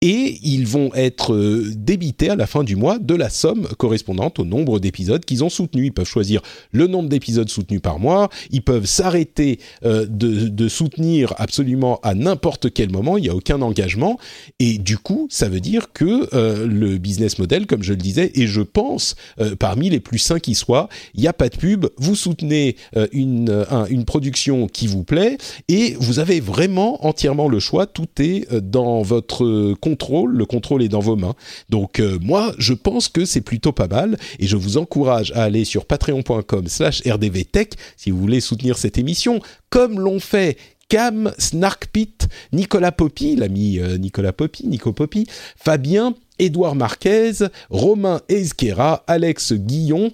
et 0.00 0.38
ils 0.44 0.66
vont 0.66 0.90
être 0.94 1.34
euh, 1.34 1.72
débités 1.74 2.30
à 2.30 2.36
la 2.36 2.46
fin 2.46 2.62
du 2.62 2.76
mois 2.76 2.98
de 2.98 3.14
la 3.14 3.30
somme 3.30 3.66
correspondante 3.78 4.38
au 4.38 4.44
nombre 4.44 4.78
d'épisodes 4.78 5.24
qu'ils 5.24 5.42
ont 5.42 5.48
soutenus. 5.48 5.86
Ils 5.86 5.92
peuvent 5.92 6.06
choisir 6.06 6.40
le 6.70 6.86
nombre 6.86 7.08
d'épisodes 7.08 7.48
soutenus 7.48 7.80
par 7.80 7.98
mois, 7.98 8.28
ils 8.50 8.62
peuvent 8.62 8.86
s'arrêter 8.86 9.58
euh, 9.84 10.06
de, 10.08 10.68
soutenir 10.68 11.34
absolument 11.38 11.98
à 12.02 12.14
n'importe 12.14 12.72
quel 12.72 12.90
moment, 12.90 13.16
il 13.16 13.22
n'y 13.22 13.28
a 13.28 13.34
aucun 13.34 13.62
engagement, 13.62 14.18
et 14.60 14.76
du 14.78 14.98
coup, 14.98 15.26
ça 15.30 15.48
veut 15.48 15.60
dire 15.60 15.92
que 15.92 16.28
euh, 16.34 16.66
le 16.66 16.98
business 16.98 17.38
model, 17.38 17.66
comme 17.66 17.82
je 17.82 17.92
le 17.92 17.96
disais, 17.96 18.30
et 18.34 18.46
je 18.46 18.60
pense 18.60 19.16
parmi 19.58 19.88
les 19.88 20.00
plus 20.00 20.18
sains 20.18 20.40
qui 20.40 20.54
soient, 20.54 20.88
il 21.14 21.20
n'y 21.20 21.26
a 21.26 21.32
pas 21.32 21.48
de 21.48 21.56
pub, 21.56 21.86
vous 21.96 22.14
soutenez 22.14 22.76
une, 23.12 23.64
une 23.88 24.04
production 24.04 24.66
qui 24.66 24.86
vous 24.86 25.04
plaît, 25.04 25.38
et 25.68 25.96
vous 26.00 26.18
avez 26.18 26.40
vraiment 26.40 27.04
entièrement 27.06 27.48
le 27.48 27.60
choix, 27.60 27.86
tout 27.86 28.08
est 28.18 28.52
dans 28.60 29.02
votre 29.02 29.74
le 29.90 30.44
contrôle 30.44 30.82
est 30.82 30.88
dans 30.88 31.00
vos 31.00 31.16
mains. 31.16 31.34
Donc 31.68 32.00
euh, 32.00 32.18
moi, 32.20 32.52
je 32.58 32.74
pense 32.74 33.08
que 33.08 33.24
c'est 33.24 33.40
plutôt 33.40 33.72
pas 33.72 33.88
mal 33.88 34.16
et 34.38 34.46
je 34.46 34.56
vous 34.56 34.76
encourage 34.76 35.32
à 35.32 35.44
aller 35.44 35.64
sur 35.64 35.86
patreon.com 35.86 36.66
slash 36.66 37.02
rdvtech 37.06 37.74
si 37.96 38.10
vous 38.10 38.18
voulez 38.18 38.40
soutenir 38.40 38.78
cette 38.78 38.98
émission, 38.98 39.40
comme 39.70 40.00
l'ont 40.00 40.20
fait 40.20 40.56
Cam, 40.88 41.32
Snarkpit, 41.36 42.16
Nicolas 42.52 42.92
Poppy, 42.92 43.36
l'ami 43.36 43.78
euh, 43.78 43.98
Nicolas 43.98 44.32
Poppy, 44.32 44.66
Nico 44.66 44.92
Poppy, 44.92 45.26
Fabien, 45.56 46.14
Édouard 46.38 46.74
Marquez, 46.74 47.32
Romain 47.68 48.20
Ezquera, 48.28 49.04
Alex 49.06 49.52
Guillon, 49.52 50.10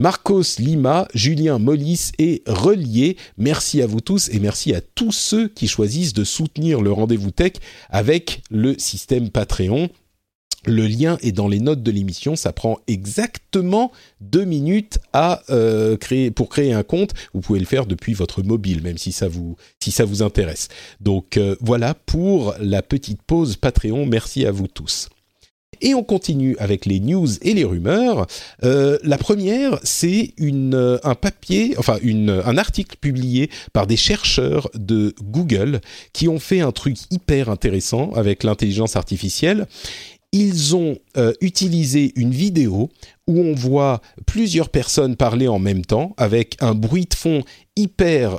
Marcos 0.00 0.58
Lima, 0.58 1.06
Julien 1.14 1.60
Mollis 1.60 2.10
et 2.18 2.42
Relier. 2.46 3.16
Merci 3.38 3.80
à 3.80 3.86
vous 3.86 4.00
tous 4.00 4.28
et 4.28 4.40
merci 4.40 4.74
à 4.74 4.80
tous 4.80 5.12
ceux 5.12 5.46
qui 5.46 5.68
choisissent 5.68 6.14
de 6.14 6.24
soutenir 6.24 6.80
le 6.80 6.90
rendez-vous 6.90 7.30
tech 7.30 7.52
avec 7.90 8.42
le 8.50 8.76
système 8.76 9.30
Patreon. 9.30 9.90
Le 10.66 10.88
lien 10.88 11.16
est 11.22 11.30
dans 11.30 11.46
les 11.46 11.60
notes 11.60 11.84
de 11.84 11.90
l'émission. 11.92 12.34
Ça 12.34 12.52
prend 12.52 12.78
exactement 12.88 13.92
deux 14.20 14.44
minutes 14.44 14.98
euh, 15.50 15.96
pour 16.34 16.48
créer 16.48 16.72
un 16.72 16.82
compte. 16.82 17.12
Vous 17.32 17.40
pouvez 17.40 17.60
le 17.60 17.66
faire 17.66 17.86
depuis 17.86 18.14
votre 18.14 18.42
mobile, 18.42 18.82
même 18.82 18.98
si 18.98 19.12
ça 19.12 19.28
vous 19.28 19.56
si 19.80 19.92
ça 19.92 20.04
vous 20.04 20.22
intéresse. 20.22 20.68
Donc 21.00 21.36
euh, 21.36 21.54
voilà 21.60 21.94
pour 21.94 22.54
la 22.58 22.82
petite 22.82 23.22
pause 23.22 23.56
Patreon. 23.56 24.06
Merci 24.06 24.44
à 24.44 24.50
vous 24.50 24.66
tous. 24.66 25.08
Et 25.84 25.94
on 25.94 26.02
continue 26.02 26.56
avec 26.58 26.86
les 26.86 26.98
news 26.98 27.28
et 27.42 27.52
les 27.52 27.62
rumeurs. 27.62 28.26
Euh, 28.64 28.98
la 29.02 29.18
première, 29.18 29.78
c'est 29.82 30.32
euh, 30.40 30.98
un 31.04 31.14
papier, 31.14 31.74
enfin 31.76 31.98
une, 32.02 32.30
un 32.30 32.56
article 32.56 32.96
publié 32.98 33.50
par 33.74 33.86
des 33.86 33.98
chercheurs 33.98 34.70
de 34.74 35.14
Google 35.22 35.82
qui 36.14 36.26
ont 36.26 36.38
fait 36.38 36.60
un 36.60 36.72
truc 36.72 36.96
hyper 37.10 37.50
intéressant 37.50 38.12
avec 38.12 38.44
l'intelligence 38.44 38.96
artificielle. 38.96 39.66
Ils 40.32 40.74
ont 40.74 40.96
euh, 41.18 41.34
utilisé 41.42 42.14
une 42.16 42.30
vidéo 42.30 42.88
où 43.28 43.38
on 43.40 43.54
voit 43.54 44.00
plusieurs 44.24 44.70
personnes 44.70 45.16
parler 45.16 45.48
en 45.48 45.58
même 45.58 45.84
temps 45.84 46.14
avec 46.16 46.56
un 46.60 46.74
bruit 46.74 47.04
de 47.04 47.14
fond 47.14 47.42
hyper 47.76 48.38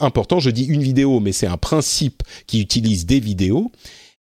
important. 0.00 0.40
Je 0.40 0.50
dis 0.50 0.64
une 0.64 0.82
vidéo, 0.82 1.20
mais 1.20 1.32
c'est 1.32 1.46
un 1.46 1.56
principe 1.56 2.22
qui 2.46 2.60
utilise 2.60 3.06
des 3.06 3.20
vidéos. 3.20 3.70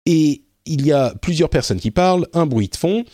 Et 0.06 0.45
il 0.66 0.86
y 0.86 0.92
a 0.92 1.14
plusieurs 1.20 1.50
personnes 1.50 1.80
qui 1.80 1.90
parlent, 1.90 2.26
un 2.32 2.46
bruit 2.46 2.68
de 2.68 2.76
fond, 2.76 3.04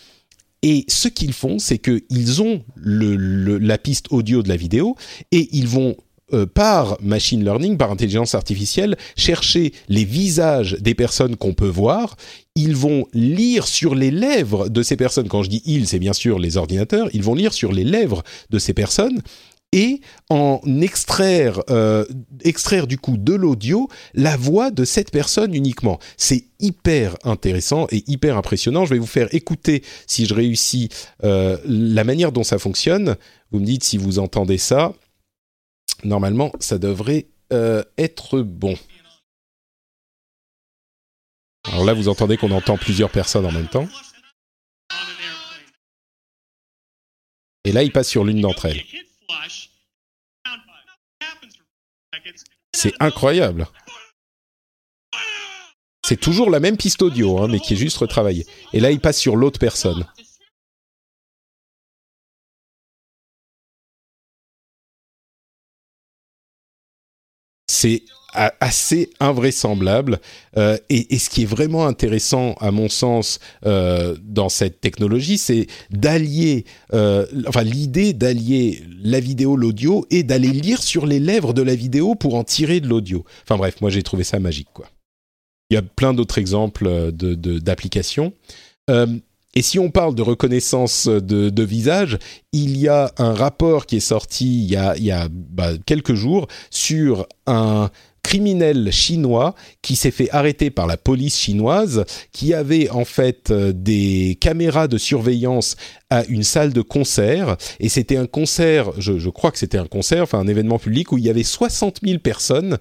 et 0.63 0.85
ce 0.89 1.09
qu'ils 1.09 1.33
font, 1.33 1.59
c'est 1.59 1.79
qu'ils 1.79 2.43
ont 2.43 2.63
la 2.77 3.79
piste 3.79 4.07
audio 4.11 4.43
de 4.43 4.49
la 4.49 4.57
vidéo 4.57 4.97
et 5.33 5.49
ils 5.53 5.67
vont 5.67 5.97
euh, 6.33 6.47
par 6.47 6.97
machine 7.03 7.45
learning, 7.45 7.77
par 7.77 7.91
intelligence 7.91 8.35
artificielle, 8.35 8.97
chercher 9.17 9.73
les 9.89 10.05
visages 10.05 10.77
des 10.81 10.95
personnes 10.95 11.37
qu'on 11.37 11.53
peut 11.53 11.69
voir. 11.69 12.17
Ils 12.55 12.77
vont 12.77 13.07
lire 13.13 13.67
sur 13.67 13.95
les 13.95 14.11
lèvres 14.11 14.69
de 14.69 14.83
ces 14.83 14.97
personnes. 14.97 15.29
Quand 15.29 15.43
je 15.43 15.51
dis 15.51 15.63
ils, 15.67 15.89
c'est 15.89 15.99
bien 15.99 16.13
sûr 16.15 16.39
les 16.39 16.57
ordinateurs. 16.57 17.09
Ils 17.13 17.23
vont 17.23 17.35
lire 17.35 17.53
sur 17.53 17.73
les 17.73 17.85
lèvres 17.85 18.23
de 18.51 18.59
ces 18.59 18.73
personnes 18.73 19.21
et 19.73 20.01
en 20.29 20.61
extraire, 20.81 21.61
euh, 21.71 22.05
extraire 22.45 22.87
du 22.87 22.99
coup 22.99 23.17
de 23.17 23.33
l'audio 23.33 23.89
la 24.15 24.37
voix 24.37 24.71
de 24.71 24.85
cette 24.85 25.11
personne 25.11 25.55
uniquement. 25.55 25.99
C'est 26.17 26.45
hyper 26.61 27.17
intéressant 27.25 27.87
et 27.91 28.05
hyper 28.07 28.37
impressionnant. 28.37 28.85
Je 28.85 28.95
vais 28.95 29.01
vous 29.01 29.07
faire 29.07 29.35
écouter, 29.35 29.83
si 30.07 30.27
je 30.27 30.35
réussis, 30.35 30.91
euh, 31.25 31.57
la 31.65 32.05
manière 32.05 32.33
dont 32.33 32.45
ça 32.45 32.59
fonctionne. 32.59 33.17
Vous 33.51 33.61
me 33.61 33.65
dites 33.65 33.85
si 33.85 33.97
vous 33.97 34.19
entendez 34.19 34.59
ça. 34.59 34.93
Normalement, 36.05 36.53
ça 36.61 36.79
devrait 36.79 37.27
euh, 37.53 37.83
être 37.97 38.41
bon. 38.41 38.77
Alors 41.65 41.85
là, 41.85 41.95
vous 41.95 42.09
entendez 42.09 42.37
qu'on 42.37 42.51
entend 42.51 42.77
plusieurs 42.77 43.11
personnes 43.11 43.47
en 43.47 43.53
même 43.53 43.69
temps. 43.69 43.89
Et 47.65 47.73
là, 47.73 47.85
il 47.85 47.93
passe 47.93 48.09
sur 48.09 48.25
l'une 48.25 48.41
d'entre 48.41 48.67
elles. 48.67 48.83
C'est 52.75 52.95
incroyable. 53.01 53.67
C'est 56.05 56.17
toujours 56.21 56.51
la 56.51 56.61
même 56.61 56.77
piste 56.77 57.03
audio, 57.03 57.39
hein, 57.41 57.49
mais 57.49 57.61
qui 57.61 57.75
est 57.75 57.77
juste 57.77 57.97
retravaillée. 57.99 58.47
Et 58.73 58.81
là, 58.81 58.91
il 58.91 59.01
passe 59.01 59.19
sur 59.19 59.37
l'autre 59.37 59.59
personne. 59.59 60.05
C'est 67.69 68.05
assez 68.33 69.11
invraisemblable. 69.21 70.21
Euh, 70.57 70.77
et, 70.89 71.19
ce 71.19 71.31
qui 71.31 71.43
est 71.43 71.47
vraiment 71.47 71.87
intéressant, 71.87 72.55
à 72.61 72.71
mon 72.71 72.89
sens, 72.89 73.39
euh, 73.67 74.17
dans 74.23 74.49
cette 74.49 74.81
technologie, 74.81 75.39
c'est 75.39 75.67
d'allier, 75.91 76.65
euh, 76.95 77.27
enfin 77.47 77.63
l'idée 77.63 78.13
d'allier 78.13 78.83
la 79.03 79.21
vidéo, 79.21 79.57
l'audio, 79.57 80.07
et 80.11 80.23
d'aller 80.23 80.49
lire 80.49 80.83
sur 80.83 81.07
les 81.07 81.21
lèvres 81.21 81.53
de 81.53 81.63
la 81.63 81.75
vidéo 81.75 82.15
pour 82.15 82.35
en 82.35 82.45
tirer 82.45 82.81
de 82.81 82.89
l'audio. 82.89 83.25
Enfin 83.43 83.57
bref, 83.57 83.81
moi 83.81 83.91
j'ai 83.91 84.03
trouvé 84.03 84.25
ça 84.25 84.39
magique, 84.41 84.69
quoi. 84.73 84.87
Il 85.71 85.75
y 85.75 85.79
a 85.79 85.83
plein 85.83 86.13
d'autres 86.13 86.37
exemples 86.37 87.13
d'applications. 87.13 88.35
De, 88.89 89.23
et 89.55 89.63
si 89.63 89.79
on 89.79 89.91
parle 89.91 90.15
de 90.15 90.23
reconnaissance 90.23 91.09
de, 91.09 91.63
visage, 91.63 92.19
il 92.53 92.77
y 92.77 92.89
a 92.89 93.13
un 93.19 93.35
rapport 93.35 93.87
qui 93.87 93.97
est 93.97 94.01
sorti 94.01 94.65
il 94.65 94.71
y 94.71 94.77
a, 94.77 94.97
il 94.97 95.05
y 95.05 95.11
a 95.11 95.29
bah, 95.31 95.73
quelques 95.85 96.15
jours 96.15 96.47
sur 96.71 97.27
un 97.47 97.91
criminel 98.33 98.91
chinois 98.91 99.55
qui 99.83 99.95
s'est 99.95 100.11
fait 100.11 100.31
arrêter 100.31 100.71
par 100.71 100.87
la 100.87 100.97
police 100.97 101.39
chinoise, 101.39 102.07
qui 102.33 102.55
avait 102.55 102.89
en 102.89 103.05
fait 103.05 103.51
euh, 103.51 103.73
des 103.75 104.39
caméras 104.41 104.89
de 104.89 104.97
surveillance 104.97 105.77
à 106.09 106.25
une 106.25 106.43
salle 106.43 106.73
de 106.73 106.81
concert, 106.81 107.59
et 107.79 107.91
c'était 107.91 108.17
un 108.17 108.25
concert, 108.25 108.91
je, 108.97 109.29
crois 109.29 109.51
que 109.51 109.59
c'était 109.59 109.77
un 109.77 109.87
concert, 109.87 110.23
enfin 110.23 110.39
un 110.39 110.47
événement 110.47 110.79
public 110.79 111.13
où 111.13 111.19
il 111.19 111.25
y 111.25 111.29
avait 111.29 111.43
60 111.43 111.99
000 112.03 112.21
personnes, 112.21 112.79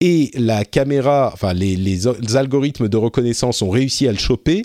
et 0.00 0.30
la 0.34 0.64
caméra, 0.64 1.30
enfin 1.32 1.54
les, 1.54 1.74
les 1.74 2.36
algorithmes 2.36 2.88
de 2.88 2.96
reconnaissance 2.96 3.62
ont 3.62 3.70
réussi 3.70 4.06
à 4.06 4.12
le 4.12 4.18
choper, 4.18 4.62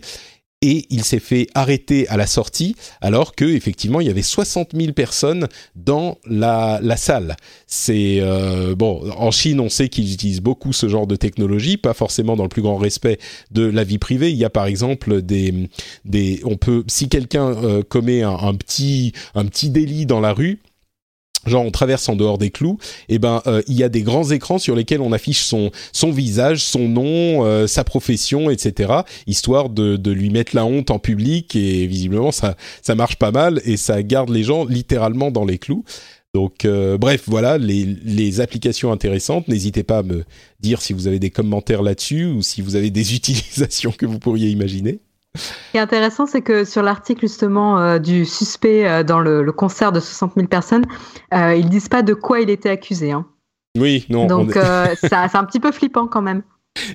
et 0.61 0.85
il 0.89 1.03
s'est 1.05 1.19
fait 1.19 1.47
arrêter 1.53 2.07
à 2.09 2.17
la 2.17 2.27
sortie 2.27 2.75
alors 3.01 3.33
que 3.33 3.45
effectivement 3.45 4.01
il 4.01 4.07
y 4.07 4.09
avait 4.09 4.21
60 4.21 4.71
000 4.75 4.93
personnes 4.93 5.47
dans 5.75 6.17
la, 6.25 6.79
salle. 6.97 7.37
C'est 7.67 8.19
euh, 8.19 8.75
bon 8.75 9.09
en 9.17 9.31
Chine 9.31 9.59
on 9.59 9.69
sait 9.69 9.87
qu'ils 9.89 10.13
utilisent 10.13 10.41
beaucoup 10.41 10.73
ce 10.73 10.89
genre 10.89 11.07
de 11.07 11.15
technologie, 11.15 11.77
pas 11.77 11.93
forcément 11.93 12.35
dans 12.35 12.43
le 12.43 12.49
plus 12.49 12.61
grand 12.61 12.77
respect 12.77 13.19
de 13.51 13.63
la 13.63 13.83
vie 13.83 13.99
privée. 13.99 14.31
Il 14.31 14.37
y 14.37 14.45
a 14.45 14.49
par 14.49 14.65
exemple 14.65 15.21
des 15.21 15.69
des 16.03 16.41
on 16.43 16.57
peut 16.57 16.83
si 16.87 17.07
quelqu'un 17.07 17.49
euh, 17.63 17.83
commet 17.83 18.23
petit 18.57 19.13
un 19.35 19.45
petit 19.45 19.69
délit 19.69 20.05
dans 20.05 20.19
la 20.19 20.33
rue 20.33 20.59
genre 21.45 21.65
on 21.65 21.71
traverse 21.71 22.07
en 22.09 22.15
dehors 22.15 22.37
des 22.37 22.49
clous, 22.49 22.77
et 23.07 23.15
eh 23.15 23.19
ben 23.19 23.41
euh, 23.47 23.61
il 23.67 23.75
y 23.75 23.83
a 23.83 23.89
des 23.89 24.01
grands 24.01 24.29
écrans 24.29 24.57
sur 24.57 24.75
lesquels 24.75 25.01
on 25.01 25.11
affiche 25.11 25.43
son 25.43 25.71
son 25.93 26.11
visage, 26.11 26.63
son 26.63 26.87
nom, 26.87 27.45
euh, 27.45 27.67
sa 27.67 27.83
profession, 27.83 28.49
etc. 28.49 28.93
Histoire 29.27 29.69
de, 29.69 29.95
de 29.95 30.11
lui 30.11 30.29
mettre 30.29 30.55
la 30.55 30.65
honte 30.65 30.91
en 30.91 30.99
public 30.99 31.55
et 31.55 31.87
visiblement 31.87 32.31
ça 32.31 32.55
ça 32.81 32.95
marche 32.95 33.15
pas 33.15 33.31
mal 33.31 33.61
et 33.65 33.77
ça 33.77 34.03
garde 34.03 34.29
les 34.29 34.43
gens 34.43 34.65
littéralement 34.65 35.31
dans 35.31 35.45
les 35.45 35.57
clous. 35.57 35.83
Donc 36.35 36.65
euh, 36.65 36.97
bref, 36.97 37.23
voilà 37.25 37.57
les, 37.57 37.85
les 37.85 38.41
applications 38.41 38.91
intéressantes. 38.91 39.47
N'hésitez 39.47 39.83
pas 39.83 39.99
à 39.99 40.03
me 40.03 40.25
dire 40.59 40.81
si 40.81 40.93
vous 40.93 41.07
avez 41.07 41.19
des 41.19 41.31
commentaires 41.31 41.81
là-dessus 41.81 42.25
ou 42.25 42.41
si 42.43 42.61
vous 42.61 42.75
avez 42.75 42.91
des 42.91 43.15
utilisations 43.15 43.91
que 43.91 44.05
vous 44.05 44.19
pourriez 44.19 44.49
imaginer. 44.49 44.99
Ce 45.35 45.71
qui 45.71 45.77
est 45.77 45.81
intéressant, 45.81 46.25
c'est 46.25 46.41
que 46.41 46.65
sur 46.65 46.81
l'article 46.81 47.21
justement 47.21 47.79
euh, 47.79 47.99
du 47.99 48.25
suspect 48.25 48.87
euh, 48.87 49.03
dans 49.03 49.19
le, 49.19 49.51
concert 49.51 49.91
de 49.91 49.99
60 49.99 50.33
000 50.35 50.47
personnes, 50.47 50.85
euh, 51.33 51.55
ils 51.55 51.69
disent 51.69 51.89
pas 51.89 52.01
de 52.01 52.13
quoi 52.13 52.41
il 52.41 52.49
était 52.49 52.69
accusé. 52.69 53.11
Hein. 53.11 53.27
Oui, 53.77 54.05
non. 54.09 54.25
Donc 54.25 54.57
euh, 54.57 54.87
c'est 54.99 55.13
un 55.13 55.43
petit 55.45 55.59
peu 55.59 55.71
flippant 55.71 56.07
quand 56.07 56.21
même. 56.21 56.41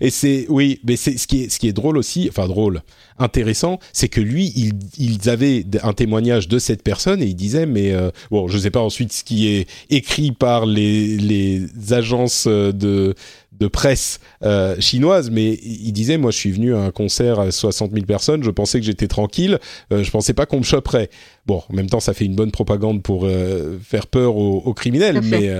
Et 0.00 0.10
c'est 0.10 0.46
oui, 0.48 0.80
mais 0.86 0.96
c'est 0.96 1.18
ce 1.18 1.26
qui 1.26 1.42
est 1.42 1.48
ce 1.50 1.58
qui 1.58 1.68
est 1.68 1.72
drôle 1.72 1.98
aussi, 1.98 2.26
enfin 2.30 2.48
drôle, 2.48 2.80
intéressant, 3.18 3.78
c'est 3.92 4.08
que 4.08 4.20
lui, 4.20 4.52
il, 4.56 4.72
ils 4.98 5.28
avaient 5.28 5.66
un 5.82 5.92
témoignage 5.92 6.48
de 6.48 6.58
cette 6.58 6.82
personne 6.82 7.20
et 7.22 7.26
il 7.26 7.34
disait, 7.34 7.66
mais 7.66 7.92
bon, 8.30 8.48
je 8.48 8.56
sais 8.56 8.70
pas 8.70 8.80
ensuite 8.80 9.12
ce 9.12 9.24
qui 9.24 9.48
est 9.48 9.68
écrit 9.90 10.32
par 10.32 10.64
les 10.64 11.18
les 11.18 11.92
agences 11.92 12.46
de 12.46 13.14
de 13.58 13.66
presse 13.68 14.20
euh, 14.42 14.78
chinoise, 14.80 15.30
mais 15.30 15.58
il 15.62 15.92
disait, 15.92 16.18
moi 16.18 16.30
je 16.30 16.38
suis 16.38 16.50
venu 16.50 16.74
à 16.74 16.80
un 16.80 16.90
concert 16.90 17.38
à 17.38 17.50
60 17.50 17.92
000 17.92 18.04
personnes, 18.04 18.42
je 18.42 18.50
pensais 18.50 18.80
que 18.80 18.86
j'étais 18.86 19.08
tranquille, 19.08 19.58
euh, 19.92 20.02
je 20.02 20.10
pensais 20.10 20.34
pas 20.34 20.46
qu'on 20.46 20.58
me 20.58 20.64
choperait. 20.64 21.10
Bon, 21.46 21.62
en 21.68 21.74
même 21.74 21.88
temps, 21.88 22.00
ça 22.00 22.14
fait 22.14 22.24
une 22.24 22.34
bonne 22.34 22.50
propagande 22.50 23.02
pour 23.02 23.24
euh, 23.24 23.78
faire 23.82 24.06
peur 24.06 24.36
aux, 24.36 24.74
criminels, 24.74 25.20
mais... 25.22 25.50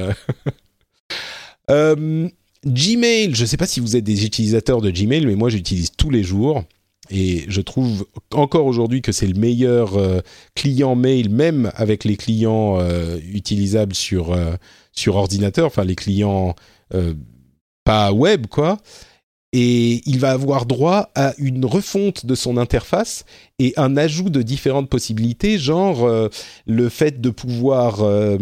Gmail, 2.66 3.34
je 3.34 3.42
ne 3.42 3.46
sais 3.46 3.58
pas 3.58 3.66
si 3.66 3.80
vous 3.80 3.94
êtes 3.94 4.04
des 4.04 4.24
utilisateurs 4.24 4.80
de 4.80 4.90
Gmail, 4.90 5.26
mais 5.26 5.34
moi 5.34 5.50
j'utilise 5.50 5.90
tous 5.96 6.08
les 6.08 6.22
jours. 6.22 6.64
Et 7.10 7.44
je 7.48 7.60
trouve 7.60 8.06
encore 8.32 8.64
aujourd'hui 8.64 9.02
que 9.02 9.12
c'est 9.12 9.26
le 9.26 9.38
meilleur 9.38 9.98
client 10.54 10.94
mail, 10.96 11.28
même 11.28 11.70
avec 11.74 12.04
les 12.04 12.16
clients 12.16 12.78
utilisables 13.30 13.94
sur, 13.94 14.34
sur 14.92 15.16
ordinateur, 15.16 15.66
enfin 15.66 15.84
les 15.84 15.94
clients 15.94 16.54
pas 17.84 18.12
web 18.12 18.46
quoi. 18.46 18.78
Et 19.52 20.02
il 20.06 20.18
va 20.18 20.32
avoir 20.32 20.66
droit 20.66 21.10
à 21.14 21.32
une 21.38 21.64
refonte 21.64 22.26
de 22.26 22.34
son 22.34 22.56
interface 22.56 23.24
et 23.60 23.72
un 23.76 23.96
ajout 23.96 24.28
de 24.28 24.42
différentes 24.42 24.90
possibilités, 24.90 25.58
genre 25.58 26.04
euh, 26.04 26.28
le 26.66 26.88
fait 26.88 27.20
de 27.20 27.30
pouvoir 27.30 28.02
euh, 28.02 28.36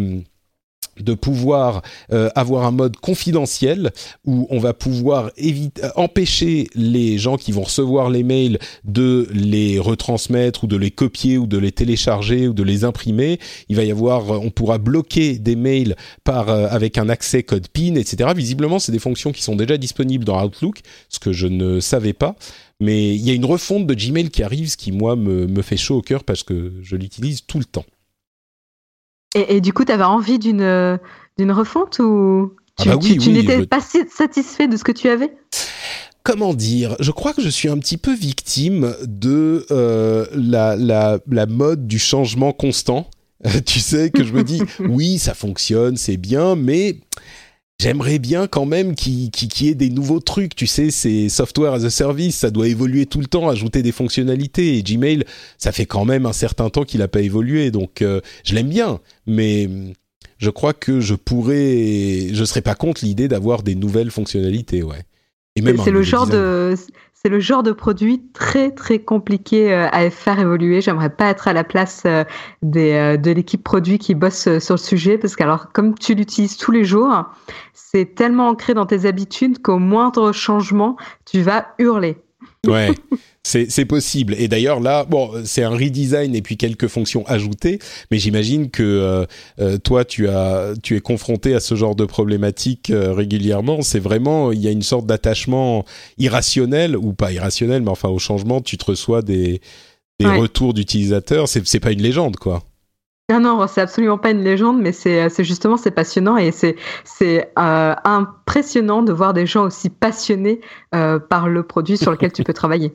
de 1.01 1.14
pouvoir 1.14 1.82
euh, 2.12 2.28
avoir 2.34 2.64
un 2.66 2.70
mode 2.70 2.97
confidentiel 2.97 3.93
où 4.24 4.47
on 4.51 4.59
va 4.59 4.74
pouvoir 4.74 5.30
éviter, 5.36 5.82
empêcher 5.97 6.68
les 6.74 7.18
gens 7.18 7.36
qui 7.36 7.53
vont 7.53 7.62
recevoir 7.62 8.11
les 8.11 8.22
mails 8.22 8.59
de 8.84 9.28
les 9.32 9.78
retransmettre 9.78 10.64
ou 10.64 10.66
de 10.66 10.76
les 10.76 10.90
copier 10.90 11.38
ou 11.38 11.47
de 11.47 11.59
les 11.59 11.72
télécharger 11.72 12.49
ou 12.49 12.53
de 12.53 12.62
les 12.62 12.84
imprimer. 12.84 13.38
Il 13.68 13.76
va 13.76 13.84
y 13.84 13.90
avoir, 13.90 14.30
on 14.30 14.51
pourra 14.51 14.78
bloquer 14.78 15.38
des 15.38 15.57
mails 15.57 15.97
euh, 16.28 16.68
avec 16.70 16.99
un 16.99 17.09
accès 17.09 17.43
code 17.43 17.68
PIN, 17.68 17.95
etc. 17.95 18.30
Visiblement, 18.34 18.78
c'est 18.78 18.93
des 18.93 18.99
fonctions 18.99 19.32
qui 19.32 19.43
sont 19.43 19.57
déjà 19.57 19.76
disponibles 19.76 20.24
dans 20.24 20.43
Outlook, 20.45 20.80
ce 21.09 21.18
que 21.18 21.32
je 21.32 21.47
ne 21.47 21.80
savais 21.80 22.12
pas. 22.12 22.36
Mais 22.80 23.14
il 23.14 23.22
y 23.22 23.30
a 23.30 23.34
une 23.34 23.45
refonte 23.45 23.86
de 23.86 23.95
Gmail 23.95 24.30
qui 24.30 24.43
arrive, 24.43 24.68
ce 24.68 24.76
qui 24.76 24.93
moi 24.93 25.14
me, 25.14 25.47
me 25.47 25.62
fait 25.62 25.76
chaud 25.76 25.99
au 25.99 26.03
cœur 26.03 26.24
parce 26.24 26.43
que 26.43 26.72
je 26.82 26.97
l'utilise 26.97 27.43
tout 27.47 27.59
le 27.59 27.64
temps. 27.64 27.84
Et, 29.35 29.61
du 29.61 29.72
coup, 29.72 29.85
tu 29.85 29.93
avais 29.93 30.05
envie 30.05 30.39
d'une 30.39 30.99
d'une 31.39 31.53
refonte 31.53 31.99
ou 31.99 32.53
tu, 32.78 32.91
ah 32.91 32.97
bah 32.97 33.07
n'étais 33.07 33.66
pas 33.66 33.80
satisfait 33.80 34.68
de 34.68 34.76
ce 34.76 34.85
que 34.85 34.93
tu 34.93 35.09
avais? 35.09 35.35
Comment 36.22 36.55
dire? 36.55 36.97
Je 37.01 37.11
crois 37.11 37.33
que 37.33 37.43
je 37.43 37.49
suis 37.49 37.68
un 37.68 37.78
petit 37.78 37.97
peu 37.97 38.14
victime 38.14 38.95
de 39.03 39.66
euh, 39.70 40.26
la, 40.35 40.76
la, 40.76 41.18
la 41.28 41.47
mode 41.47 41.87
du 41.87 41.99
changement 41.99 42.53
constant. 42.53 43.09
tu 43.66 43.80
sais 43.80 44.11
que 44.11 44.22
je 44.22 44.33
me 44.33 44.45
dis 44.45 44.62
oui, 44.78 45.18
ça 45.18 45.35
fonctionne, 45.35 45.97
c'est 45.97 46.16
bien, 46.16 46.55
mais 46.55 46.99
j'aimerais 47.83 48.18
bien 48.20 48.47
quand 48.47 48.64
même 48.64 48.95
qu'il 48.95 49.30
y 49.61 49.68
ait 49.68 49.74
des 49.74 49.91
nouveaux 49.91 50.20
trucs. 50.20 50.55
Tu 50.55 50.66
sais, 50.66 50.91
c'est 50.91 51.28
software 51.28 51.72
as 51.72 51.85
a 51.85 51.91
service, 51.91 52.37
ça 52.37 52.51
doit 52.51 52.68
évoluer 52.68 53.07
tout 53.07 53.18
le 53.18 53.26
temps, 53.26 53.49
ajouter 53.49 53.83
des 53.83 53.93
fonctionnalités. 53.93 54.78
Et 54.78 54.83
Gmail, 54.83 55.24
ça 55.59 55.72
fait 55.72 55.87
quand 55.87 56.05
même 56.05 56.24
un 56.26 56.33
certain 56.33 56.70
temps 56.70 56.85
qu'il 56.85 57.01
n'a 57.01 57.09
pas 57.09 57.20
évolué, 57.20 57.70
donc 57.70 58.03
euh, 58.03 58.20
je 58.45 58.55
l'aime 58.55 58.68
bien, 58.68 59.01
mais 59.26 59.68
je 60.39 60.51
crois 60.51 60.74
que 60.74 61.01
je 61.01 61.14
pourrais, 61.14 62.28
je 62.33 62.45
serais 62.45 62.62
pas 62.62 62.74
contre 62.74 63.05
l'idée 63.05 63.28
d'avoir 63.28 63.62
des 63.62 63.74
nouvelles 63.74 64.11
fonctionnalités, 64.11 64.83
ouais. 64.83 65.03
Et 65.55 65.61
même 65.61 65.76
c'est 65.85 65.91
le 65.91 66.03
genre 66.03 66.26
de, 66.26 66.74
c'est 67.23 67.29
le 67.29 67.39
genre 67.39 67.62
de 67.62 67.70
produit 67.70 68.23
très 68.33 68.73
très 68.73 68.99
compliqué 68.99 69.73
à 69.73 70.11
faire 70.11 70.41
évoluer. 70.41 70.81
J'aimerais 70.81 71.14
pas 71.14 71.27
être 71.27 71.47
à 71.47 71.53
la 71.53 71.62
place 71.62 72.03
des, 72.62 73.16
de 73.16 73.31
l'équipe 73.31 73.62
produit 73.62 73.99
qui 73.99 74.16
bosse 74.16 74.59
sur 74.59 74.75
le 74.75 74.81
sujet 74.81 75.18
parce 75.18 75.37
que 75.37 75.45
alors 75.45 75.70
comme 75.73 75.97
tu 75.97 76.14
l'utilises 76.14 76.57
tous 76.57 76.73
les 76.73 76.85
jours, 76.85 77.27
c'est 77.75 78.16
tellement 78.16 78.49
ancré 78.49 78.75
dans 78.75 78.87
tes 78.87 79.07
habitudes 79.07 79.62
qu'au 79.62 79.79
moindre 79.79 80.33
changement, 80.33 80.97
tu 81.25 81.43
vas 81.43 81.68
hurler. 81.79 82.20
Ouais, 82.69 82.91
c'est 83.43 83.85
possible. 83.87 84.37
Et 84.39 84.47
d'ailleurs 84.47 84.79
là, 84.79 85.05
bon, 85.05 85.33
c'est 85.45 85.65
un 85.65 85.71
redesign 85.71 86.35
et 86.37 86.43
puis 86.43 86.57
quelques 86.57 86.87
fonctions 86.87 87.27
ajoutées, 87.27 87.81
mais 88.11 88.19
j'imagine 88.19 88.71
que 88.71 88.83
euh, 88.85 89.27
euh, 89.61 89.79
toi, 89.79 90.05
tu 90.05 90.29
as, 90.29 90.75
tu 90.81 90.97
es 90.97 91.01
confronté 91.01 91.55
à 91.55 91.61
ce 91.61 91.75
genre 91.75 91.97
de 91.97 92.05
problématique 92.05 92.91
euh, 92.91 93.13
régulièrement. 93.13 93.83
C'est 93.83 93.99
vraiment, 93.99 94.53
il 94.53 94.61
y 94.61 94.69
a 94.69 94.71
une 94.71 94.83
sorte 94.83 95.07
d'attachement 95.07 95.85
irrationnel 96.19 96.97
ou 96.97 97.13
pas 97.15 97.33
irrationnel, 97.33 97.83
mais 97.83 97.91
enfin 97.91 98.09
au 98.09 98.21
changement, 98.21 98.61
tu 98.61 98.79
te 98.79 98.85
reçois 98.85 99.23
des, 99.23 99.61
des 100.21 100.27
retours 100.27 100.73
d'utilisateurs. 100.73 101.49
C'est 101.49 101.81
pas 101.81 101.91
une 101.91 102.03
légende, 102.03 102.37
quoi. 102.37 102.63
Non, 103.31 103.41
non, 103.41 103.66
c'est 103.66 103.81
absolument 103.81 104.18
pas 104.18 104.31
une 104.31 104.43
légende, 104.43 104.81
mais 104.81 104.93
c'est 104.93 105.45
justement 105.45 105.77
c'est 105.77 105.91
passionnant 105.91 106.37
et 106.37 106.51
c'est 106.51 106.77
c'est 107.05 107.51
impressionnant 107.57 109.03
de 109.03 109.12
voir 109.12 109.33
des 109.33 109.47
gens 109.47 109.64
aussi 109.64 109.89
passionnés 109.89 110.61
par 110.91 111.49
le 111.49 111.62
produit 111.62 111.97
sur 111.97 112.11
lequel 112.11 112.33
tu 112.33 112.45
peux 112.45 112.53
travailler. 112.55 112.95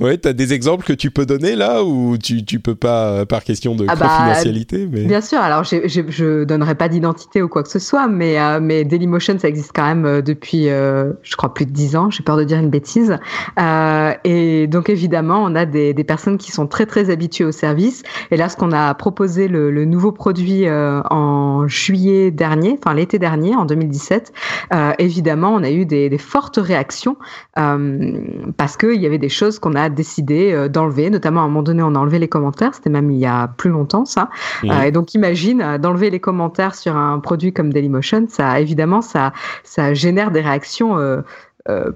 Ouais, 0.00 0.16
t'as 0.16 0.32
des 0.32 0.52
exemples 0.52 0.84
que 0.84 0.92
tu 0.92 1.10
peux 1.10 1.26
donner 1.26 1.56
là 1.56 1.82
ou 1.82 2.16
tu 2.18 2.44
tu 2.44 2.60
peux 2.60 2.76
pas 2.76 3.08
euh, 3.08 3.24
par 3.24 3.42
question 3.42 3.74
de 3.74 3.84
ah 3.88 3.96
bah, 3.96 4.06
confidentialité 4.06 4.88
mais... 4.90 5.04
Bien 5.04 5.20
sûr. 5.20 5.38
Alors 5.38 5.64
je 5.64 5.76
je 5.86 6.44
donnerai 6.44 6.76
pas 6.76 6.88
d'identité 6.88 7.42
ou 7.42 7.48
quoi 7.48 7.64
que 7.64 7.68
ce 7.68 7.80
soit, 7.80 8.06
mais 8.06 8.40
euh, 8.40 8.60
mais 8.62 8.84
Dailymotion 8.84 9.38
ça 9.38 9.48
existe 9.48 9.72
quand 9.74 9.84
même 9.84 10.06
euh, 10.06 10.22
depuis 10.22 10.66
je 10.66 11.36
crois 11.36 11.52
plus 11.52 11.66
de 11.66 11.72
dix 11.72 11.96
ans. 11.96 12.10
J'ai 12.10 12.22
peur 12.22 12.36
de 12.36 12.44
dire 12.44 12.58
une 12.58 12.70
bêtise. 12.70 13.18
et 14.24 14.66
donc 14.68 14.88
évidemment 14.88 15.42
on 15.42 15.54
a 15.56 15.66
des 15.66 15.94
des 15.94 16.04
personnes 16.04 16.38
qui 16.38 16.52
sont 16.52 16.68
très 16.68 16.86
très 16.86 17.10
habituées 17.10 17.44
au 17.44 17.52
service. 17.52 18.02
Et 18.30 18.36
là 18.36 18.48
ce 18.48 18.56
qu'on 18.56 18.72
a 18.72 18.94
proposé 18.94 19.48
le, 19.48 19.70
le 19.70 19.84
nouveau 19.84 20.12
produit 20.12 20.66
en 20.70 21.66
juillet 21.66 22.30
dernier, 22.30 22.78
enfin 22.80 22.94
l'été 22.94 23.18
dernier 23.18 23.56
en 23.56 23.64
2017, 23.64 24.32
évidemment 24.98 25.54
on 25.54 25.64
a 25.64 25.70
eu 25.70 25.86
des, 25.86 26.08
des 26.08 26.18
fortes 26.18 26.58
réactions 26.62 27.16
parce 27.54 28.76
que 28.76 28.94
il 28.94 29.00
y 29.02 29.06
avait 29.06 29.18
des 29.18 29.28
choses 29.28 29.58
qu'on 29.58 29.74
a 29.74 29.87
décidé 29.88 30.52
euh, 30.52 30.68
d'enlever. 30.68 31.10
Notamment, 31.10 31.40
à 31.40 31.44
un 31.44 31.48
moment 31.48 31.62
donné, 31.62 31.82
on 31.82 31.94
a 31.94 31.98
enlevé 31.98 32.18
les 32.18 32.28
commentaires. 32.28 32.74
C'était 32.74 32.90
même 32.90 33.10
il 33.10 33.18
y 33.18 33.26
a 33.26 33.48
plus 33.48 33.70
longtemps, 33.70 34.04
ça. 34.04 34.30
Euh, 34.64 34.82
et 34.82 34.92
donc, 34.92 35.14
imagine 35.14 35.60
euh, 35.60 35.78
d'enlever 35.78 36.10
les 36.10 36.20
commentaires 36.20 36.74
sur 36.74 36.96
un 36.96 37.18
produit 37.20 37.52
comme 37.52 37.72
Dailymotion. 37.72 38.26
Ça, 38.28 38.60
évidemment, 38.60 39.02
ça, 39.02 39.32
ça 39.64 39.94
génère 39.94 40.30
des 40.30 40.40
réactions. 40.40 40.96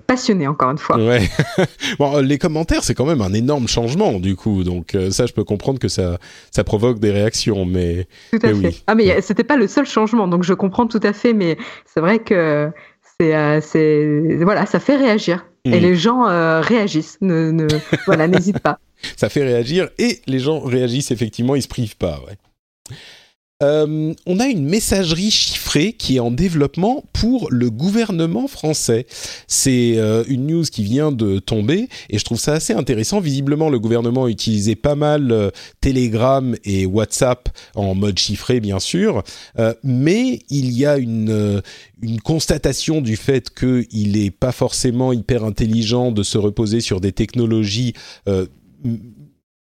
passionnées 0.06 0.46
encore 0.46 0.70
une 0.70 0.76
fois. 0.76 0.98
Ouais. 0.98 1.22
bon, 1.98 2.18
les 2.18 2.36
commentaires, 2.36 2.84
c'est 2.84 2.94
quand 2.94 3.06
même 3.06 3.22
un 3.22 3.32
énorme 3.32 3.68
changement 3.68 4.20
du 4.20 4.36
coup, 4.36 4.64
donc 4.64 4.94
ça, 5.10 5.24
je 5.24 5.32
peux 5.32 5.44
comprendre 5.44 5.78
que 5.78 5.88
ça, 5.88 6.18
ça 6.50 6.62
provoque 6.62 6.98
des 6.98 7.10
réactions, 7.10 7.64
mais. 7.64 8.06
Tout 8.32 8.38
à 8.42 8.52
fait. 8.52 8.82
Ah, 8.86 8.94
mais 8.94 9.22
c'était 9.22 9.44
pas 9.44 9.56
le 9.56 9.66
seul 9.66 9.86
changement, 9.86 10.28
donc 10.28 10.42
je 10.42 10.52
comprends 10.52 10.86
tout 10.86 11.00
à 11.02 11.14
fait, 11.14 11.32
mais 11.32 11.56
c'est 11.86 12.00
vrai 12.00 12.18
que 12.18 12.70
c'est, 13.18 13.60
c'est, 13.62 14.36
voilà, 14.42 14.66
ça 14.66 14.78
fait 14.78 14.96
réagir. 14.96 15.42
Et 15.64 15.78
mm. 15.78 15.82
les 15.82 15.96
gens 15.96 16.28
euh, 16.28 16.60
réagissent. 16.60 17.18
Ne, 17.20 17.50
ne 17.50 17.66
voilà, 18.06 18.28
n'hésite 18.28 18.58
pas. 18.58 18.78
Ça 19.16 19.28
fait 19.28 19.42
réagir 19.42 19.88
et 19.98 20.20
les 20.26 20.38
gens 20.38 20.60
réagissent 20.60 21.10
effectivement, 21.10 21.54
ils 21.54 21.62
se 21.62 21.68
privent 21.68 21.96
pas. 21.96 22.20
Ouais. 22.26 22.96
Euh, 23.62 24.12
on 24.26 24.40
a 24.40 24.46
une 24.46 24.64
messagerie 24.64 25.30
chiffrée 25.30 25.92
qui 25.92 26.16
est 26.16 26.20
en 26.20 26.30
développement 26.30 27.04
pour 27.12 27.50
le 27.50 27.70
gouvernement 27.70 28.48
français. 28.48 29.06
C'est 29.46 29.94
euh, 29.96 30.24
une 30.28 30.46
news 30.46 30.64
qui 30.64 30.82
vient 30.82 31.12
de 31.12 31.38
tomber 31.38 31.88
et 32.10 32.18
je 32.18 32.24
trouve 32.24 32.40
ça 32.40 32.54
assez 32.54 32.72
intéressant. 32.72 33.20
Visiblement, 33.20 33.70
le 33.70 33.78
gouvernement 33.78 34.28
utilisait 34.28 34.74
pas 34.74 34.96
mal 34.96 35.30
euh, 35.30 35.50
Telegram 35.80 36.56
et 36.64 36.86
WhatsApp 36.86 37.48
en 37.74 37.94
mode 37.94 38.18
chiffré, 38.18 38.60
bien 38.60 38.80
sûr, 38.80 39.22
mais 39.82 40.40
il 40.50 40.72
y 40.72 40.86
a 40.86 40.96
une, 40.98 41.62
une 42.00 42.20
constatation 42.20 43.00
du 43.00 43.16
fait 43.16 43.50
qu'il 43.50 44.12
n'est 44.12 44.30
pas 44.30 44.52
forcément 44.52 45.12
hyper 45.12 45.44
intelligent 45.44 46.10
de 46.12 46.22
se 46.22 46.38
reposer 46.38 46.80
sur 46.80 47.00
des 47.00 47.12
technologies 47.12 47.94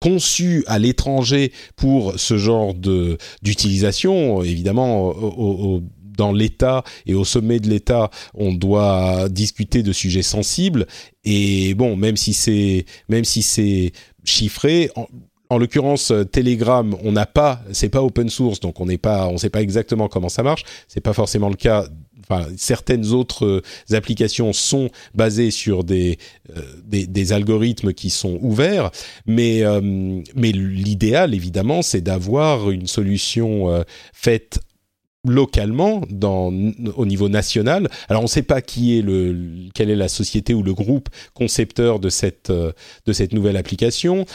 conçu 0.02 0.64
à 0.66 0.80
l'étranger 0.80 1.52
pour 1.76 2.18
ce 2.18 2.36
genre 2.36 2.74
de 2.74 3.16
d'utilisation. 3.42 4.42
Évidemment, 4.42 5.14
dans 6.16 6.32
l'État 6.32 6.82
et 7.06 7.14
au 7.14 7.24
sommet 7.24 7.60
de 7.60 7.70
l'État, 7.70 8.10
on 8.34 8.52
doit 8.52 9.28
discuter 9.30 9.82
de 9.82 9.92
sujets 9.92 10.22
sensibles. 10.22 10.86
Et 11.24 11.74
bon, 11.74 11.96
même 11.96 12.16
si 12.16 12.34
c'est 12.34 12.84
même 13.08 13.24
si 13.24 13.42
c'est 13.42 13.92
chiffré. 14.24 14.90
En, 15.52 15.58
l'occurrence, 15.58 16.12
Telegram, 16.32 16.96
on 17.02 17.12
n'a 17.12 17.26
pas, 17.26 17.60
c'est 17.72 17.88
pas 17.88 18.02
open 18.02 18.28
source, 18.28 18.60
donc 18.60 18.80
on 18.80 18.86
n'est 18.86 18.98
pas, 18.98 19.28
on 19.28 19.36
sait 19.38 19.50
pas 19.50 19.62
exactement 19.62 20.08
comment 20.08 20.28
ça 20.28 20.42
marche. 20.42 20.64
C'est 20.88 21.00
pas 21.00 21.12
forcément 21.12 21.48
le 21.48 21.56
cas 21.56 21.86
certaines 22.56 23.08
autres 23.08 23.46
euh, 23.46 23.96
applications 23.96 24.52
sont 24.52 24.90
basées 25.14 25.50
sur 25.50 25.84
des, 25.84 26.18
euh, 26.56 26.62
des, 26.84 27.32
algorithmes 27.32 27.92
qui 27.92 28.10
sont 28.10 28.38
ouverts, 28.42 28.90
mais, 29.26 29.62
euh, 29.62 29.80
mais 30.34 30.52
l'idéal, 30.52 31.34
évidemment, 31.34 31.82
c'est 31.82 32.00
d'avoir 32.00 32.70
une 32.70 32.86
solution 32.86 33.84
faite 34.12 34.60
localement 35.24 36.02
dans, 36.10 36.52
au 36.96 37.06
niveau 37.06 37.28
national. 37.28 37.88
Alors 38.08 38.22
on 38.22 38.24
ne 38.24 38.30
sait 38.30 38.42
pas 38.42 38.60
qui 38.60 38.98
est 38.98 39.02
le, 39.02 39.36
quelle 39.74 39.90
est 39.90 39.96
la 39.96 40.08
société 40.08 40.54
ou 40.54 40.62
le 40.62 40.74
groupe 40.74 41.08
concepteur 41.34 42.00
de 42.00 42.08
cette, 42.08 42.50
de 42.50 43.12
cette 43.12 43.32
nouvelle 43.32 43.56
application. 43.56 44.26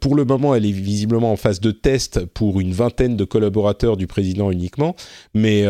pour 0.00 0.14
le 0.14 0.24
moment, 0.24 0.54
elle 0.54 0.66
est 0.66 0.72
visiblement 0.72 1.32
en 1.32 1.36
phase 1.36 1.60
de 1.60 1.70
test 1.70 2.24
pour 2.26 2.60
une 2.60 2.72
vingtaine 2.72 3.16
de 3.16 3.24
collaborateurs 3.24 3.96
du 3.96 4.06
président 4.06 4.50
uniquement, 4.50 4.96
mais 5.32 5.64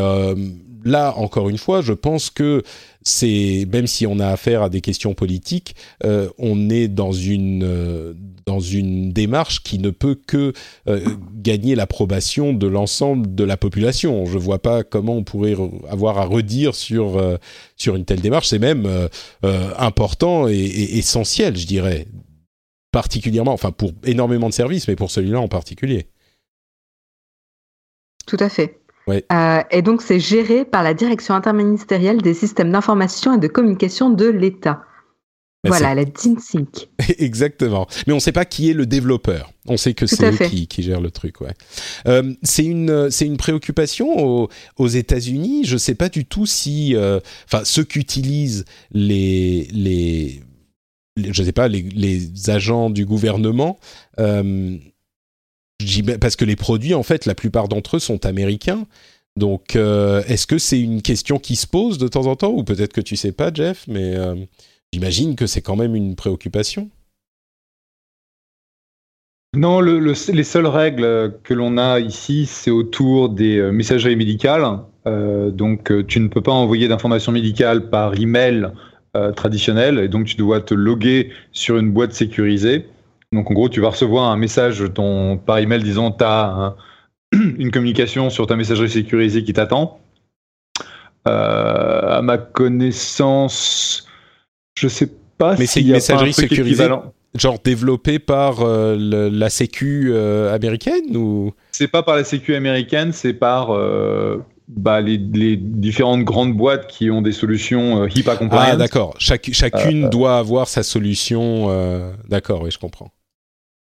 là, 0.84 1.14
encore 1.16 1.48
une 1.48 1.58
fois, 1.58 1.80
je 1.80 1.92
pense 1.92 2.30
que 2.30 2.62
c'est 3.02 3.66
même 3.70 3.86
si 3.86 4.06
on 4.06 4.18
a 4.18 4.28
affaire 4.28 4.62
à 4.62 4.68
des 4.68 4.80
questions 4.80 5.14
politiques, 5.14 5.74
euh, 6.04 6.28
on 6.38 6.70
est 6.70 6.88
dans 6.88 7.12
une 7.12 7.62
euh, 7.64 8.14
dans 8.46 8.60
une 8.60 9.12
démarche 9.12 9.62
qui 9.62 9.78
ne 9.78 9.90
peut 9.90 10.14
que 10.14 10.52
euh, 10.88 11.00
gagner 11.34 11.74
l'approbation 11.74 12.52
de 12.52 12.66
l'ensemble 12.66 13.34
de 13.34 13.44
la 13.44 13.56
population. 13.56 14.26
Je 14.26 14.38
vois 14.38 14.60
pas 14.60 14.84
comment 14.84 15.16
on 15.16 15.24
pourrait 15.24 15.56
avoir 15.88 16.18
à 16.18 16.24
redire 16.24 16.74
sur 16.74 17.18
une 17.86 18.04
telle 18.04 18.20
démarche. 18.20 18.48
C'est 18.48 18.58
même 18.58 18.88
important 19.78 20.48
et, 20.48 20.54
essentiel, 20.54 21.56
je 21.56 21.66
dirais, 21.66 22.06
particulièrement, 22.92 23.52
enfin 23.52 23.72
pour 23.72 23.92
énormément 24.04 24.48
de 24.48 24.54
services, 24.54 24.88
mais 24.88 24.96
pour 24.96 25.10
celui-là 25.10 25.40
en 25.40 25.48
particulier. 25.48 26.06
Tout 28.26 28.38
à 28.40 28.48
fait. 28.48 28.83
Euh, 29.08 29.62
et 29.70 29.82
donc, 29.82 30.02
c'est 30.02 30.20
géré 30.20 30.64
par 30.64 30.82
la 30.82 30.94
Direction 30.94 31.34
interministérielle 31.34 32.22
des 32.22 32.34
systèmes 32.34 32.72
d'information 32.72 33.34
et 33.34 33.38
de 33.38 33.48
communication 33.48 34.10
de 34.10 34.26
l'État. 34.26 34.82
Ben, 35.64 35.70
voilà, 35.70 35.94
la 35.94 36.04
DINSYNC. 36.04 36.90
Exactement. 37.18 37.86
Mais 38.06 38.12
on 38.12 38.16
ne 38.16 38.20
sait 38.20 38.32
pas 38.32 38.44
qui 38.44 38.68
est 38.68 38.74
le 38.74 38.84
développeur. 38.84 39.50
On 39.66 39.78
sait 39.78 39.94
que 39.94 40.04
c'est 40.06 40.30
eux 40.30 40.46
qui, 40.46 40.68
qui 40.68 40.82
gèrent 40.82 41.00
le 41.00 41.10
truc. 41.10 41.40
Ouais. 41.40 41.54
Euh, 42.06 42.34
c'est 42.42 42.66
une 42.66 43.08
une 43.22 43.36
préoccupation 43.38 44.48
aux, 44.76 44.88
États-Unis. 44.88 45.64
Je 45.64 45.74
ne 45.74 45.78
sais 45.78 45.94
pas 45.94 46.10
du 46.10 46.26
tout 46.26 46.44
si, 46.44 46.94
euh, 46.94 47.18
enfin, 47.46 47.64
ceux 47.64 47.84
qu'utilisent 47.84 48.66
les 48.92 49.66
les, 49.72 50.42
je 51.16 51.42
sais 51.42 51.52
pas 51.52 51.68
les, 51.68 51.80
les 51.80 52.50
agents 52.50 52.90
du 52.90 53.06
gouvernement. 53.06 53.78
Euh, 54.18 54.76
parce 56.20 56.36
que 56.36 56.44
les 56.44 56.56
produits, 56.56 56.94
en 56.94 57.02
fait, 57.02 57.26
la 57.26 57.34
plupart 57.34 57.68
d'entre 57.68 57.96
eux 57.96 58.00
sont 58.00 58.26
américains. 58.26 58.86
Donc, 59.36 59.74
euh, 59.74 60.22
est-ce 60.28 60.46
que 60.46 60.58
c'est 60.58 60.80
une 60.80 61.02
question 61.02 61.38
qui 61.38 61.56
se 61.56 61.66
pose 61.66 61.98
de 61.98 62.06
temps 62.06 62.26
en 62.26 62.36
temps, 62.36 62.52
ou 62.52 62.62
peut-être 62.62 62.92
que 62.92 63.00
tu 63.00 63.16
sais 63.16 63.32
pas, 63.32 63.50
Jeff, 63.52 63.84
mais 63.88 64.14
euh, 64.16 64.36
j'imagine 64.92 65.34
que 65.34 65.46
c'est 65.46 65.60
quand 65.60 65.76
même 65.76 65.96
une 65.96 66.14
préoccupation. 66.14 66.88
Non, 69.56 69.80
les 69.80 70.44
seules 70.44 70.66
règles 70.66 71.34
que 71.44 71.54
l'on 71.54 71.78
a 71.78 72.00
ici, 72.00 72.46
c'est 72.46 72.70
autour 72.70 73.28
des 73.28 73.58
euh, 73.58 73.70
messageries 73.70 74.16
médicales. 74.16 74.64
donc, 75.06 75.92
tu 76.06 76.20
ne 76.20 76.28
peux 76.28 76.40
pas 76.40 76.52
envoyer 76.52 76.88
d'informations 76.88 77.32
médicales 77.32 77.90
par 77.90 78.18
email 78.18 78.68
traditionnel, 79.36 80.00
et 80.00 80.08
donc 80.08 80.26
tu 80.26 80.34
dois 80.34 80.60
te 80.60 80.74
loguer 80.74 81.30
sur 81.52 81.76
une 81.76 81.92
boîte 81.92 82.14
sécurisée. 82.14 82.86
Donc 83.32 83.50
en 83.50 83.54
gros, 83.54 83.68
tu 83.68 83.80
vas 83.80 83.90
recevoir 83.90 84.30
un 84.30 84.36
message 84.36 84.84
ton, 84.94 85.38
par 85.38 85.58
email 85.58 85.82
disant 85.82 86.10
tu 86.10 86.24
as 86.24 86.76
une 87.32 87.70
communication 87.70 88.30
sur 88.30 88.46
ta 88.46 88.56
messagerie 88.56 88.90
sécurisée 88.90 89.44
qui 89.44 89.52
t'attend. 89.52 90.00
Euh, 91.26 92.18
à 92.18 92.22
ma 92.22 92.36
connaissance, 92.36 94.06
je 94.76 94.88
sais 94.88 95.10
pas 95.38 95.56
Mais 95.58 95.66
c'est 95.66 95.80
une 95.80 95.92
messagerie 95.92 96.34
sécurisée 96.34 96.88
genre 97.34 97.58
développée 97.64 98.20
par 98.20 98.60
euh, 98.60 98.96
la 99.30 99.50
sécu 99.50 100.10
euh, 100.12 100.54
américaine 100.54 101.16
ou? 101.16 101.52
C'est 101.72 101.88
pas 101.88 102.02
par 102.02 102.14
la 102.16 102.24
sécu 102.24 102.54
américaine, 102.54 103.12
c'est 103.12 103.32
par 103.32 103.70
bah, 104.68 105.00
les, 105.00 105.18
les, 105.18 105.56
différentes 105.56 106.24
grandes 106.24 106.54
boîtes 106.54 106.86
qui 106.86 107.10
ont 107.10 107.22
des 107.22 107.32
solutions 107.32 108.02
euh, 108.02 108.08
HIPAA 108.08 108.36
compliant. 108.36 108.62
Ah 108.64 108.76
d'accord, 108.76 109.14
chacune 109.18 110.08
doit 110.08 110.38
avoir 110.38 110.68
sa 110.68 110.82
solution. 110.82 111.68
d'accord, 112.28 112.62
oui, 112.62 112.70
je 112.70 112.78
comprends. 112.78 113.10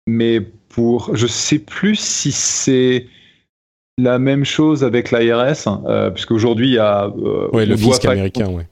Mais 0.07 0.41
pour, 0.41 1.15
je 1.15 1.27
sais 1.27 1.59
plus 1.59 1.95
si 1.95 2.31
c'est 2.31 3.07
la 3.97 4.19
même 4.19 4.45
chose 4.45 4.83
avec 4.83 5.11
l'ARS, 5.11 5.67
euh, 5.85 6.09
puisqu'aujourd'hui 6.09 6.69
il 6.69 6.73
y 6.73 6.79
a 6.79 7.11
le 7.15 7.77
fisc 7.77 8.05
américain, 8.05 8.47
ouais 8.47 8.67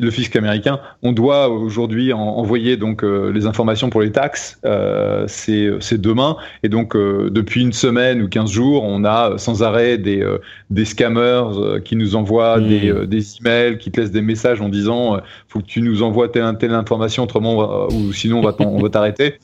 le 0.00 0.10
fisc 0.10 0.34
américain, 0.36 0.80
on 1.02 1.12
doit 1.12 1.48
aujourd'hui 1.48 2.12
envoyer 2.12 2.76
donc 2.76 3.02
euh, 3.02 3.30
les 3.32 3.46
informations 3.46 3.90
pour 3.90 4.00
les 4.00 4.12
taxes. 4.12 4.58
Euh, 4.64 5.24
c'est 5.28 6.00
demain 6.00 6.36
et 6.62 6.68
donc 6.68 6.96
euh, 6.96 7.30
depuis 7.30 7.62
une 7.62 7.72
semaine 7.72 8.22
ou 8.22 8.28
15 8.28 8.50
jours, 8.50 8.84
on 8.84 9.04
a 9.04 9.38
sans 9.38 9.62
arrêt 9.62 9.98
des 9.98 10.26
des 10.70 10.84
scammers 10.84 11.80
qui 11.84 11.96
nous 11.96 12.16
envoient 12.16 12.58
mmh. 12.58 12.68
des 12.68 13.06
des 13.06 13.36
emails, 13.38 13.78
qui 13.78 13.90
te 13.90 14.00
laissent 14.00 14.10
des 14.10 14.22
messages 14.22 14.60
en 14.60 14.68
disant 14.68 15.20
faut 15.48 15.60
que 15.60 15.66
tu 15.66 15.82
nous 15.82 16.02
envoies 16.02 16.28
telle 16.28 16.56
telle 16.58 16.74
information 16.74 17.24
autrement 17.24 17.88
ou 17.88 18.12
sinon 18.12 18.38
on 18.38 18.42
va 18.42 18.54
on 18.60 18.82
va 18.82 18.88
t'arrêter. 18.88 19.38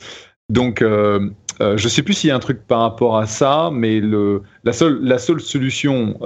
Donc 0.48 0.82
je 0.82 1.88
sais 1.88 2.02
plus 2.02 2.14
s'il 2.14 2.28
y 2.28 2.30
a 2.30 2.36
un 2.36 2.40
truc 2.40 2.66
par 2.66 2.80
rapport 2.80 3.18
à 3.18 3.26
ça, 3.26 3.70
mais 3.72 4.00
le 4.00 4.42
la 4.64 4.72
seule 4.72 4.98
la 5.02 5.18
seule 5.18 5.40
solution 5.40 6.18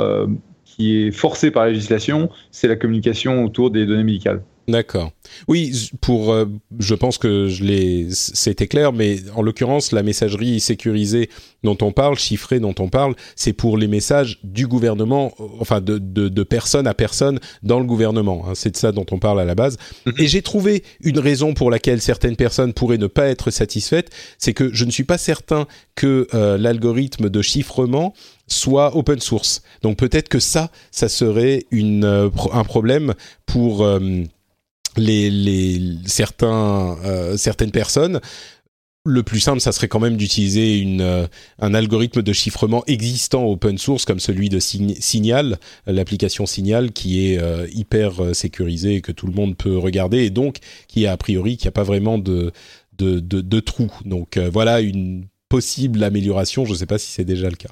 qui 0.76 0.96
est 0.96 1.10
forcé 1.10 1.50
par 1.50 1.64
la 1.64 1.70
législation, 1.70 2.30
c'est 2.50 2.68
la 2.68 2.76
communication 2.76 3.44
autour 3.44 3.70
des 3.70 3.86
données 3.86 4.04
médicales. 4.04 4.42
D'accord. 4.68 5.10
Oui, 5.48 5.90
pour, 6.00 6.32
euh, 6.32 6.46
je 6.78 6.94
pense 6.94 7.18
que 7.18 7.48
je 7.48 8.08
c'était 8.10 8.68
clair, 8.68 8.92
mais 8.92 9.18
en 9.34 9.42
l'occurrence, 9.42 9.92
la 9.92 10.02
messagerie 10.02 10.60
sécurisée 10.60 11.30
dont 11.64 11.76
on 11.80 11.90
parle, 11.90 12.16
chiffrée 12.16 12.60
dont 12.60 12.74
on 12.78 12.88
parle, 12.88 13.14
c'est 13.34 13.52
pour 13.52 13.76
les 13.76 13.88
messages 13.88 14.38
du 14.44 14.66
gouvernement, 14.66 15.32
enfin 15.58 15.80
de, 15.80 15.98
de, 15.98 16.28
de 16.28 16.42
personne 16.42 16.86
à 16.86 16.94
personne 16.94 17.40
dans 17.62 17.80
le 17.80 17.86
gouvernement. 17.86 18.44
Hein, 18.46 18.52
c'est 18.54 18.70
de 18.70 18.76
ça 18.76 18.92
dont 18.92 19.06
on 19.10 19.18
parle 19.18 19.40
à 19.40 19.44
la 19.44 19.54
base. 19.54 19.78
Mhm. 20.06 20.14
Et 20.18 20.26
j'ai 20.28 20.42
trouvé 20.42 20.84
une 21.02 21.18
raison 21.18 21.54
pour 21.54 21.70
laquelle 21.70 22.00
certaines 22.00 22.36
personnes 22.36 22.72
pourraient 22.72 22.98
ne 22.98 23.08
pas 23.08 23.26
être 23.26 23.50
satisfaites, 23.50 24.10
c'est 24.38 24.54
que 24.54 24.72
je 24.72 24.84
ne 24.84 24.90
suis 24.90 25.04
pas 25.04 25.18
certain 25.18 25.66
que 25.96 26.28
euh, 26.34 26.56
l'algorithme 26.56 27.28
de 27.28 27.42
chiffrement 27.42 28.14
soit 28.52 28.96
open 28.96 29.20
source. 29.20 29.62
Donc 29.82 29.96
peut-être 29.96 30.28
que 30.28 30.38
ça, 30.38 30.70
ça 30.90 31.08
serait 31.08 31.66
euh, 31.72 32.30
un 32.52 32.64
problème 32.64 33.14
pour 33.46 33.84
les 34.96 35.98
certains, 36.06 36.96
euh, 37.04 37.36
certaines 37.36 37.70
personnes, 37.70 38.20
le 39.04 39.24
plus 39.24 39.40
simple, 39.40 39.60
ça 39.60 39.72
serait 39.72 39.88
quand 39.88 39.98
même 39.98 40.16
d'utiliser 40.16 40.84
euh, 41.00 41.26
un 41.58 41.74
algorithme 41.74 42.22
de 42.22 42.32
chiffrement 42.32 42.84
existant 42.86 43.44
open 43.46 43.76
source 43.76 44.04
comme 44.04 44.20
celui 44.20 44.48
de 44.48 44.60
Signal, 44.60 45.58
l'application 45.86 46.46
Signal 46.46 46.92
qui 46.92 47.26
est 47.26 47.38
euh, 47.38 47.66
hyper 47.72 48.34
sécurisée 48.34 48.96
et 48.96 49.00
que 49.00 49.10
tout 49.10 49.26
le 49.26 49.32
monde 49.32 49.56
peut 49.56 49.76
regarder 49.76 50.18
et 50.18 50.30
donc 50.30 50.58
qui 50.86 51.06
a 51.06 51.12
a 51.12 51.16
priori 51.16 51.56
qui 51.56 51.66
a 51.66 51.72
pas 51.72 51.82
vraiment 51.82 52.16
de, 52.18 52.52
de 52.98 53.60
trou. 53.60 53.90
Donc 54.04 54.38
voilà 54.38 54.80
une 54.80 55.26
possible 55.48 56.04
amélioration. 56.04 56.64
Je 56.64 56.70
ne 56.70 56.76
sais 56.76 56.86
pas 56.86 56.98
si 56.98 57.10
c'est 57.10 57.24
déjà 57.24 57.50
le 57.50 57.56
cas. 57.56 57.70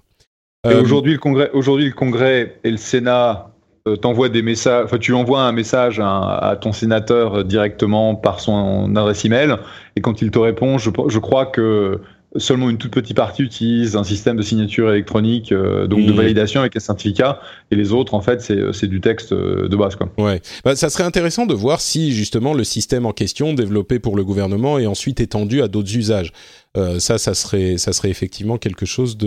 Aujourd'hui, 0.64 1.12
le 1.12 1.18
Congrès, 1.18 1.50
aujourd'hui 1.52 1.86
le 1.86 1.92
Congrès 1.92 2.58
et 2.64 2.70
le 2.70 2.76
Sénat 2.76 3.50
euh, 3.88 3.96
t'envoies 3.96 4.28
des 4.28 4.42
messages, 4.42 4.84
enfin 4.84 4.98
tu 4.98 5.14
envoies 5.14 5.40
un 5.40 5.52
message 5.52 6.00
à, 6.02 6.58
ton 6.60 6.72
sénateur 6.72 7.44
directement 7.44 8.14
par 8.14 8.40
son 8.40 8.94
adresse 8.94 9.24
email, 9.24 9.56
et 9.96 10.02
quand 10.02 10.20
il 10.20 10.30
te 10.30 10.38
répond, 10.38 10.76
je, 10.76 10.90
je 11.08 11.18
crois 11.18 11.46
que 11.46 12.00
seulement 12.36 12.70
une 12.70 12.78
toute 12.78 12.92
petite 12.92 13.16
partie 13.16 13.42
utilise 13.42 13.96
un 13.96 14.04
système 14.04 14.36
de 14.36 14.42
signature 14.42 14.90
électronique, 14.90 15.50
euh, 15.50 15.86
donc 15.86 16.04
de 16.04 16.12
mmh. 16.12 16.16
validation 16.16 16.60
avec 16.60 16.76
un 16.76 16.80
certificat, 16.80 17.40
et 17.70 17.76
les 17.76 17.92
autres, 17.92 18.14
en 18.14 18.20
fait, 18.20 18.40
c'est 18.40 18.86
du 18.86 19.00
texte 19.00 19.32
euh, 19.32 19.68
de 19.68 19.76
base. 19.76 19.96
Quoi. 19.96 20.08
Ouais, 20.18 20.40
bah, 20.64 20.76
ça 20.76 20.90
serait 20.90 21.04
intéressant 21.04 21.46
de 21.46 21.54
voir 21.54 21.80
si 21.80 22.12
justement 22.12 22.54
le 22.54 22.64
système 22.64 23.06
en 23.06 23.12
question, 23.12 23.52
développé 23.52 23.98
pour 23.98 24.16
le 24.16 24.24
gouvernement, 24.24 24.78
est 24.78 24.86
ensuite 24.86 25.20
étendu 25.20 25.62
à 25.62 25.68
d'autres 25.68 25.96
usages. 25.96 26.32
Ça, 26.74 27.18
ça 27.18 27.34
serait, 27.34 27.78
ça 27.78 27.92
serait 27.92 28.10
effectivement 28.10 28.58
quelque 28.58 28.86
chose 28.86 29.18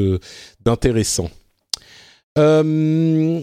d'intéressant. 0.63 1.29
Euh, 2.37 3.41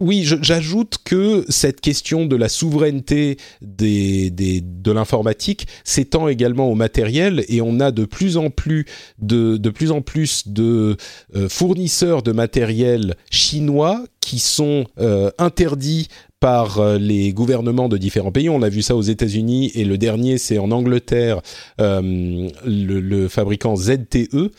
oui, 0.00 0.24
j'ajoute 0.24 0.98
que 1.04 1.44
cette 1.48 1.80
question 1.80 2.24
de 2.26 2.36
la 2.36 2.48
souveraineté 2.48 3.36
des, 3.60 4.30
de 4.30 4.92
l'informatique 4.92 5.66
s'étend 5.84 6.28
également 6.28 6.70
au 6.70 6.74
matériel 6.74 7.44
et 7.48 7.60
on 7.60 7.80
a 7.80 7.90
de 7.90 8.04
plus 8.04 8.36
en 8.36 8.50
plus 8.50 8.86
de, 9.18 9.56
de 9.56 9.70
plus 9.70 9.90
en 9.90 10.00
plus 10.00 10.48
de 10.48 10.96
euh, 11.34 11.48
fournisseurs 11.48 12.22
de 12.22 12.32
matériel 12.32 13.16
chinois 13.30 14.04
qui 14.22 14.38
sont 14.38 14.86
euh, 14.98 15.30
interdits 15.36 16.08
par 16.40 16.78
euh, 16.78 16.96
les 16.96 17.34
gouvernements 17.34 17.90
de 17.90 17.98
différents 17.98 18.32
pays. 18.32 18.48
On 18.48 18.62
a 18.62 18.70
vu 18.70 18.80
ça 18.80 18.96
aux 18.96 19.02
États-Unis 19.02 19.72
et 19.74 19.84
le 19.84 19.98
dernier, 19.98 20.38
c'est 20.38 20.58
en 20.58 20.70
Angleterre, 20.70 21.42
le, 21.78 23.28
fabricant 23.28 23.76
ZTE, 23.76 24.50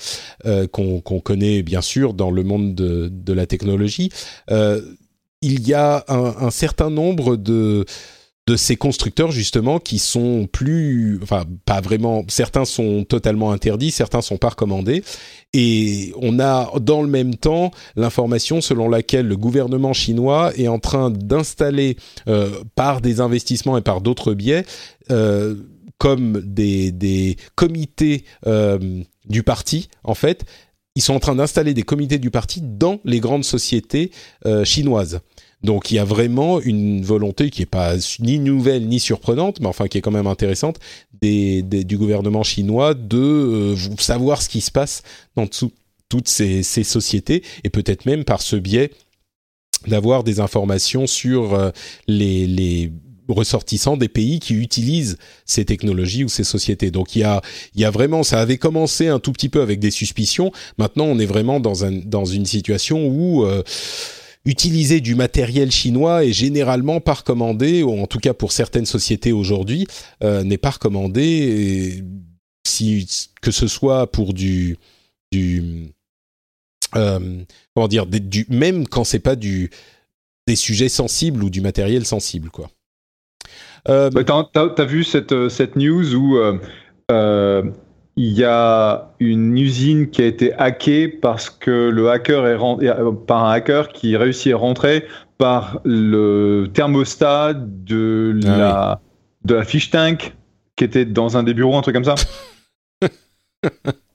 qu'on 0.72 1.20
connaît 1.20 1.64
bien 1.64 1.82
sûr 1.82 2.14
dans 2.14 2.30
le 2.30 2.43
monde 2.43 2.76
de, 2.76 3.09
de 3.11 3.34
la 3.34 3.47
technologie 3.47 4.09
il 5.43 5.68
y 5.68 5.74
a 5.74 6.05
un, 6.07 6.49
certain 6.51 6.89
nombre 6.89 7.36
de 7.36 7.84
de 8.46 8.58
ces 8.58 8.76
constructeurs 8.76 9.32
justement 9.32 9.80
qui 9.80 10.00
sont 10.00 10.48
plus, 10.52 11.20
enfin 11.24 11.46
pas 11.66 11.80
vraiment, 11.80 12.26
certains 12.28 12.66
sont 12.66 13.06
totalement 13.06 13.52
interdits, 13.52 13.91
certains 13.91 14.22
sont 14.22 14.38
pas 14.38 14.50
recommandés, 14.50 15.04
et 15.54 16.14
on 16.22 16.39
a 16.39 16.70
dans 16.80 17.02
le 17.02 17.08
même 17.08 17.36
temps 17.36 17.72
l'information 17.96 18.60
selon 18.60 18.89
laquelle 18.89 19.28
le 19.28 19.38
gouvernement 19.38 19.94
chinois 19.94 20.52
est 20.58 20.68
en 20.68 20.80
train 20.80 21.10
d'installer 21.10 21.96
euh, 22.28 22.64
par 22.76 23.00
des 23.00 23.22
investissements 23.22 23.78
et 23.78 23.82
par 23.82 24.02
d'autres 24.02 24.34
biais 24.34 24.66
euh, 25.10 25.56
comme 25.98 26.41
des, 26.41 26.91
des 26.91 27.38
comités 27.56 28.26
euh, 28.46 28.78
du 29.26 29.44
parti 29.44 29.88
en 30.04 30.16
fait, 30.16 30.44
ils 30.96 31.02
sont 31.02 31.14
en 31.14 31.20
train 31.20 31.36
d'installer 31.36 31.74
des 31.74 31.84
comités 31.84 32.20
du 32.20 32.30
parti 32.30 32.62
dans 32.62 33.00
les 33.06 33.20
grandes 33.20 33.46
sociétés 33.46 34.12
chinoises. 34.64 35.22
Donc 35.64 35.91
il 35.91 35.95
y 35.95 35.99
a 35.99 36.03
vraiment 36.03 36.59
une 36.59 37.03
volonté 37.03 37.49
qui 37.49 37.61
est 37.61 37.68
pas 37.68 37.95
ni 38.20 38.39
nouvelle 38.39 38.88
ni 38.88 38.99
surprenante, 38.99 39.61
mais 39.61 39.68
enfin 39.68 39.88
qui 39.88 39.97
est 39.97 40.01
quand 40.01 40.11
même 40.11 40.28
intéressante 40.28 40.80
du 41.22 41.97
gouvernement 41.97 42.43
chinois 42.43 42.93
de 42.93 43.18
euh, 43.18 43.76
savoir 43.97 44.41
ce 44.41 44.49
qui 44.49 44.59
se 44.59 44.72
passe 44.72 45.03
dans 45.38 45.47
toutes 45.47 46.28
ces, 46.28 46.64
sociétés 46.64 47.43
et 47.64 47.70
peut-être 47.70 48.05
même 48.05 48.26
par 48.26 48.41
ce 48.41 48.57
biais 48.57 48.91
d'avoir 49.88 50.24
des 50.24 50.41
informations 50.41 51.07
sur 51.07 51.53
euh, 51.53 51.72
les, 52.07 52.91
ressortissants 53.30 53.95
des 53.95 54.09
pays 54.09 54.41
qui 54.41 54.53
utilisent 54.53 55.18
ces 55.45 55.64
technologies 55.64 56.26
ou 56.26 56.30
ces 56.30 56.43
sociétés. 56.43 56.91
Donc 56.91 57.16
il 57.16 57.20
y 57.20 57.86
a, 57.86 57.89
vraiment, 57.89 58.22
ça 58.22 58.41
avait 58.41 58.57
commencé 58.57 59.07
un 59.07 59.20
tout 59.20 59.32
petit 59.32 59.47
peu 59.47 59.61
avec 59.61 59.80
des 59.80 59.91
suspicions. 59.91 60.51
Maintenant, 60.78 61.05
on 61.05 61.18
est 61.18 61.26
vraiment 61.26 61.61
dans 61.61 62.26
une 62.26 62.45
situation 62.45 63.07
où 63.07 63.45
euh, 63.45 63.64
utiliser 64.46 65.00
du 65.00 65.16
matériel 65.16 65.72
chinois 65.72 66.26
est 66.26 66.34
généralement 66.34 67.00
pas 67.00 67.14
recommandé, 67.14 67.84
ou 67.84 68.02
en 68.02 68.08
tout 68.08 68.20
cas 68.20 68.34
pour 68.34 68.52
certaines 68.52 68.86
sociétés 68.86 69.32
aujourd'hui, 69.32 69.88
euh, 70.24 70.44
n'est 70.44 70.58
pas 70.58 70.72
recommandé. 70.72 72.04
si 72.66 73.08
que 73.41 73.52
ce 73.52 73.68
soit 73.68 74.12
pour 74.12 74.34
du 74.34 74.78
du 75.32 75.91
euh, 76.96 77.44
comment 77.76 77.88
dire 77.88 78.06
même 78.50 78.88
quand 78.88 79.04
c'est 79.04 79.20
pas 79.20 79.36
du 79.36 79.70
des 80.48 80.56
sujets 80.56 80.89
sensibles 80.89 81.44
ou 81.44 81.50
du 81.50 81.62
matériel 81.62 82.06
sensible 82.06 82.50
quoi. 82.50 82.70
Euh, 83.89 84.10
bah, 84.10 84.24
t'as, 84.24 84.70
as 84.78 84.86
vu 84.86 85.04
cette, 85.04 85.50
cette 85.50 85.76
news 85.76 86.16
où 86.16 86.38
il 88.16 88.34
y 88.34 88.43
a 88.43 89.11
une 89.20 89.57
usine 89.57 90.09
qui 90.09 90.22
a 90.22 90.26
été 90.26 90.53
hackée 90.53 91.07
parce 91.07 91.49
que 91.49 91.89
le 91.89 92.09
hacker 92.09 92.47
est 92.47 92.55
rentré, 92.55 92.88
euh, 92.89 93.11
par 93.11 93.45
un 93.45 93.51
hacker 93.51 93.89
qui 93.89 94.16
réussit 94.16 94.53
à 94.53 94.57
rentrer 94.57 95.05
par 95.38 95.80
le 95.84 96.68
thermostat 96.74 97.53
de 97.53 98.39
ah 98.45 98.57
la 98.57 99.01
de 99.45 99.55
la 99.55 99.64
fish 99.66 99.89
tank 99.89 100.36
qui 100.76 100.84
était 100.84 101.05
dans 101.05 101.38
un 101.38 101.43
des 101.43 101.53
bureaux, 101.53 101.76
un 101.76 101.82
truc 101.82 101.95
comme 101.95 102.03
ça. 102.03 102.16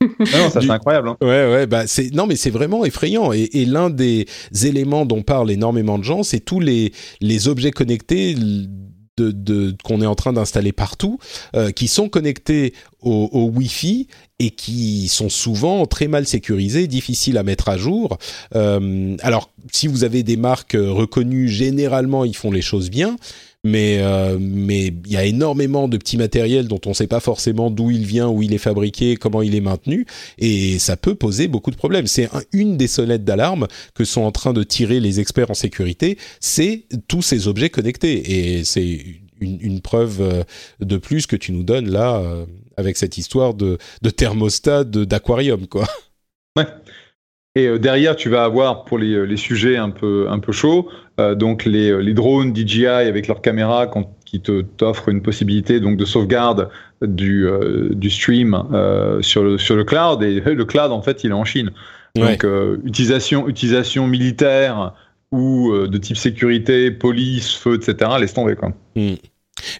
Ah 0.00 0.38
non, 0.38 0.50
ça 0.50 0.60
c'est 0.60 0.70
incroyable. 0.70 1.08
Hein. 1.08 1.16
Ouais, 1.22 1.50
ouais, 1.50 1.66
bah 1.66 1.86
c'est 1.86 2.12
non, 2.14 2.26
mais 2.26 2.36
c'est 2.36 2.50
vraiment 2.50 2.84
effrayant. 2.84 3.32
Et, 3.32 3.48
et 3.52 3.64
l'un 3.64 3.90
des 3.90 4.26
éléments 4.64 5.06
dont 5.06 5.22
parlent 5.22 5.50
énormément 5.50 5.98
de 5.98 6.04
gens, 6.04 6.22
c'est 6.22 6.40
tous 6.40 6.60
les 6.60 6.92
les 7.20 7.48
objets 7.48 7.70
connectés 7.70 8.36
qu'on 9.84 10.00
est 10.00 10.06
en 10.06 10.14
train 10.14 10.32
d'installer 10.32 10.72
partout, 10.72 11.18
euh, 11.54 11.70
qui 11.70 11.88
sont 11.88 12.08
connectés 12.08 12.74
au, 13.00 13.50
Wi-Fi 13.54 14.08
et 14.38 14.50
qui 14.50 15.08
sont 15.08 15.28
souvent 15.28 15.86
très 15.86 16.08
mal 16.08 16.26
sécurisés, 16.26 16.86
difficiles 16.86 17.38
à 17.38 17.42
mettre 17.42 17.68
à 17.68 17.76
jour. 17.76 18.18
Euh, 18.54 19.16
alors, 19.20 19.50
si 19.72 19.86
vous 19.86 20.04
avez 20.04 20.22
des 20.22 20.36
marques 20.36 20.76
reconnues, 20.78 21.48
généralement, 21.48 22.24
ils 22.24 22.36
font 22.36 22.50
les 22.50 22.62
choses 22.62 22.90
bien. 22.90 23.16
Mais 23.64 23.98
euh, 24.00 24.38
mais 24.40 24.86
il 24.86 25.12
y 25.12 25.16
a 25.16 25.24
énormément 25.24 25.88
de 25.88 25.96
petits 25.96 26.16
matériels 26.16 26.68
dont 26.68 26.80
on 26.86 26.90
ne 26.90 26.94
sait 26.94 27.06
pas 27.06 27.20
forcément 27.20 27.70
d'où 27.70 27.90
il 27.90 28.04
vient, 28.04 28.28
où 28.28 28.42
il 28.42 28.54
est 28.54 28.58
fabriqué, 28.58 29.16
comment 29.16 29.42
il 29.42 29.54
est 29.54 29.60
maintenu, 29.60 30.06
et 30.38 30.78
ça 30.78 30.96
peut 30.96 31.14
poser 31.14 31.48
beaucoup 31.48 31.70
de 31.70 31.76
problèmes. 31.76 32.06
C'est 32.06 32.28
une 32.52 32.76
des 32.76 32.86
sonnettes 32.86 33.24
d'alarme 33.24 33.66
que 33.94 34.04
sont 34.04 34.22
en 34.22 34.32
train 34.32 34.52
de 34.52 34.62
tirer 34.62 35.00
les 35.00 35.20
experts 35.20 35.50
en 35.50 35.54
sécurité, 35.54 36.18
c'est 36.40 36.84
tous 37.08 37.22
ces 37.22 37.48
objets 37.48 37.70
connectés, 37.70 38.58
et 38.58 38.64
c'est 38.64 39.04
une, 39.40 39.80
preuve 39.80 40.20
euh, 40.20 40.42
de 40.80 40.96
plus 40.96 41.26
que 41.26 41.36
tu 41.36 41.52
nous 41.52 41.62
donnes 41.62 41.88
là 41.88 42.16
euh, 42.16 42.44
avec 42.76 42.96
cette 42.96 43.18
histoire 43.18 43.54
de, 43.54 43.78
de 44.02 44.10
thermostat 44.10 44.84
d'aquarium, 44.84 45.66
quoi. 45.66 45.86
Ouais. 46.56 46.66
Et 47.54 47.78
derrière, 47.78 48.14
tu 48.14 48.28
vas 48.28 48.44
avoir 48.44 48.84
pour 48.84 48.98
les, 48.98 49.26
les 49.26 49.36
sujets 49.36 49.76
un 49.76 49.90
peu, 49.90 50.28
un 50.28 50.38
peu 50.38 50.52
chauds, 50.52 50.88
donc 51.36 51.64
les, 51.64 52.00
les, 52.02 52.14
drones 52.14 52.54
DJI 52.54 52.86
avec 52.86 53.26
leurs 53.26 53.40
caméras 53.40 53.90
qui 54.24 54.40
te 54.40 54.62
t'offrent 54.62 55.08
une 55.08 55.20
possibilité 55.20 55.80
donc 55.80 55.96
de 55.96 56.04
sauvegarde 56.04 56.68
du, 57.02 57.48
du 57.90 58.10
stream 58.10 58.56
sur, 59.20 59.42
le, 59.42 59.58
sur 59.58 59.74
le 59.74 59.84
cloud. 59.84 60.22
Et 60.22 60.40
le 60.40 60.64
cloud, 60.64 60.92
en 60.92 61.02
fait, 61.02 61.24
il 61.24 61.30
est 61.30 61.34
en 61.34 61.44
Chine. 61.44 61.70
Donc, 62.14 62.46
utilisation, 62.84 63.48
utilisation 63.48 64.06
militaire 64.06 64.94
ou 65.32 65.72
de 65.72 65.98
type 65.98 66.16
sécurité, 66.16 66.90
police, 66.90 67.54
feu, 67.54 67.74
etc., 67.74 68.12
laisse 68.20 68.34
tomber. 68.34 68.54
Quoi. 68.54 68.72
Hmm. 68.94 69.14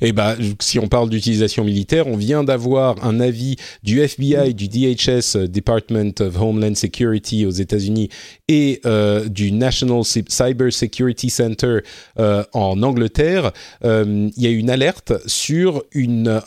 Eh 0.01 0.12
ben, 0.12 0.37
si 0.61 0.79
on 0.79 0.89
parle 0.89 1.11
d'utilisation 1.11 1.64
militaire, 1.64 2.07
on 2.07 2.16
vient 2.16 2.45
d'avoir 2.45 3.05
un 3.05 3.20
avis 3.20 3.57
du 3.83 4.01
FBI, 4.01 4.55
du 4.55 4.68
DHS, 4.68 5.37
euh, 5.37 5.49
Department 5.49 6.20
of 6.20 6.41
Homeland 6.41 6.74
Security 6.74 7.47
aux 7.47 7.51
États-Unis, 7.51 8.09
et 8.49 8.81
euh, 8.87 9.29
du 9.29 9.53
National 9.53 10.03
Cyber 10.05 10.72
Security 10.72 11.31
Center 11.31 11.79
euh, 12.18 12.45
en 12.53 12.83
Angleterre. 12.83 13.53
Il 13.85 14.33
y 14.37 14.47
a 14.47 14.51
une 14.51 14.70
alerte 14.70 15.12
sur 15.26 15.83
une, 15.93 16.41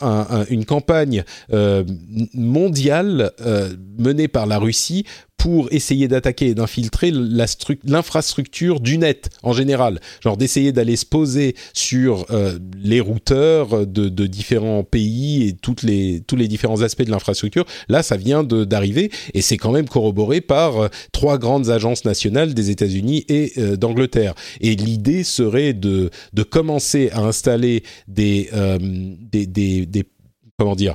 une 0.48 0.64
campagne 0.64 1.24
mondiale 2.34 3.32
menée 3.98 4.28
par 4.28 4.46
la 4.46 4.58
Russie 4.58 5.04
pour 5.42 5.66
essayer 5.72 6.06
d'attaquer 6.06 6.46
et 6.50 6.54
d'infiltrer 6.54 7.10
l'infrastructure 7.82 8.78
du 8.78 8.96
net 8.96 9.28
en 9.42 9.52
général, 9.52 9.98
genre 10.22 10.36
d'essayer 10.36 10.70
d'aller 10.70 10.94
se 10.94 11.04
poser 11.04 11.56
sur 11.72 12.26
euh, 12.30 12.60
les 12.80 13.00
routeurs 13.00 13.84
de, 13.84 14.26
différents 14.28 14.84
pays 14.84 15.48
et 15.48 15.56
les, 15.82 16.20
tous 16.20 16.36
les 16.36 16.46
différents 16.46 16.82
aspects 16.82 17.02
de 17.02 17.10
l'infrastructure. 17.10 17.64
Là, 17.88 18.04
ça 18.04 18.16
vient 18.16 18.44
d'arriver 18.44 19.10
et 19.34 19.42
c'est 19.42 19.56
quand 19.56 19.72
même 19.72 19.88
corroboré 19.88 20.40
par 20.40 20.80
euh, 20.80 20.88
trois 21.10 21.38
grandes 21.38 21.70
agences 21.70 22.04
nationales 22.04 22.54
des 22.54 22.70
États-Unis 22.70 23.24
et 23.28 23.52
euh, 23.58 23.76
d'Angleterre. 23.76 24.34
Et 24.60 24.76
l'idée 24.76 25.24
serait 25.24 25.72
de, 25.72 26.10
de 26.32 26.42
commencer 26.44 27.10
à 27.10 27.18
installer 27.18 27.82
des, 28.06 28.48
des, 29.32 29.46
des, 29.46 29.86
des 29.86 30.04
comment 30.56 30.76
dire 30.76 30.94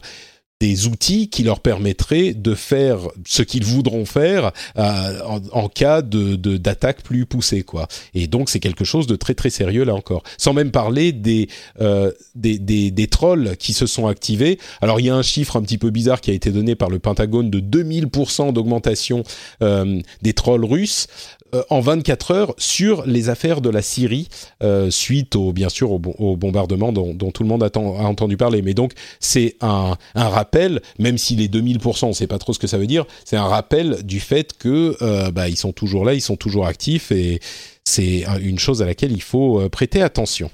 des 0.59 0.87
outils 0.87 1.29
qui 1.29 1.43
leur 1.43 1.59
permettraient 1.59 2.33
de 2.33 2.55
faire 2.55 2.97
ce 3.27 3.43
qu'ils 3.43 3.63
voudront 3.63 4.05
faire 4.05 4.51
euh, 4.77 5.19
en, 5.51 5.69
cas 5.69 6.01
de 6.01 6.35
d'attaque 6.35 7.03
plus 7.03 7.27
poussée 7.27 7.61
quoi. 7.61 7.87
Et 8.15 8.25
donc 8.27 8.49
c'est 8.49 8.59
quelque 8.59 8.83
chose 8.83 9.05
de 9.05 9.15
très 9.15 9.35
très 9.35 9.51
sérieux 9.51 9.83
là 9.83 9.93
encore. 9.93 10.23
Sans 10.37 10.53
même 10.53 10.71
parler 10.71 11.11
des, 11.11 11.47
euh, 11.79 12.11
des, 12.33 12.57
des 12.57 12.89
des 12.89 13.07
trolls 13.07 13.55
qui 13.57 13.73
se 13.73 13.85
sont 13.85 14.07
activés. 14.07 14.57
Alors 14.81 14.99
il 14.99 15.05
y 15.05 15.09
a 15.09 15.15
un 15.15 15.21
chiffre 15.21 15.57
un 15.57 15.61
petit 15.61 15.77
peu 15.77 15.91
bizarre 15.91 16.21
qui 16.21 16.31
a 16.31 16.33
été 16.33 16.49
donné 16.51 16.75
par 16.75 16.89
le 16.89 16.97
Pentagone 16.97 17.51
de 17.51 17.59
2000% 17.59 18.51
d'augmentation 18.51 19.23
euh, 19.61 20.01
des 20.23 20.33
trolls 20.33 20.65
russes. 20.65 21.07
Euh, 21.55 21.63
en 21.69 21.79
24 21.79 22.31
heures 22.31 22.53
sur 22.57 23.05
les 23.05 23.29
affaires 23.29 23.61
de 23.61 23.69
la 23.69 23.81
Syrie 23.81 24.27
euh, 24.63 24.91
suite 24.91 25.35
au 25.35 25.53
bien 25.53 25.69
sûr 25.69 25.91
au, 25.91 25.99
bombardement 26.35 26.91
dont, 26.91 27.31
tout 27.31 27.43
le 27.43 27.49
monde 27.49 27.63
a, 27.63 27.69
entendu 27.77 28.35
parler. 28.35 28.61
Mais 28.61 28.73
donc 28.73 28.91
c'est 29.19 29.55
un, 29.61 29.95
rappel, 30.15 30.81
même 30.99 31.17
si 31.17 31.35
les 31.35 31.47
2000%, 31.47 32.05
on 32.05 32.07
ne 32.09 32.13
sait 32.13 32.27
pas 32.27 32.37
trop 32.37 32.51
ce 32.51 32.59
que 32.59 32.67
ça 32.67 32.77
veut 32.77 32.87
dire, 32.87 33.05
c'est 33.23 33.37
un 33.37 33.45
rappel 33.45 34.03
du 34.03 34.19
fait 34.19 34.57
que 34.57 34.97
euh, 35.01 35.31
bah, 35.31 35.47
ils 35.47 35.55
sont 35.55 35.71
toujours 35.71 36.03
là, 36.03 36.13
ils 36.13 36.21
sont 36.21 36.35
toujours 36.35 36.67
actifs 36.67 37.11
et 37.11 37.39
c'est 37.85 38.25
une 38.41 38.59
chose 38.59 38.81
à 38.81 38.85
laquelle 38.85 39.13
il 39.13 39.21
faut 39.21 39.69
prêter 39.69 40.01
attention. 40.01 40.51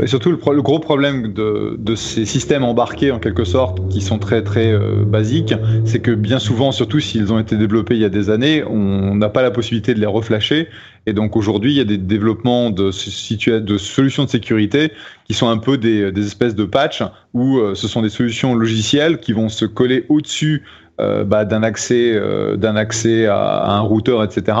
Et 0.00 0.06
surtout, 0.06 0.30
le, 0.30 0.38
le, 0.52 0.62
gros 0.62 0.78
problème 0.78 1.32
de, 1.32 1.76
de, 1.78 1.94
ces 1.94 2.24
systèmes 2.24 2.64
embarqués, 2.64 3.10
en 3.10 3.18
quelque 3.18 3.44
sorte, 3.44 3.86
qui 3.88 4.00
sont 4.00 4.18
très 4.18 4.42
très 4.42 4.72
euh, 4.72 5.04
basiques, 5.04 5.54
c'est 5.84 6.00
que 6.00 6.10
bien 6.10 6.38
souvent, 6.38 6.72
surtout 6.72 7.00
s'ils 7.00 7.32
ont 7.32 7.38
été 7.38 7.56
développés 7.56 7.94
il 7.94 8.00
y 8.00 8.04
a 8.04 8.08
des 8.08 8.30
années, 8.30 8.64
on 8.64 9.14
n'a 9.14 9.28
pas 9.28 9.42
la 9.42 9.50
possibilité 9.50 9.94
de 9.94 10.00
les 10.00 10.06
reflasher. 10.06 10.68
Et 11.06 11.12
donc 11.12 11.36
aujourd'hui, 11.36 11.72
il 11.72 11.76
y 11.76 11.80
a 11.80 11.84
des 11.84 11.98
développements 11.98 12.70
de, 12.70 12.86
de 12.86 13.78
solutions 13.78 14.24
de 14.24 14.30
sécurité 14.30 14.92
qui 15.26 15.34
sont 15.34 15.48
un 15.48 15.58
peu 15.58 15.76
des, 15.76 16.10
des 16.12 16.26
espèces 16.26 16.54
de 16.54 16.64
patchs 16.64 17.02
où 17.34 17.58
euh, 17.58 17.74
ce 17.74 17.86
sont 17.86 18.00
des 18.00 18.08
solutions 18.08 18.54
logicielles 18.54 19.18
qui 19.18 19.32
vont 19.32 19.48
se 19.50 19.66
coller 19.66 20.06
au-dessus 20.08 20.62
euh, 21.00 21.24
bah, 21.24 21.44
d'un 21.44 21.64
accès, 21.64 22.12
euh, 22.14 22.54
d'un 22.56 22.76
accès 22.76 23.26
à, 23.26 23.66
un 23.66 23.80
routeur, 23.80 24.22
etc., 24.22 24.56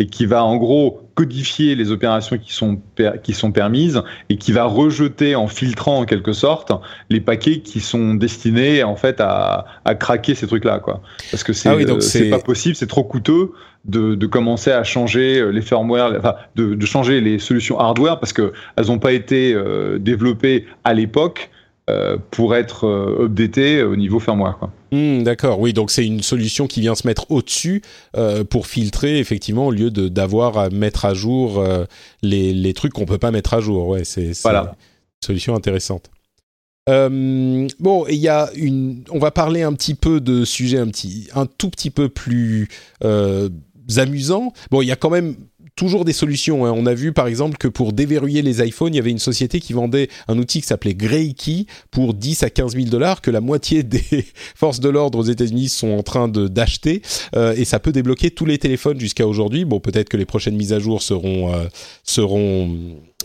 et 0.00 0.06
qui 0.06 0.26
va 0.26 0.42
en 0.42 0.56
gros 0.56 1.00
codifier 1.14 1.76
les 1.76 1.92
opérations 1.92 2.38
qui 2.38 2.52
sont 2.52 2.80
qui 3.22 3.32
sont 3.32 3.52
permises 3.52 4.02
et 4.28 4.36
qui 4.36 4.50
va 4.50 4.64
rejeter 4.64 5.36
en 5.36 5.46
filtrant 5.46 6.00
en 6.00 6.04
quelque 6.04 6.32
sorte 6.32 6.72
les 7.08 7.20
paquets 7.20 7.60
qui 7.60 7.78
sont 7.78 8.14
destinés 8.14 8.82
en 8.82 8.96
fait 8.96 9.20
à, 9.20 9.64
à 9.84 9.94
craquer 9.94 10.34
ces 10.34 10.48
trucs-là, 10.48 10.80
quoi. 10.80 11.02
Parce 11.30 11.44
que 11.44 11.52
c'est 11.52 11.68
ah 11.68 11.74
euh, 11.74 12.00
c'est 12.00 12.30
pas 12.30 12.40
possible, 12.40 12.74
c'est 12.74 12.88
trop 12.88 13.04
coûteux. 13.04 13.52
De, 13.84 14.16
de, 14.16 14.26
commencer 14.26 14.72
à 14.72 14.82
changer 14.82 15.52
les 15.52 15.62
firmware, 15.62 16.14
enfin, 16.18 16.34
de, 16.56 16.74
de, 16.74 16.86
changer 16.86 17.20
les 17.20 17.38
solutions 17.38 17.78
hardware 17.78 18.18
parce 18.18 18.32
que 18.32 18.52
elles 18.74 18.86
n'ont 18.86 18.98
pas 18.98 19.12
été 19.12 19.56
développées 20.00 20.66
à 20.82 20.92
l'époque 20.92 21.50
euh, 21.88 22.16
pour 22.32 22.56
être 22.56 22.84
euh, 22.84 23.26
updaté 23.26 23.84
au 23.84 23.94
niveau 23.94 24.18
firmware. 24.18 24.58
Hmm, 24.90 25.22
d'accord, 25.22 25.60
oui, 25.60 25.72
donc 25.72 25.92
c'est 25.92 26.04
une 26.04 26.20
solution 26.20 26.66
qui 26.66 26.80
vient 26.80 26.96
se 26.96 27.06
mettre 27.06 27.30
au-dessus 27.30 27.80
euh, 28.16 28.42
pour 28.42 28.66
filtrer, 28.66 29.20
effectivement, 29.20 29.68
au 29.68 29.70
lieu 29.70 29.92
d'avoir 29.92 30.58
à 30.58 30.68
mettre 30.68 31.04
à 31.04 31.14
jour 31.14 31.64
les, 32.22 32.52
les, 32.52 32.74
trucs 32.74 32.92
qu'on 32.92 33.04
peut 33.04 33.18
pas 33.18 33.30
mettre 33.30 33.54
à 33.54 33.60
jour. 33.60 33.86
Ouais, 33.86 34.02
c'est 34.02 34.32
voilà. 34.42 34.74
une 35.22 35.26
solution 35.26 35.54
intéressante. 35.54 36.10
bon, 36.88 38.06
il 38.08 38.16
y 38.18 38.28
a 38.28 38.50
une. 38.56 39.04
On 39.10 39.20
va 39.20 39.30
parler 39.30 39.62
un 39.62 39.72
petit 39.72 39.94
peu 39.94 40.20
de 40.20 40.44
sujets 40.44 40.78
un 40.78 40.88
petit, 40.88 41.28
un 41.36 41.46
tout 41.46 41.70
petit 41.70 41.90
peu 41.90 42.08
plus 42.08 42.68
amusants. 43.96 44.52
Bon, 44.72 44.82
il 44.82 44.86
y 44.86 44.92
a 44.92 44.96
quand 44.96 45.10
même 45.10 45.36
toujours 45.76 46.06
des 46.06 46.14
solutions. 46.14 46.64
Hein. 46.64 46.72
On 46.74 46.86
a 46.86 46.94
vu 46.94 47.12
par 47.12 47.26
exemple 47.26 47.58
que 47.58 47.68
pour 47.68 47.92
déverrouiller 47.92 48.40
les 48.40 48.66
iPhones, 48.66 48.94
il 48.94 48.96
y 48.96 49.00
avait 49.00 49.10
une 49.10 49.18
société 49.18 49.60
qui 49.60 49.74
vendait 49.74 50.08
un 50.26 50.38
outil 50.38 50.62
qui 50.62 50.66
s'appelait 50.66 50.94
Graykey 50.94 51.66
pour 51.90 52.14
10 52.14 52.42
à 52.42 52.50
15 52.50 52.74
000 52.74 52.86
dollars 52.86 53.20
que 53.20 53.30
la 53.30 53.42
moitié 53.42 53.82
des 53.82 54.02
forces 54.56 54.80
de 54.80 54.88
l'ordre 54.88 55.18
aux 55.18 55.24
États-Unis 55.24 55.68
sont 55.68 55.90
en 55.90 56.02
train 56.02 56.28
de 56.28 56.48
d'acheter 56.48 57.02
euh, 57.36 57.54
et 57.56 57.66
ça 57.66 57.78
peut 57.78 57.92
débloquer 57.92 58.30
tous 58.30 58.46
les 58.46 58.56
téléphones 58.56 58.98
jusqu'à 58.98 59.26
aujourd'hui. 59.26 59.66
Bon, 59.66 59.78
peut-être 59.78 60.08
que 60.08 60.16
les 60.16 60.24
prochaines 60.24 60.56
mises 60.56 60.72
à 60.72 60.78
jour 60.78 61.02
seront 61.02 61.52
euh, 61.52 61.66
seront 62.02 62.74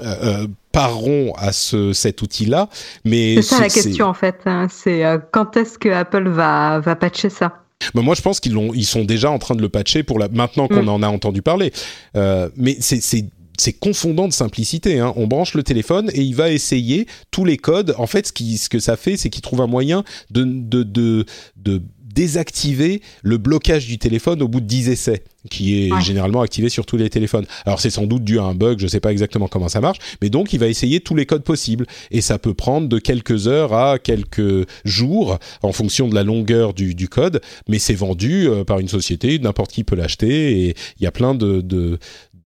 euh, 0.04 0.46
pareront 0.74 1.34
à 1.38 1.54
ce, 1.54 1.94
cet 1.94 2.22
outil-là, 2.22 2.68
mais 3.06 3.36
c'est 3.38 3.42
ça 3.44 3.60
la 3.62 3.70
question 3.70 4.08
en 4.08 4.14
fait. 4.14 4.40
Hein. 4.46 4.68
c'est 4.70 5.04
quand 5.32 5.56
est-ce 5.56 5.78
que 5.78 5.90
Apple 5.90 6.28
va 6.28 6.80
va 6.80 6.96
patcher 6.98 7.30
ça? 7.30 7.61
Bah, 7.94 8.02
moi, 8.02 8.16
je 8.16 8.22
pense 8.22 8.40
qu'ils 8.40 8.58
ils 8.76 8.86
sont 8.86 9.04
déjà 9.04 9.32
en 9.32 9.40
train 9.40 9.56
de 9.56 9.62
le 9.62 9.70
patcher 9.70 10.04
pour 10.04 10.20
la, 10.20 10.28
maintenant 10.30 10.68
qu'on 10.68 10.84
mm. 10.84 10.90
en 10.90 11.04
a 11.04 11.08
entendu 11.08 11.42
parler. 11.42 11.72
Euh, 12.16 12.50
mais 12.56 12.78
c'est 12.80 13.74
confondant 13.74 14.28
de 14.28 14.34
simplicité. 14.34 15.00
Hein. 15.00 15.14
On 15.16 15.28
branche 15.28 15.54
le 15.54 15.64
téléphone 15.64 16.10
et 16.14 16.22
il 16.22 16.36
va 16.36 16.52
essayer 16.52 17.08
tous 17.32 17.46
les 17.46 17.58
codes. 17.58 17.94
En 17.98 18.08
fait, 18.08 18.28
ce, 18.28 18.34
qui, 18.34 18.58
ce 18.58 18.70
que 18.70 18.80
ça 18.80 18.98
fait, 18.98 19.18
c'est 19.18 19.30
qu'il 19.30 19.42
trouve 19.42 19.62
un 19.62 19.68
moyen 19.68 20.04
de, 20.32 20.44
de, 20.44 20.84
de, 20.84 21.26
de 21.58 21.82
désactiver 22.14 23.02
le 23.24 23.38
blocage 23.38 23.88
du 23.88 23.98
téléphone 23.98 24.42
au 24.42 24.48
bout 24.48 24.62
de 24.62 24.66
10 24.66 24.90
essais, 24.90 25.24
qui 25.50 25.88
est 25.88 26.02
généralement 26.02 26.42
activé 26.42 26.70
sur 26.70 26.86
tous 26.86 26.98
les 26.98 27.10
téléphones. 27.10 27.46
Alors 27.66 27.80
c'est 27.80 27.90
sans 27.90 28.06
doute 28.06 28.24
dû 28.24 28.40
à 28.40 28.44
un 28.44 28.56
bug, 28.56 28.80
je 28.80 28.86
ne 28.86 28.90
sais 28.90 29.00
pas 29.00 29.12
exactement 29.12 29.48
comment 29.48 29.70
ça 29.70 29.82
marche, 29.82 30.00
mais 30.22 30.30
donc 30.30 30.54
il 30.54 30.60
va 30.60 30.68
essayer 30.68 31.00
tous 31.00 31.16
les 31.16 31.26
codes 31.26 31.44
possibles. 31.44 31.86
Et 32.12 32.22
ça 32.22 32.40
peut 32.40 32.54
prendre 32.54 32.88
de 32.88 33.00
quelques 33.00 33.48
heures 33.48 33.74
à 33.74 34.00
quelques 34.00 34.68
jours 34.86 35.40
en 35.62 35.72
fonction 35.72 36.08
de 36.08 36.16
la 36.16 36.24
longueur 36.24 36.74
du, 36.74 36.96
du 36.96 37.08
code, 37.08 37.42
mais 37.68 37.80
c'est 37.80 37.94
vendu 37.94 38.48
euh, 38.48 38.64
par 38.64 38.80
une 38.80 38.88
société, 38.88 39.40
n'importe 39.40 39.72
qui 39.72 39.84
peut 39.84 39.96
l'acheter, 39.96 40.68
et 40.68 40.76
il 41.00 41.04
y 41.04 41.08
a 41.08 41.12
plein 41.12 41.36
de, 41.36 41.62
de, 41.62 41.98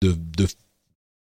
de, 0.03 0.17
de 0.37 0.47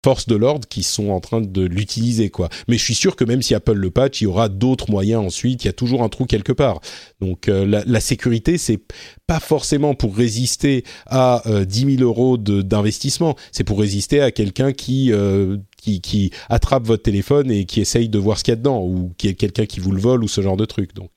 forces 0.03 0.27
de 0.27 0.35
l'ordre 0.35 0.67
qui 0.67 0.83
sont 0.83 1.09
en 1.09 1.19
train 1.19 1.41
de 1.41 1.61
l'utiliser 1.61 2.29
quoi. 2.29 2.49
Mais 2.67 2.77
je 2.77 2.83
suis 2.83 2.95
sûr 2.95 3.15
que 3.15 3.25
même 3.25 3.41
si 3.41 3.53
Apple 3.53 3.73
le 3.73 3.91
patch, 3.91 4.21
il 4.21 4.25
y 4.25 4.27
aura 4.27 4.47
d'autres 4.47 4.89
moyens 4.89 5.25
ensuite. 5.25 5.63
Il 5.63 5.67
y 5.67 5.69
a 5.69 5.73
toujours 5.73 6.03
un 6.03 6.09
trou 6.09 6.25
quelque 6.25 6.53
part. 6.53 6.79
Donc 7.19 7.49
euh, 7.49 7.65
la, 7.65 7.83
la, 7.85 7.99
sécurité, 7.99 8.57
c'est 8.57 8.79
pas 9.27 9.39
forcément 9.39 9.95
pour 9.95 10.15
résister 10.15 10.85
à 11.05 11.47
euh, 11.47 11.65
10 11.65 11.97
000 11.97 12.03
euros 12.03 12.37
d'investissement. 12.37 13.35
C'est 13.51 13.65
pour 13.65 13.79
résister 13.79 14.21
à 14.21 14.31
quelqu'un 14.31 14.71
qui 14.71 15.11
euh, 15.11 15.57
qui, 15.77 16.01
qui, 16.01 16.31
attrape 16.49 16.85
votre 16.85 17.03
téléphone 17.03 17.51
et 17.51 17.65
qui 17.65 17.81
essaye 17.81 18.09
de 18.09 18.19
voir 18.19 18.37
ce 18.37 18.43
qu'il 18.43 18.51
y 18.51 18.53
a 18.53 18.57
dedans, 18.57 18.83
ou 18.83 19.13
qui 19.17 19.27
est 19.27 19.33
quelqu'un 19.33 19.65
qui 19.65 19.79
vous 19.79 19.91
le 19.91 20.01
vole 20.01 20.23
ou 20.23 20.27
ce 20.27 20.41
genre 20.41 20.57
de 20.57 20.65
truc. 20.65 20.93
Donc 20.93 21.11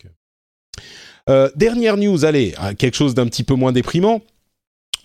euh, 1.29 1.51
dernière 1.57 1.97
news, 1.97 2.25
allez, 2.25 2.55
quelque 2.79 2.95
chose 2.95 3.15
d'un 3.15 3.27
petit 3.27 3.45
peu 3.45 3.55
moins 3.55 3.73
déprimant 3.73 4.23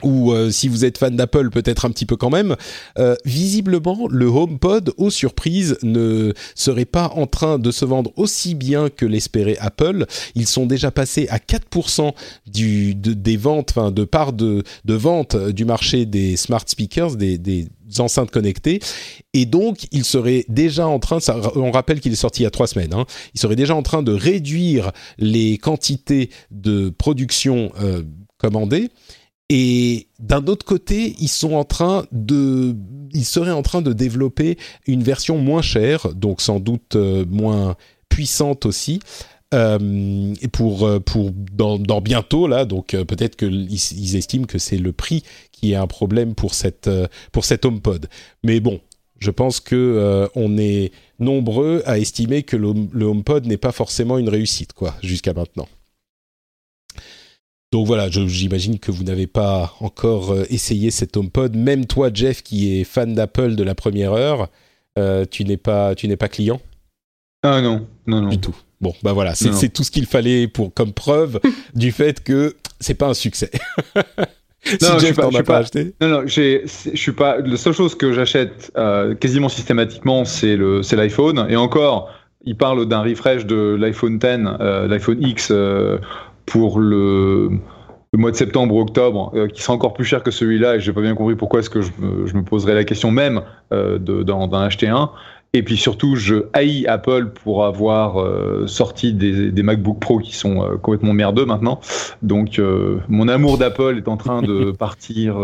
ou 0.03 0.31
euh, 0.31 0.51
si 0.51 0.67
vous 0.67 0.85
êtes 0.85 0.97
fan 0.97 1.15
d'Apple, 1.15 1.49
peut-être 1.49 1.85
un 1.85 1.89
petit 1.89 2.05
peu 2.05 2.15
quand 2.15 2.29
même. 2.29 2.55
Euh, 2.99 3.15
visiblement, 3.25 4.07
le 4.09 4.27
HomePod, 4.27 4.93
aux 4.97 5.09
surprises, 5.09 5.77
ne 5.83 6.33
serait 6.55 6.85
pas 6.85 7.11
en 7.15 7.27
train 7.27 7.57
de 7.59 7.71
se 7.71 7.85
vendre 7.85 8.11
aussi 8.15 8.55
bien 8.55 8.89
que 8.89 9.05
l'espérait 9.05 9.57
Apple. 9.59 10.05
Ils 10.35 10.47
sont 10.47 10.65
déjà 10.65 10.91
passés 10.91 11.27
à 11.29 11.37
4% 11.37 12.13
du, 12.45 12.95
des 12.95 13.37
ventes, 13.37 13.71
enfin 13.71 13.91
de 13.91 14.03
part 14.03 14.33
de, 14.33 14.63
de 14.85 14.93
vente 14.93 15.35
du 15.35 15.65
marché 15.65 16.05
des 16.05 16.37
smart 16.37 16.63
speakers, 16.65 17.15
des, 17.15 17.37
des 17.37 17.67
enceintes 17.99 18.31
connectées. 18.31 18.79
Et 19.33 19.45
donc, 19.45 19.87
il 19.91 20.03
serait 20.03 20.45
déjà 20.49 20.87
en 20.87 20.99
train, 20.99 21.19
ça, 21.19 21.39
on 21.55 21.71
rappelle 21.71 21.99
qu'il 21.99 22.11
est 22.11 22.17
sorti 22.17 22.41
il 22.41 22.43
y 22.43 22.47
a 22.47 22.51
trois 22.51 22.67
semaines, 22.67 22.93
hein, 22.93 23.05
il 23.33 23.39
serait 23.39 23.55
déjà 23.55 23.75
en 23.75 23.83
train 23.83 24.03
de 24.03 24.11
réduire 24.11 24.91
les 25.17 25.57
quantités 25.57 26.29
de 26.51 26.89
production 26.89 27.71
euh, 27.81 28.03
commandées 28.37 28.89
et 29.49 30.07
d'un 30.19 30.45
autre 30.47 30.65
côté, 30.65 31.15
ils 31.19 31.29
sont 31.29 31.53
en 31.53 31.63
train 31.63 32.05
de, 32.11 32.75
ils 33.13 33.25
seraient 33.25 33.51
en 33.51 33.61
train 33.61 33.81
de 33.81 33.93
développer 33.93 34.57
une 34.87 35.03
version 35.03 35.37
moins 35.37 35.61
chère, 35.61 36.13
donc 36.13 36.41
sans 36.41 36.59
doute 36.59 36.95
euh, 36.95 37.25
moins 37.29 37.75
puissante 38.09 38.65
aussi. 38.65 38.99
Euh, 39.53 40.33
pour 40.51 40.85
euh, 40.85 40.99
pour 40.99 41.31
dans, 41.31 41.79
dans, 41.79 42.01
bientôt 42.01 42.47
là 42.47 42.65
donc 42.65 42.93
euh, 42.93 43.05
peut-être 43.05 43.37
qu'ils 43.37 43.71
ils 43.71 44.15
estiment 44.17 44.43
que 44.43 44.57
c'est 44.57 44.77
le 44.77 44.91
prix 44.91 45.23
qui 45.53 45.71
est 45.71 45.75
un 45.75 45.87
problème 45.87 46.35
pour 46.35 46.53
cette 46.53 46.89
pour 47.31 47.45
cet 47.45 47.63
HomePod 47.63 48.09
mais 48.43 48.59
bon 48.59 48.81
je 49.19 49.31
pense 49.31 49.61
que 49.61 50.27
on 50.35 50.57
est 50.57 50.91
nombreux 51.19 51.81
à 51.85 51.97
estimer 51.97 52.43
que 52.43 52.57
le, 52.57 52.73
le 52.91 53.05
HomePod 53.05 53.45
n'est 53.45 53.55
pas 53.55 53.71
forcément 53.71 54.17
une 54.17 54.27
réussite 54.27 54.73
quoi 54.73 54.95
jusqu'à 55.01 55.33
maintenant 55.33 55.69
donc 57.71 57.85
voilà, 57.85 58.09
j'imagine 58.09 58.79
que 58.79 58.91
vous 58.91 59.03
n'avez 59.03 59.27
pas 59.27 59.73
encore 59.81 60.31
euh, 60.31 60.45
essayé 60.49 60.89
cet 60.89 61.17
HomePod. 61.17 61.55
Même 61.55 61.85
toi, 61.85 62.09
Jeff, 62.13 62.41
qui 62.41 62.79
est 62.79 62.85
fan 62.85 63.13
d'Apple 63.13 63.55
de 63.55 63.63
la 63.63 63.75
première 63.75 64.13
heure, 64.13 64.47
euh, 64.97 65.25
tu 65.29 65.43
n'es 65.43 65.57
pas, 65.57 65.93
tu 65.93 66.07
n'es 66.07 66.15
pas 66.15 66.29
client? 66.29 66.61
Ah 67.43 67.61
non, 67.61 67.85
non, 68.05 68.21
non. 68.21 68.29
Du 68.29 68.39
tout. 68.39 68.55
Bon, 68.79 68.93
bah 69.03 69.11
voilà, 69.11 69.35
c'est 69.35 69.69
tout 69.69 69.83
ce 69.83 69.91
qu'il 69.91 70.05
fallait 70.05 70.47
pour 70.47 70.73
comme 70.73 70.93
preuve 70.93 71.39
du 71.75 71.91
fait 71.91 72.23
que 72.23 72.55
c'est 72.79 72.93
pas 72.93 73.07
un 73.07 73.13
succès. 73.13 73.51
si 74.63 74.77
non, 74.81 74.99
Jeff 74.99 75.17
t'en 75.17 75.29
as 75.29 75.43
pas, 75.43 75.57
acheté. 75.57 75.93
Non, 75.99 76.07
non, 76.07 76.21
je 76.25 76.61
suis 76.65 77.11
pas. 77.11 77.39
La 77.39 77.57
seule 77.57 77.73
chose 77.73 77.95
que 77.95 78.13
j'achète 78.13 78.71
euh, 78.77 79.13
quasiment 79.15 79.49
systématiquement, 79.49 80.23
c'est 80.23 80.55
le, 80.55 80.83
c'est 80.83 80.95
l'iPhone. 80.95 81.47
Et 81.49 81.55
encore, 81.57 82.13
il 82.45 82.55
parle 82.55 82.85
d'un 82.87 83.01
refresh 83.01 83.45
de 83.45 83.75
l'iPhone 83.77 84.19
10, 84.19 84.27
l'iPhone 84.87 85.21
X 85.21 85.51
pour 86.47 86.79
le, 86.79 87.51
mois 88.13 88.31
de 88.31 88.35
septembre 88.35 88.73
ou 88.73 88.81
octobre, 88.81 89.31
euh, 89.35 89.47
qui 89.47 89.61
sera 89.61 89.73
encore 89.75 89.93
plus 89.93 90.05
cher 90.05 90.23
que 90.23 90.31
celui-là, 90.31 90.77
et 90.77 90.79
j'ai 90.79 90.91
pas 90.91 91.01
bien 91.01 91.13
compris 91.13 91.35
pourquoi 91.35 91.59
est-ce 91.59 91.69
que 91.69 91.81
je 91.81 91.91
me, 92.01 92.41
poserais 92.41 92.73
la 92.73 92.83
question 92.83 93.11
même 93.11 93.43
euh, 93.71 93.99
d'en 93.99 94.51
acheter 94.53 94.87
un. 94.87 95.11
Et 95.53 95.61
puis 95.61 95.77
surtout, 95.77 96.15
je 96.15 96.45
haïs 96.53 96.87
Apple 96.87 97.31
pour 97.43 97.65
avoir 97.65 98.19
euh, 98.19 98.65
sorti 98.67 99.13
des, 99.13 99.51
des, 99.51 99.63
MacBook 99.63 99.99
Pro 99.99 100.19
qui 100.19 100.35
sont 100.35 100.77
complètement 100.81 101.13
merdeux 101.13 101.45
maintenant. 101.45 101.79
Donc 102.21 102.59
mon 103.07 103.27
amour 103.27 103.57
d'Apple 103.57 103.97
est 103.97 104.07
en 104.07 104.17
train 104.17 104.41
de 104.41 104.71
partir 104.77 105.37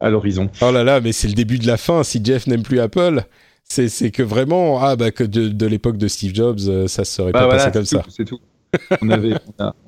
à 0.00 0.10
l'horizon. 0.10 0.50
Oh 0.60 0.72
là 0.72 0.82
là, 0.82 1.00
mais 1.00 1.12
c'est 1.12 1.28
le 1.28 1.34
début 1.34 1.58
de 1.58 1.66
la 1.66 1.76
fin. 1.76 2.02
Si 2.02 2.20
Jeff 2.22 2.46
n'aime 2.46 2.62
plus 2.62 2.80
Apple, 2.80 3.22
c'est 3.64 4.10
que 4.10 4.22
vraiment, 4.22 4.80
ah 4.82 4.96
bah 4.96 5.10
que 5.12 5.24
de, 5.24 5.66
l'époque 5.66 5.98
de 5.98 6.08
Steve 6.08 6.34
Jobs, 6.34 6.86
ça 6.88 7.04
se 7.04 7.12
serait 7.12 7.32
bah 7.32 7.46
pas 7.46 7.48
passé 7.48 7.70
comme 7.70 7.84
ça. 7.84 8.02
C'est 8.08 8.24
tout 8.24 8.40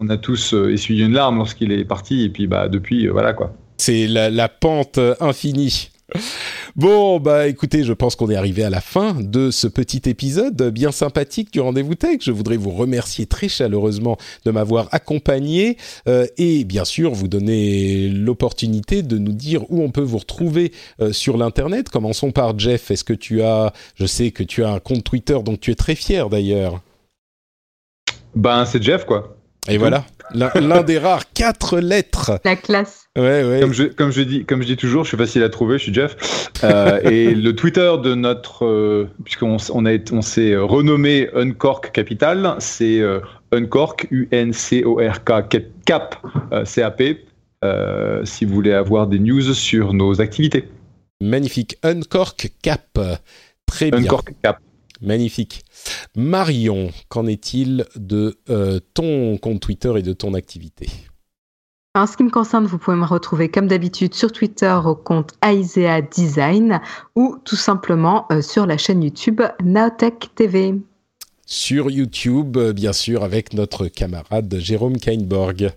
on, 0.01 0.09
a, 0.09 0.17
tous 0.17 0.55
euh, 0.55 0.73
essuyé 0.73 1.05
une 1.05 1.13
larme 1.13 1.39
lorsqu'il 1.39 1.73
est 1.73 1.85
parti, 1.85 2.25
et 2.25 2.29
puis 2.29 2.47
bah 2.47 2.69
depuis, 2.69 3.07
euh, 3.07 3.13
voilà 3.13 3.33
quoi. 3.33 3.53
C'est 3.77 4.07
la, 4.07 4.49
pente 4.49 4.99
infinie. 5.21 5.91
Bon, 6.77 7.19
bah 7.19 7.47
écoutez, 7.47 7.83
je 7.85 7.93
pense 7.93 8.15
qu'on 8.15 8.31
est 8.31 8.37
arrivé 8.37 8.63
à 8.63 8.69
la 8.69 8.81
fin 8.81 9.15
de 9.15 9.51
ce 9.51 9.67
petit 9.69 10.03
épisode 10.09 10.71
bien 10.71 10.93
sympathique 10.93 11.53
du 11.53 11.61
Rendez-vous 11.61 11.95
Tech. 11.95 12.19
Je 12.21 12.31
voudrais 12.31 12.57
vous 12.57 12.71
remercier 12.71 13.27
très 13.27 13.49
chaleureusement 13.49 14.19
de 14.45 14.51
m'avoir 14.51 14.89
accompagné 14.93 15.79
euh, 16.09 16.27
et 16.37 16.65
bien 16.65 16.85
sûr 16.85 17.13
vous 17.13 17.29
donner 17.29 18.09
l'opportunité 18.09 19.03
de 19.03 19.19
nous 19.19 19.33
dire 19.33 19.63
où 19.71 19.83
on 19.83 19.91
peut 19.91 20.03
vous 20.03 20.19
retrouver 20.19 20.73
sur 21.13 21.37
l'Internet. 21.37 21.89
Commençons 21.89 22.33
par 22.33 22.59
Jeff. 22.59 22.91
Est-ce 22.91 23.05
que 23.05 23.15
tu 23.15 23.43
as, 23.43 23.73
je 23.95 24.05
sais 24.05 24.31
que 24.31 24.43
tu 24.43 24.63
as 24.65 24.71
un 24.71 24.81
compte 24.81 25.05
Twitter 25.05 25.39
dont 25.45 25.57
tu 25.57 25.71
es 25.71 25.77
très 25.77 25.95
fier 25.95 26.29
d'ailleurs. 26.29 26.83
Ben, 28.35 28.65
c'est 28.65 28.83
Jeff, 28.83 29.05
quoi. 29.05 29.37
Et 29.69 29.77
voilà, 29.77 30.05
l'un 30.35 30.83
des 30.83 30.99
rares 30.99 31.33
quatre 31.33 31.79
lettres. 31.79 32.41
La 32.45 32.57
classe. 32.57 33.05
Ouais, 33.17 33.45
ouais. 33.45 33.61
Comme 33.61 33.75
je, 33.75 33.85
comme 33.85 34.11
je 34.11 34.23
dis, 34.23 34.45
comme 34.45 34.63
je 34.63 34.69
dis 34.69 34.77
toujours, 34.77 35.05
je 35.05 35.09
suis 35.09 35.17
facile 35.17 35.43
à 35.43 35.51
trouver, 35.51 35.77
je 35.79 35.85
suis 35.85 35.95
Jeff. 35.95 36.51
Euh, 36.65 37.01
et 37.05 37.35
le 37.35 37.55
Twitter 37.55 37.93
de 38.03 38.15
notre, 38.15 38.65
euh, 38.65 39.09
puisqu'on 39.25 39.59
on 39.75 39.85
a, 39.85 39.99
on 40.13 40.23
s'est 40.23 40.57
renommé 40.57 41.29
Uncork 41.35 41.93
Capital, 41.93 42.57
c'est 42.59 43.01
euh, 43.01 43.21
Uncork 43.53 44.07
U 44.11 44.29
N 44.31 44.53
C 44.53 44.85
O 44.85 44.97
R 44.97 45.25
K 45.25 45.59
Cap 45.85 46.17
C 46.65 46.83
A 46.83 46.91
P. 46.91 47.27
si 48.25 48.45
vous 48.47 48.55
voulez 48.55 48.73
avoir 48.73 49.09
des 49.09 49.19
news 49.19 49.53
sur 49.53 49.93
nos 49.93 50.21
activités. 50.21 50.69
Magnifique, 51.21 51.77
Uncork 51.83 52.51
Cap. 52.63 52.99
Très 53.67 53.91
bien. 53.91 54.01
Uncork 54.01 54.33
Cap. 54.43 54.59
Magnifique. 55.01 55.65
Marion, 56.17 56.91
qu'en 57.09 57.27
est-il 57.27 57.87
de 57.97 58.39
euh, 58.51 58.81
ton 58.95 59.39
compte 59.39 59.61
Twitter 59.61 59.93
et 59.97 60.03
de 60.03 60.13
ton 60.13 60.35
activité? 60.35 60.89
En 61.97 62.07
ce 62.07 62.17
qui 62.17 62.23
me 62.23 62.31
concerne, 62.31 62.67
vous 62.67 62.79
pouvez 62.79 62.97
me 62.97 63.05
retrouver 63.05 63.49
comme 63.49 63.67
d'habitude 63.67 64.15
sur 64.15 64.31
Twitter 64.31 64.79
au 64.85 64.95
compte 64.95 65.35
Aisea 65.43 66.03
Design 66.03 66.81
ou 67.17 67.37
tout 67.45 67.57
simplement 67.57 68.27
euh, 68.31 68.43
sur 68.43 68.65
la 68.65 68.79
chaîne 68.79 69.03
YouTube 69.03 69.43
Naotech 69.65 70.33
TV. 70.37 70.75
Sur 71.47 71.91
YouTube, 71.91 72.57
euh, 72.57 72.73
bien 72.73 72.93
sûr, 72.93 73.25
avec 73.25 73.55
notre 73.55 73.89
camarade 73.89 74.57
Jérôme 74.61 74.99
Kainborg. 74.99 75.73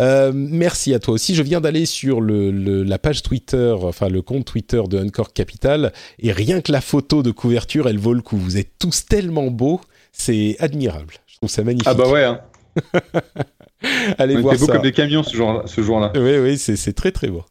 Euh, 0.00 0.32
merci 0.34 0.92
à 0.92 0.98
toi 0.98 1.14
aussi. 1.14 1.34
Je 1.34 1.42
viens 1.42 1.60
d'aller 1.60 1.86
sur 1.86 2.20
le, 2.20 2.50
la 2.82 2.98
page 2.98 3.22
Twitter, 3.22 3.74
enfin 3.80 4.08
le 4.08 4.22
compte 4.22 4.44
Twitter 4.44 4.82
de 4.88 4.98
Encore 4.98 5.32
Capital, 5.32 5.92
et 6.18 6.32
rien 6.32 6.60
que 6.60 6.72
la 6.72 6.80
photo 6.80 7.22
de 7.22 7.30
couverture, 7.30 7.88
elle 7.88 7.98
vaut 7.98 8.14
le 8.14 8.22
coup. 8.22 8.36
Vous 8.36 8.56
êtes 8.56 8.72
tous 8.78 9.06
tellement 9.06 9.50
beaux, 9.50 9.80
c'est 10.12 10.56
admirable. 10.58 11.14
Je 11.26 11.36
trouve 11.36 11.50
ça 11.50 11.62
magnifique. 11.62 11.88
Ah 11.88 11.94
bah 11.94 12.08
ouais. 12.08 12.24
Hein. 12.24 12.40
Allez 14.18 14.36
voir 14.36 14.56
ça. 14.56 14.66
beau 14.66 14.72
comme 14.72 14.82
des 14.82 14.92
camions 14.92 15.22
ce 15.22 15.36
jour-là. 15.36 15.62
Ce 15.66 15.80
jour 15.80 16.10
oui, 16.16 16.38
oui, 16.38 16.58
c'est 16.58 16.92
très 16.92 17.12
très 17.12 17.28
beau. 17.28 17.44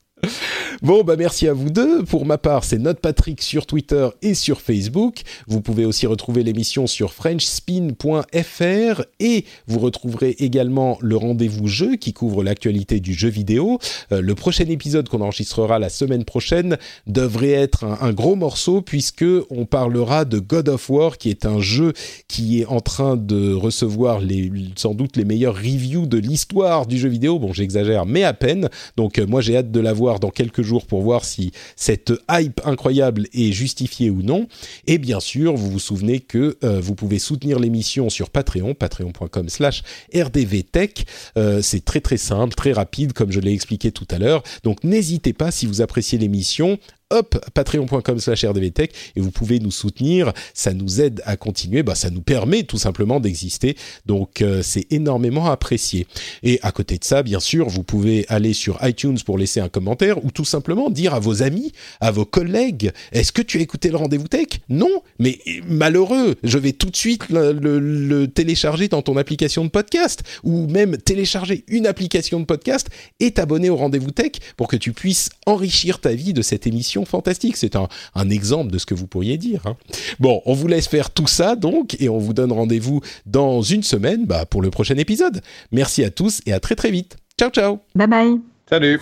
Bon, 0.82 1.04
bah 1.04 1.16
merci 1.18 1.48
à 1.48 1.54
vous 1.54 1.70
deux. 1.70 2.04
Pour 2.04 2.26
ma 2.26 2.38
part, 2.38 2.66
c'est 2.66 2.78
Note 2.78 3.00
Patrick 3.00 3.42
sur 3.42 3.66
Twitter 3.66 4.10
et 4.22 4.34
sur 4.34 4.60
Facebook. 4.60 5.22
Vous 5.48 5.62
pouvez 5.62 5.86
aussi 5.86 6.08
retrouver 6.08 6.44
l'émission 6.44 6.88
sur 6.88 7.14
frenchspin.fr 7.14 9.02
et 9.22 9.46
vous 9.68 9.80
retrouverez 9.80 10.36
également 10.40 10.98
le 11.02 11.16
rendez-vous 11.16 11.68
jeu 11.68 11.96
qui 11.96 12.12
couvre 12.12 12.44
l'actualité 12.44 13.00
du 13.00 13.14
jeu 13.14 13.30
vidéo. 13.30 13.80
Euh, 14.12 14.22
le 14.22 14.36
prochain 14.36 14.66
épisode 14.66 15.08
qu'on 15.08 15.22
enregistrera 15.22 15.80
la 15.80 15.90
semaine 15.90 16.26
prochaine 16.26 16.78
devrait 17.08 17.52
être 17.52 17.86
un, 17.86 18.12
gros 18.12 18.36
morceau 18.36 18.82
puisque 18.82 19.26
on 19.50 19.66
parlera 19.66 20.26
de 20.26 20.40
God 20.40 20.68
of 20.70 20.90
War 20.90 21.18
qui 21.18 21.30
est 21.30 21.46
un 21.46 21.62
jeu 21.62 21.94
qui 22.28 22.62
est 22.62 22.66
en 22.66 22.82
train 22.82 23.16
de 23.16 23.54
recevoir 23.54 24.20
les, 24.20 24.52
sans 24.76 24.94
doute 24.94 25.16
les 25.16 25.26
meilleures 25.26 25.56
reviews 25.56 26.08
de 26.08 26.18
l'histoire 26.18 26.88
du 26.88 26.98
jeu 26.98 27.10
vidéo. 27.10 27.40
Bon, 27.40 27.54
j'exagère, 27.54 28.06
mais 28.06 28.24
à 28.24 28.34
peine. 28.34 28.70
Donc 28.98 29.18
euh, 29.18 29.26
moi 29.26 29.40
j'ai 29.40 29.56
hâte 29.56 29.72
de 29.72 29.80
la 29.80 29.94
voir 29.94 30.12
dans 30.20 30.30
quelques 30.30 30.61
jours 30.61 30.86
pour 30.86 31.01
voir 31.01 31.26
si 31.26 31.51
cette 31.76 32.14
hype 32.30 32.61
incroyable 32.66 33.28
est 33.34 33.51
justifiée 33.51 34.09
ou 34.09 34.22
non. 34.22 34.47
Et 34.88 34.97
bien 34.97 35.20
sûr, 35.20 35.55
vous 35.55 35.70
vous 35.70 35.80
souvenez 35.80 36.20
que 36.20 36.57
euh, 36.64 36.80
vous 36.80 36.95
pouvez 36.95 37.20
soutenir 37.20 37.59
l'émission 37.59 38.09
sur 38.09 38.30
Patreon, 38.30 38.74
patreon.com 38.74 39.49
slash 39.49 39.84
rdvtech. 40.16 41.05
Euh, 41.38 41.61
c'est 41.61 41.84
très 41.86 42.01
très 42.01 42.18
simple, 42.18 42.53
très 42.55 42.72
rapide, 42.72 43.14
comme 43.14 43.32
je 43.32 43.39
l'ai 43.39 43.53
expliqué 43.53 43.91
tout 43.91 44.07
à 44.09 44.20
l'heure. 44.20 44.43
Donc 44.64 44.84
n'hésitez 44.84 45.34
pas, 45.34 45.51
si 45.51 45.66
vous 45.66 45.82
appréciez 45.82 46.18
l'émission, 46.18 46.78
hop, 47.14 47.38
patreon.com 47.53 48.20
slash 48.20 48.43
rdvtech 48.43 48.91
et 49.16 49.22
vous 49.22 49.32
pouvez 49.32 49.59
nous 49.59 49.72
soutenir. 49.72 50.34
Ça 50.53 50.74
nous 50.74 50.99
aide 50.99 51.22
à 51.26 51.38
continuer, 51.38 51.84
bah, 51.84 51.95
ça 51.95 52.09
nous 52.09 52.22
permet 52.22 52.64
tout 52.64 52.78
simplement 52.78 53.20
d'exister. 53.20 53.78
Donc 54.05 54.41
euh, 54.41 54.61
c'est 54.64 54.91
énormément 54.91 55.49
apprécié. 55.49 56.07
Et 56.41 56.59
à 56.61 56.72
côté 56.72 56.97
de 56.97 57.03
ça, 57.03 57.24
bien 57.24 57.39
sûr, 57.39 57.70
vous 57.70 57.84
pouvez 57.84 58.26
aller 58.28 58.53
sur 58.53 58.78
iTunes 58.82 59.18
pour 59.26 59.38
laisser 59.38 59.59
un 59.59 59.70
commentaire 59.70 60.24
ou 60.26 60.32
tout 60.32 60.45
simplement 60.45 60.89
dire 60.89 61.14
à 61.14 61.20
vos 61.20 61.43
amis, 61.43 61.72
à 62.01 62.11
vos 62.11 62.26
collègues, 62.26 62.91
est-ce 63.11 63.32
que 63.32 63.41
tu 63.41 63.57
as 63.59 63.61
écouté 63.61 63.89
le 63.89 63.97
rendez-vous 63.97 64.28
tech? 64.28 64.47
Non, 64.70 65.03
mais 65.20 65.39
malheureux, 65.68 66.36
je 66.43 66.57
vais 66.57 66.74
tout 66.74 66.89
de 66.89 66.95
suite 66.95 67.30
le, 67.30 68.26
télécharger 68.26 68.88
dans 68.88 69.01
ton 69.01 69.18
application 69.18 69.64
de 69.64 69.70
podcast 69.70 70.24
ou 70.43 70.68
même 70.68 70.97
télécharger 70.97 71.64
une 71.68 71.88
application 71.88 72.39
de 72.39 72.45
podcast 72.45 72.89
et 73.20 73.32
t'abonner 73.32 73.70
au 73.70 73.76
rendez-vous 73.76 74.11
tech 74.11 74.32
pour 74.57 74.68
que 74.68 74.76
tu 74.76 74.93
puisses 74.93 75.30
enrichir 75.45 75.99
ta 75.99 76.14
vie 76.14 76.34
de 76.34 76.41
cette 76.41 76.68
émission 76.68 77.03
fantastique. 77.06 77.58
C'est 77.58 77.76
un, 77.76 77.88
exemple 78.30 78.72
de 78.72 78.78
ce 78.78 78.86
que 78.86 78.93
vous 78.93 79.08
pourriez 79.08 79.38
dire. 79.38 79.62
Hein. 79.66 79.76
Bon, 80.20 80.41
on 80.45 80.54
vous 80.54 80.68
laisse 80.68 80.88
faire 80.88 81.10
tout 81.10 81.28
ça 81.28 81.56
donc, 81.56 81.97
et 81.99 82.10
on 82.10 82.18
vous 82.18 82.34
donne 82.34 82.51
rendez-vous 82.51 83.01
dans 83.26 83.62
une 83.62 83.84
semaine 83.84 84.26
bah, 84.26 84.45
pour 84.45 84.62
le 84.62 84.70
prochain 84.70 84.95
épisode. 84.95 85.41
Merci 85.72 86.04
à 86.04 86.10
tous 86.10 86.41
et 86.45 86.54
à 86.54 86.60
très 86.60 86.76
très 86.76 86.91
vite. 86.91 87.18
Ciao 87.39 87.49
ciao. 87.49 87.80
Bye 87.95 88.08
bye. 88.08 88.39
Salut. 88.70 89.01